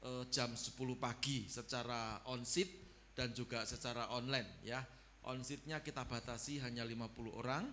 uh, 0.01 0.25
jam 0.33 0.49
10 0.53 0.73
pagi 0.97 1.45
secara 1.45 2.25
on-site 2.25 2.84
dan 3.15 3.31
juga 3.31 3.63
secara 3.63 4.11
online 4.11 4.61
ya. 4.61 4.83
On-site-nya 5.25 5.81
kita 5.81 6.05
batasi 6.05 6.61
hanya 6.61 6.85
50 6.85 7.33
orang, 7.33 7.65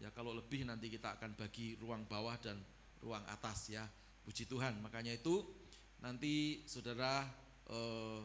Ya 0.00 0.08
kalau 0.16 0.32
lebih 0.32 0.64
nanti 0.64 0.88
kita 0.88 1.20
akan 1.20 1.36
bagi 1.36 1.76
ruang 1.76 2.08
bawah 2.08 2.32
dan 2.40 2.56
ruang 3.04 3.20
atas 3.28 3.68
ya. 3.68 3.84
Puji 4.24 4.48
Tuhan. 4.48 4.80
Makanya 4.80 5.12
itu 5.12 5.44
nanti 6.00 6.64
saudara 6.64 7.28
eh, 7.68 8.20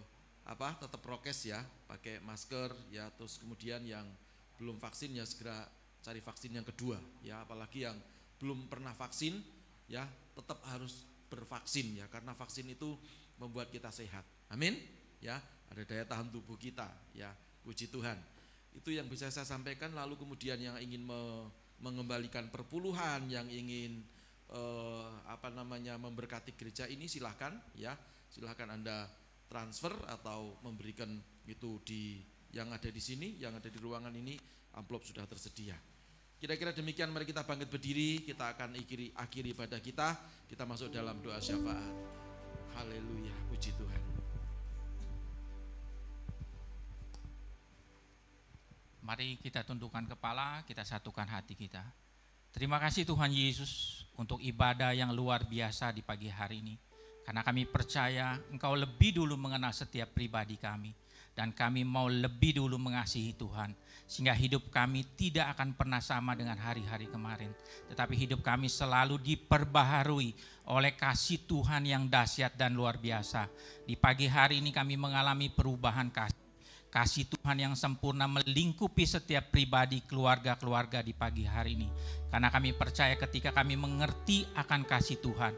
apa 0.48 0.80
tetap 0.80 1.04
prokes 1.04 1.52
ya, 1.52 1.60
pakai 1.92 2.24
masker 2.24 2.72
ya. 2.96 3.12
Terus 3.20 3.44
kemudian 3.44 3.84
yang 3.84 4.08
belum 4.56 4.80
vaksin 4.80 5.20
ya 5.20 5.28
segera 5.28 5.68
cari 6.00 6.24
vaksin 6.24 6.56
yang 6.56 6.64
kedua 6.64 6.96
ya. 7.20 7.44
Apalagi 7.44 7.84
yang 7.84 8.00
belum 8.40 8.72
pernah 8.72 8.96
vaksin 8.96 9.36
ya 9.92 10.08
tetap 10.32 10.64
harus 10.72 11.04
bervaksin 11.28 12.00
ya 12.00 12.08
karena 12.08 12.32
vaksin 12.32 12.72
itu 12.72 12.96
membuat 13.36 13.68
kita 13.68 13.92
sehat. 13.92 14.24
Amin. 14.48 14.80
Ya, 15.20 15.44
ada 15.76 15.84
daya 15.84 16.08
tahan 16.08 16.32
tubuh 16.32 16.56
kita 16.56 16.88
ya. 17.12 17.28
Puji 17.68 17.92
Tuhan. 17.92 18.16
Itu 18.72 18.96
yang 18.96 19.12
bisa 19.12 19.28
saya 19.28 19.44
sampaikan 19.44 19.92
lalu 19.92 20.16
kemudian 20.16 20.56
yang 20.56 20.80
ingin 20.80 21.04
me, 21.04 21.52
mengembalikan 21.84 22.48
perpuluhan 22.48 23.28
yang 23.28 23.44
ingin 23.52 24.00
eh, 24.56 25.08
apa 25.28 25.52
namanya 25.52 26.00
memberkati 26.00 26.56
gereja 26.56 26.88
ini 26.88 27.12
silahkan 27.12 27.52
ya. 27.76 27.92
Silahkan 28.32 28.72
anda 28.72 29.12
transfer 29.52 29.92
atau 30.08 30.56
memberikan 30.64 31.12
itu 31.44 31.84
di 31.84 32.24
yang 32.56 32.72
ada 32.72 32.88
di 32.88 33.02
sini 33.04 33.36
yang 33.44 33.60
ada 33.60 33.68
di 33.68 33.76
ruangan 33.76 34.16
ini 34.16 34.40
amplop 34.80 35.04
sudah 35.04 35.28
tersedia. 35.28 35.76
Kira-kira 36.40 36.72
demikian 36.72 37.12
mari 37.12 37.28
kita 37.28 37.44
bangkit 37.44 37.68
berdiri 37.68 38.24
kita 38.24 38.56
akan 38.56 38.80
akhiri 38.80 39.12
akhiri 39.12 39.52
ibadah 39.52 39.84
kita. 39.84 40.16
Kita 40.48 40.64
masuk 40.64 40.88
dalam 40.88 41.20
doa 41.20 41.40
syafaat. 41.44 41.96
Haleluya 42.76 43.32
puji 43.52 43.72
Tuhan 43.76 44.15
Mari 49.06 49.38
kita 49.38 49.62
tundukkan 49.62 50.18
kepala, 50.18 50.66
kita 50.66 50.82
satukan 50.82 51.30
hati 51.30 51.54
kita. 51.54 51.86
Terima 52.50 52.82
kasih 52.82 53.06
Tuhan 53.06 53.30
Yesus 53.30 54.02
untuk 54.18 54.42
ibadah 54.42 54.98
yang 54.98 55.14
luar 55.14 55.46
biasa 55.46 55.94
di 55.94 56.02
pagi 56.02 56.26
hari 56.26 56.66
ini. 56.66 56.74
Karena 57.22 57.46
kami 57.46 57.70
percaya 57.70 58.34
Engkau 58.50 58.74
lebih 58.74 59.22
dulu 59.22 59.38
mengenal 59.38 59.70
setiap 59.78 60.10
pribadi 60.10 60.58
kami. 60.58 60.90
Dan 61.38 61.54
kami 61.54 61.86
mau 61.86 62.10
lebih 62.10 62.58
dulu 62.58 62.82
mengasihi 62.82 63.38
Tuhan. 63.38 63.78
Sehingga 64.10 64.34
hidup 64.34 64.74
kami 64.74 65.06
tidak 65.14 65.54
akan 65.54 65.78
pernah 65.78 66.02
sama 66.02 66.34
dengan 66.34 66.58
hari-hari 66.58 67.06
kemarin. 67.06 67.54
Tetapi 67.94 68.18
hidup 68.18 68.42
kami 68.42 68.74
selalu 68.74 69.22
diperbaharui 69.22 70.34
oleh 70.66 70.98
kasih 70.98 71.46
Tuhan 71.46 71.86
yang 71.86 72.10
dahsyat 72.10 72.58
dan 72.58 72.74
luar 72.74 72.98
biasa. 72.98 73.54
Di 73.86 73.94
pagi 73.94 74.26
hari 74.26 74.66
ini 74.66 74.74
kami 74.74 74.98
mengalami 74.98 75.54
perubahan 75.54 76.10
kasih 76.10 76.45
kasih 76.96 77.28
Tuhan 77.28 77.60
yang 77.60 77.76
sempurna 77.76 78.24
melingkupi 78.24 79.04
setiap 79.04 79.52
pribadi 79.52 80.00
keluarga-keluarga 80.08 81.04
di 81.04 81.12
pagi 81.12 81.44
hari 81.44 81.76
ini. 81.76 81.92
Karena 82.32 82.48
kami 82.48 82.72
percaya 82.72 83.20
ketika 83.20 83.52
kami 83.52 83.76
mengerti 83.76 84.48
akan 84.56 84.88
kasih 84.88 85.20
Tuhan, 85.20 85.52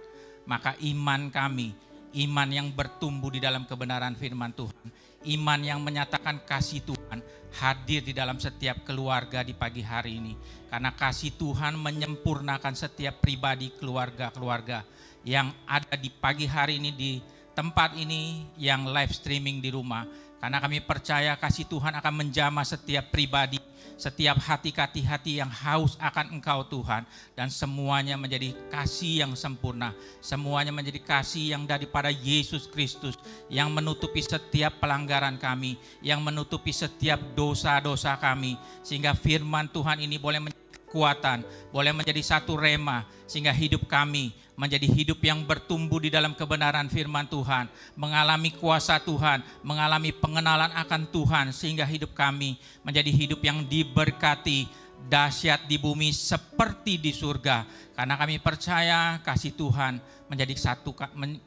maka 0.49 0.74
iman 0.82 1.30
kami, 1.30 1.78
iman 2.26 2.49
yang 2.49 2.74
bertumbuh 2.74 3.30
di 3.30 3.38
dalam 3.38 3.70
kebenaran 3.70 4.18
firman 4.18 4.49
Tuhan, 4.49 4.90
iman 5.38 5.60
yang 5.61 5.78
menyatakan 5.86 6.41
kasih 6.41 6.82
Tuhan 6.82 7.22
hadir 7.61 8.02
di 8.02 8.18
dalam 8.18 8.41
setiap 8.41 8.82
keluarga 8.82 9.45
di 9.45 9.53
pagi 9.53 9.86
hari 9.86 10.18
ini. 10.18 10.34
Karena 10.74 10.90
kasih 10.90 11.38
Tuhan 11.38 11.78
menyempurnakan 11.78 12.74
setiap 12.74 13.22
pribadi 13.22 13.70
keluarga-keluarga 13.78 14.82
yang 15.22 15.53
ada 15.70 15.94
di 16.02 16.10
pagi 16.10 16.49
hari 16.49 16.82
ini 16.82 16.98
di 16.98 17.22
tempat 17.53 17.94
ini 17.94 18.45
yang 18.57 18.90
live 18.90 19.14
streaming 19.14 19.61
di 19.61 19.74
rumah 19.74 20.06
karena 20.38 20.61
kami 20.61 20.85
percaya 20.85 21.34
kasih 21.34 21.65
Tuhan 21.65 21.97
akan 21.97 22.14
menjamah 22.14 22.61
setiap 22.61 23.09
pribadi, 23.09 23.57
setiap 23.97 24.38
hati-hati 24.38 25.41
yang 25.41 25.49
haus 25.49 25.97
akan 25.97 26.38
Engkau 26.38 26.61
Tuhan. 26.69 27.09
Dan 27.34 27.49
semuanya 27.49 28.14
menjadi 28.22 28.53
kasih 28.69 29.26
yang 29.26 29.34
sempurna. 29.34 29.97
Semuanya 30.22 30.69
menjadi 30.69 31.01
kasih 31.01 31.57
yang 31.57 31.65
daripada 31.65 32.14
Yesus 32.14 32.69
Kristus. 32.69 33.18
Yang 33.49 33.73
menutupi 33.73 34.22
setiap 34.22 34.77
pelanggaran 34.77 35.41
kami. 35.41 35.81
Yang 36.05 36.22
menutupi 36.22 36.69
setiap 36.69 37.18
dosa-dosa 37.34 38.14
kami. 38.22 38.61
Sehingga 38.85 39.18
firman 39.18 39.65
Tuhan 39.73 40.05
ini 40.05 40.22
boleh 40.22 40.38
menjadi 40.38 40.66
kekuatan, 40.88 41.43
boleh 41.76 41.91
menjadi 41.91 42.23
satu 42.23 42.55
rema 42.55 43.03
sehingga 43.27 43.51
hidup 43.51 43.91
kami 43.91 44.31
menjadi 44.55 44.88
hidup 44.88 45.19
yang 45.19 45.43
bertumbuh 45.43 45.99
di 45.99 46.07
dalam 46.07 46.31
kebenaran 46.31 46.88
firman 46.88 47.27
Tuhan, 47.27 47.68
mengalami 47.99 48.55
kuasa 48.55 48.97
Tuhan, 49.03 49.43
mengalami 49.61 50.15
pengenalan 50.15 50.72
akan 50.73 51.11
Tuhan 51.11 51.51
sehingga 51.51 51.84
hidup 51.84 52.15
kami 52.15 52.55
menjadi 52.81 53.11
hidup 53.11 53.43
yang 53.43 53.68
diberkati, 53.68 54.65
dahsyat 55.05 55.69
di 55.69 55.77
bumi 55.77 56.09
seperti 56.09 56.97
di 56.97 57.14
surga. 57.14 57.69
Karena 57.93 58.18
kami 58.18 58.41
percaya 58.41 59.22
kasih 59.22 59.53
Tuhan 59.53 60.01
menjadi 60.26 60.53
satu 60.57 60.93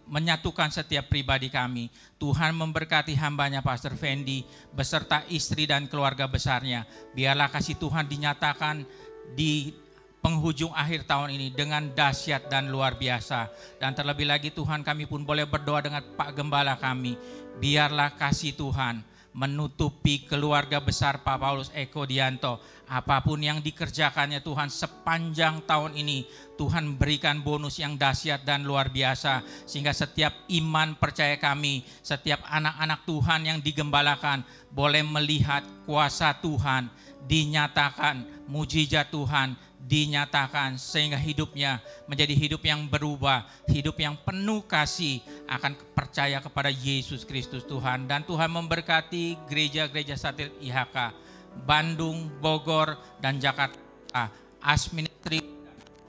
menyatukan 0.06 0.70
setiap 0.70 1.10
pribadi 1.10 1.50
kami. 1.50 1.90
Tuhan 2.16 2.54
memberkati 2.54 3.12
hambanya 3.18 3.60
Pastor 3.60 3.98
Fendi 3.98 4.46
beserta 4.70 5.26
istri 5.26 5.66
dan 5.66 5.90
keluarga 5.90 6.30
besarnya. 6.30 6.86
Biarlah 7.12 7.50
kasih 7.50 7.74
Tuhan 7.76 8.06
dinyatakan 8.06 8.86
di 9.34 9.74
penghujung 10.20 10.70
akhir 10.76 11.08
tahun 11.08 11.32
ini 11.32 11.48
dengan 11.52 11.88
dahsyat 11.90 12.52
dan 12.52 12.68
luar 12.68 13.00
biasa. 13.00 13.48
Dan 13.80 13.96
terlebih 13.96 14.28
lagi 14.28 14.52
Tuhan 14.52 14.84
kami 14.84 15.08
pun 15.08 15.24
boleh 15.24 15.48
berdoa 15.48 15.80
dengan 15.80 16.04
Pak 16.04 16.36
Gembala 16.36 16.76
kami. 16.76 17.16
Biarlah 17.56 18.14
kasih 18.16 18.52
Tuhan 18.56 19.10
menutupi 19.30 20.26
keluarga 20.26 20.82
besar 20.82 21.22
Pak 21.22 21.38
Paulus 21.38 21.70
Eko 21.70 22.02
Dianto. 22.02 22.58
Apa 22.90 23.22
pun 23.22 23.38
yang 23.38 23.62
dikerjakannya 23.62 24.42
Tuhan 24.42 24.66
sepanjang 24.66 25.62
tahun 25.62 25.94
ini, 25.94 26.26
Tuhan 26.58 26.98
berikan 26.98 27.38
bonus 27.38 27.78
yang 27.78 27.94
dahsyat 27.94 28.42
dan 28.42 28.66
luar 28.66 28.90
biasa. 28.90 29.46
Sehingga 29.62 29.94
setiap 29.94 30.34
iman 30.50 30.98
percaya 30.98 31.38
kami, 31.38 31.86
setiap 32.02 32.42
anak-anak 32.50 33.06
Tuhan 33.06 33.40
yang 33.46 33.58
digembalakan, 33.62 34.42
boleh 34.74 35.06
melihat 35.06 35.62
kuasa 35.86 36.34
Tuhan 36.42 36.90
dinyatakan, 37.30 38.39
mujizat 38.50 39.14
Tuhan 39.14 39.54
dinyatakan 39.78 40.74
sehingga 40.74 41.16
hidupnya 41.16 41.78
menjadi 42.10 42.34
hidup 42.34 42.62
yang 42.66 42.90
berubah, 42.90 43.46
hidup 43.70 43.96
yang 44.02 44.18
penuh 44.18 44.66
kasih 44.66 45.22
akan 45.46 45.78
percaya 45.94 46.42
kepada 46.42 46.68
Yesus 46.68 47.22
Kristus 47.22 47.62
Tuhan. 47.64 48.10
Dan 48.10 48.26
Tuhan 48.26 48.50
memberkati 48.50 49.38
gereja-gereja 49.46 50.18
satelit 50.18 50.52
IHK 50.58 51.14
Bandung, 51.62 52.26
Bogor 52.42 52.98
dan 53.22 53.38
Jakarta 53.38 54.34
Asministri 54.58 55.40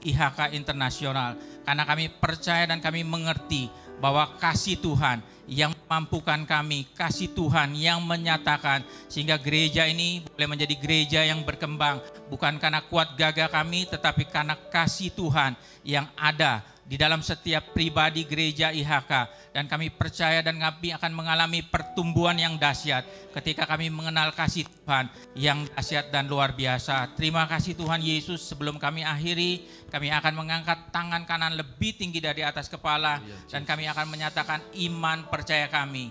IHK 0.02 0.52
Internasional. 0.58 1.38
Karena 1.62 1.86
kami 1.86 2.10
percaya 2.10 2.66
dan 2.66 2.82
kami 2.82 3.06
mengerti 3.06 3.70
bahwa 4.02 4.34
kasih 4.42 4.82
Tuhan 4.82 5.22
yang 5.52 5.76
mampukan 5.84 6.48
kami, 6.48 6.88
kasih 6.96 7.36
Tuhan 7.36 7.76
yang 7.76 8.00
menyatakan 8.00 8.80
sehingga 9.12 9.36
gereja 9.36 9.84
ini 9.84 10.24
boleh 10.24 10.48
menjadi 10.48 10.74
gereja 10.80 11.20
yang 11.28 11.44
berkembang. 11.44 12.00
Bukan 12.32 12.56
karena 12.56 12.80
kuat 12.88 13.12
gagah 13.14 13.52
kami 13.52 13.84
tetapi 13.84 14.24
karena 14.32 14.56
kasih 14.72 15.12
Tuhan 15.12 15.52
yang 15.84 16.08
ada 16.16 16.71
di 16.82 16.98
dalam 16.98 17.22
setiap 17.22 17.70
pribadi 17.70 18.26
gereja 18.26 18.74
IHK 18.74 19.12
dan 19.54 19.70
kami 19.70 19.88
percaya 19.94 20.42
dan 20.42 20.58
kami 20.58 20.90
akan 20.90 21.12
mengalami 21.14 21.62
pertumbuhan 21.62 22.34
yang 22.34 22.58
dahsyat 22.58 23.06
ketika 23.38 23.64
kami 23.64 23.86
mengenal 23.88 24.34
kasih 24.34 24.66
Tuhan 24.66 25.06
yang 25.38 25.62
dahsyat 25.72 26.10
dan 26.10 26.26
luar 26.26 26.52
biasa. 26.52 27.14
Terima 27.14 27.46
kasih 27.46 27.78
Tuhan 27.78 28.02
Yesus. 28.02 28.42
Sebelum 28.42 28.82
kami 28.82 29.06
akhiri, 29.06 29.62
kami 29.88 30.10
akan 30.10 30.34
mengangkat 30.34 30.90
tangan 30.90 31.22
kanan 31.22 31.54
lebih 31.54 31.94
tinggi 31.94 32.18
dari 32.18 32.42
atas 32.42 32.66
kepala 32.66 33.22
dan 33.46 33.62
kami 33.62 33.86
akan 33.86 34.06
menyatakan 34.10 34.60
iman 34.90 35.30
percaya 35.30 35.70
kami. 35.70 36.10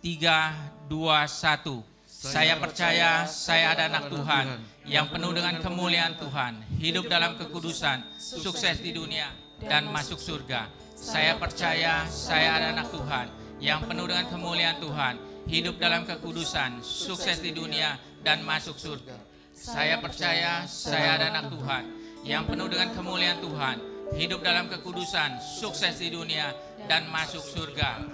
Tiga, 0.00 0.52
dua, 0.88 1.28
satu. 1.28 1.84
Saya 2.18 2.58
percaya 2.58 3.30
saya 3.30 3.78
ada 3.78 3.86
anak 3.86 4.10
Tuhan 4.10 4.46
yang 4.90 5.06
penuh 5.06 5.30
dengan 5.30 5.62
kemuliaan 5.62 6.18
Tuhan, 6.18 6.66
hidup 6.82 7.06
dalam 7.06 7.38
kekudusan, 7.38 8.02
sukses 8.18 8.82
di 8.82 8.90
dunia, 8.90 9.30
dan 9.62 9.90
masuk 9.90 10.18
surga. 10.20 10.70
Saya 10.94 11.38
percaya 11.38 12.06
saya 12.10 12.58
ada 12.58 12.66
anak 12.74 12.90
Tuhan 12.90 13.26
yang 13.58 13.86
penuh 13.86 14.06
dengan 14.06 14.26
kemuliaan 14.30 14.78
Tuhan, 14.78 15.14
hidup 15.50 15.78
dalam 15.82 16.06
kekudusan, 16.06 16.82
sukses 16.82 17.42
di 17.42 17.50
dunia, 17.50 17.98
dan 18.22 18.42
masuk 18.46 18.78
surga. 18.78 19.18
Saya 19.54 19.98
percaya 19.98 20.62
saya 20.70 21.18
ada 21.18 21.34
anak 21.34 21.50
Tuhan 21.50 21.82
yang 22.22 22.46
penuh 22.46 22.70
dengan 22.70 22.94
kemuliaan 22.94 23.42
Tuhan, 23.42 23.76
hidup 24.14 24.40
dalam 24.42 24.70
kekudusan, 24.70 25.42
sukses 25.42 25.98
di 25.98 26.14
dunia, 26.14 26.54
dan 26.86 27.10
masuk 27.10 27.42
surga. 27.42 28.06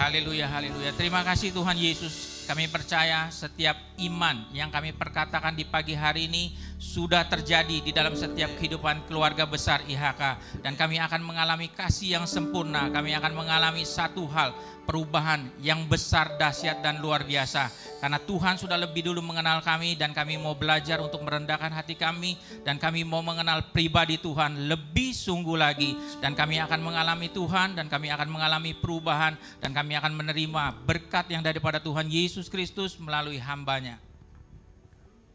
Haleluya, 0.00 0.48
haleluya. 0.48 0.96
Terima 0.96 1.20
kasih 1.20 1.52
Tuhan 1.52 1.76
Yesus. 1.76 2.48
Kami 2.48 2.66
percaya 2.66 3.30
setiap 3.30 3.78
iman 4.00 4.48
yang 4.50 4.72
kami 4.72 4.90
perkatakan 4.96 5.54
di 5.54 5.62
pagi 5.68 5.94
hari 5.94 6.26
ini 6.26 6.50
sudah 6.80 7.28
terjadi 7.28 7.84
di 7.84 7.92
dalam 7.92 8.16
setiap 8.16 8.56
kehidupan 8.56 9.04
keluarga 9.04 9.44
besar 9.44 9.84
IHK. 9.84 10.40
Dan 10.64 10.74
kami 10.80 10.96
akan 10.96 11.20
mengalami 11.20 11.68
kasih 11.68 12.16
yang 12.18 12.24
sempurna. 12.24 12.88
Kami 12.88 13.12
akan 13.12 13.36
mengalami 13.36 13.84
satu 13.84 14.24
hal, 14.32 14.56
perubahan 14.88 15.52
yang 15.60 15.84
besar, 15.84 16.40
dahsyat, 16.40 16.80
dan 16.80 17.04
luar 17.04 17.22
biasa. 17.28 17.68
Karena 18.00 18.16
Tuhan 18.16 18.56
sudah 18.56 18.80
lebih 18.80 19.12
dulu 19.12 19.20
mengenal 19.20 19.60
kami 19.60 19.92
dan 19.92 20.16
kami 20.16 20.40
mau 20.40 20.56
belajar 20.56 21.04
untuk 21.04 21.20
merendahkan 21.20 21.68
hati 21.68 22.00
kami. 22.00 22.40
Dan 22.64 22.80
kami 22.80 23.04
mau 23.04 23.20
mengenal 23.20 23.70
pribadi 23.76 24.16
Tuhan 24.16 24.72
lebih 24.72 25.12
sungguh 25.12 25.60
lagi. 25.60 25.92
Dan 26.24 26.32
kami 26.32 26.64
akan 26.64 26.80
mengalami 26.80 27.28
Tuhan 27.28 27.76
dan 27.76 27.92
kami 27.92 28.08
akan 28.08 28.28
mengalami 28.32 28.72
perubahan. 28.72 29.36
Dan 29.60 29.76
kami 29.76 30.00
akan 30.00 30.16
menerima 30.16 30.80
berkat 30.88 31.28
yang 31.28 31.44
daripada 31.44 31.76
Tuhan 31.76 32.08
Yesus 32.08 32.48
Kristus 32.48 32.96
melalui 32.96 33.36
hambanya. 33.36 34.09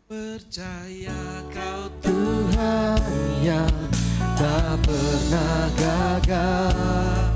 Percaya 0.05 1.41
kau 1.49 1.89
Tuhan 2.05 3.01
yang 3.41 3.73
tak 4.37 4.77
pernah 4.85 5.65
gagal 5.73 7.33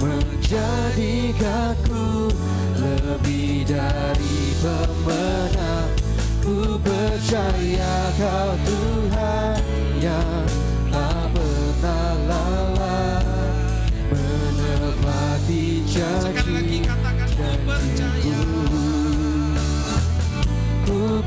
Menjadikanku 0.00 2.32
lebih 2.80 3.68
dari 3.68 4.40
pemenang. 4.64 5.92
Ku 6.40 6.80
percaya 6.80 7.96
kau 8.16 8.56
Tuhan 8.64 9.60
yang 10.00 10.48
tak 10.88 11.36
pernah 11.36 12.16
lalai 12.24 13.60
Menepati 14.08 15.84
janji 15.84 16.80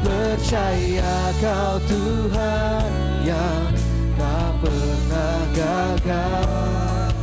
percaya 0.04 1.32
kau 1.40 1.80
Tuhan 1.88 2.92
yang 3.24 3.72
tak 4.20 4.52
pernah 4.60 5.40
gagal. 5.56 7.16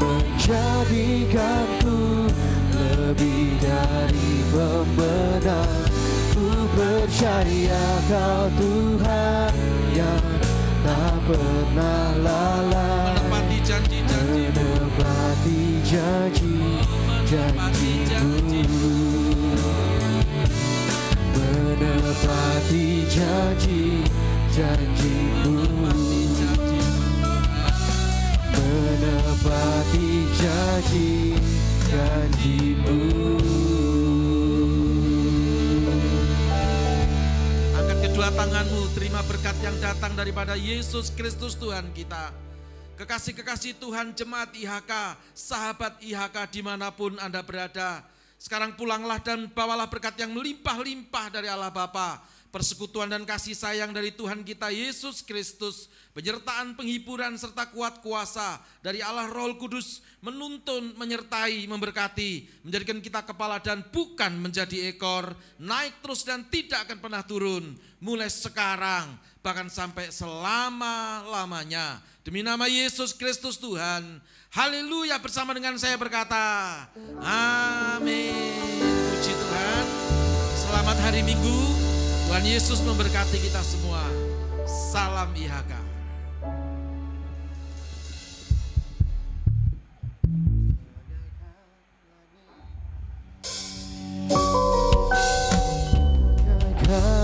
Menjadikanku 0.00 2.32
lebih 2.72 3.60
dari 3.60 4.32
pemenang. 4.48 5.84
Ku 6.34 6.50
percaya 6.74 7.86
kau 8.08 8.48
Tuhan 8.56 9.52
yang 9.92 10.24
tak 10.82 11.14
pernah 11.28 12.16
lalai. 12.24 13.20
Menepati 13.20 13.58
janji-janji. 13.64 14.48
Menepati 14.56 15.60
janji 18.08 18.43
Menepati 22.14 23.10
janji 23.10 24.06
janjimu 24.54 25.66
Menepati 28.54 30.08
janji 30.38 31.34
janjimu 31.90 32.98
Angkat 37.74 37.98
kedua 37.98 38.30
tanganmu, 38.30 38.94
terima 38.94 39.18
berkat 39.26 39.58
yang 39.58 39.74
datang 39.82 40.14
daripada 40.14 40.54
Yesus 40.54 41.10
Kristus 41.10 41.58
Tuhan 41.58 41.90
kita. 41.98 42.30
Kekasih-kekasih 42.94 43.82
Tuhan 43.82 44.14
jemaat 44.14 44.54
IHK, 44.54 45.18
sahabat 45.34 45.98
IHK 45.98 46.46
di 46.46 46.62
mana 46.62 46.94
pun 46.94 47.18
Anda 47.18 47.42
berada. 47.42 48.13
Sekarang 48.38 48.76
pulanglah 48.76 49.22
dan 49.22 49.48
bawalah 49.48 49.88
berkat 49.88 50.20
yang 50.20 50.36
melimpah-limpah 50.36 51.32
dari 51.32 51.48
Allah 51.48 51.72
Bapa, 51.72 52.20
persekutuan 52.54 53.10
dan 53.10 53.26
kasih 53.26 53.58
sayang 53.58 53.90
dari 53.90 54.14
Tuhan 54.14 54.46
kita 54.46 54.70
Yesus 54.70 55.26
Kristus, 55.26 55.90
penyertaan 56.14 56.78
penghiburan 56.78 57.34
serta 57.34 57.66
kuat 57.74 57.98
kuasa 57.98 58.62
dari 58.78 59.02
Allah 59.02 59.26
Roh 59.26 59.58
Kudus 59.58 60.06
menuntun, 60.22 60.94
menyertai, 60.94 61.66
memberkati, 61.66 62.62
menjadikan 62.62 63.02
kita 63.02 63.26
kepala 63.26 63.58
dan 63.58 63.82
bukan 63.90 64.38
menjadi 64.38 64.94
ekor, 64.94 65.34
naik 65.58 65.98
terus 65.98 66.22
dan 66.22 66.46
tidak 66.46 66.86
akan 66.86 66.98
pernah 67.02 67.26
turun, 67.26 67.74
mulai 67.98 68.30
sekarang 68.30 69.18
bahkan 69.44 69.68
sampai 69.68 70.08
selama-lamanya. 70.08 72.00
Demi 72.24 72.40
nama 72.40 72.64
Yesus 72.64 73.12
Kristus 73.12 73.60
Tuhan, 73.60 74.16
Haleluya 74.54 75.18
bersama 75.18 75.50
dengan 75.50 75.74
saya 75.74 75.98
berkata, 75.98 76.38
amin. 77.18 78.78
Puji 78.78 79.34
Tuhan. 79.34 79.84
Selamat 80.54 80.94
hari 81.02 81.26
Minggu. 81.26 81.58
Tuhan 82.30 82.46
Yesus 82.46 82.78
memberkati 82.86 83.42
kita 83.42 83.58
semua. 83.66 84.06
Salam 84.94 85.34
IHK. 85.34 85.74
Oh 96.94 97.23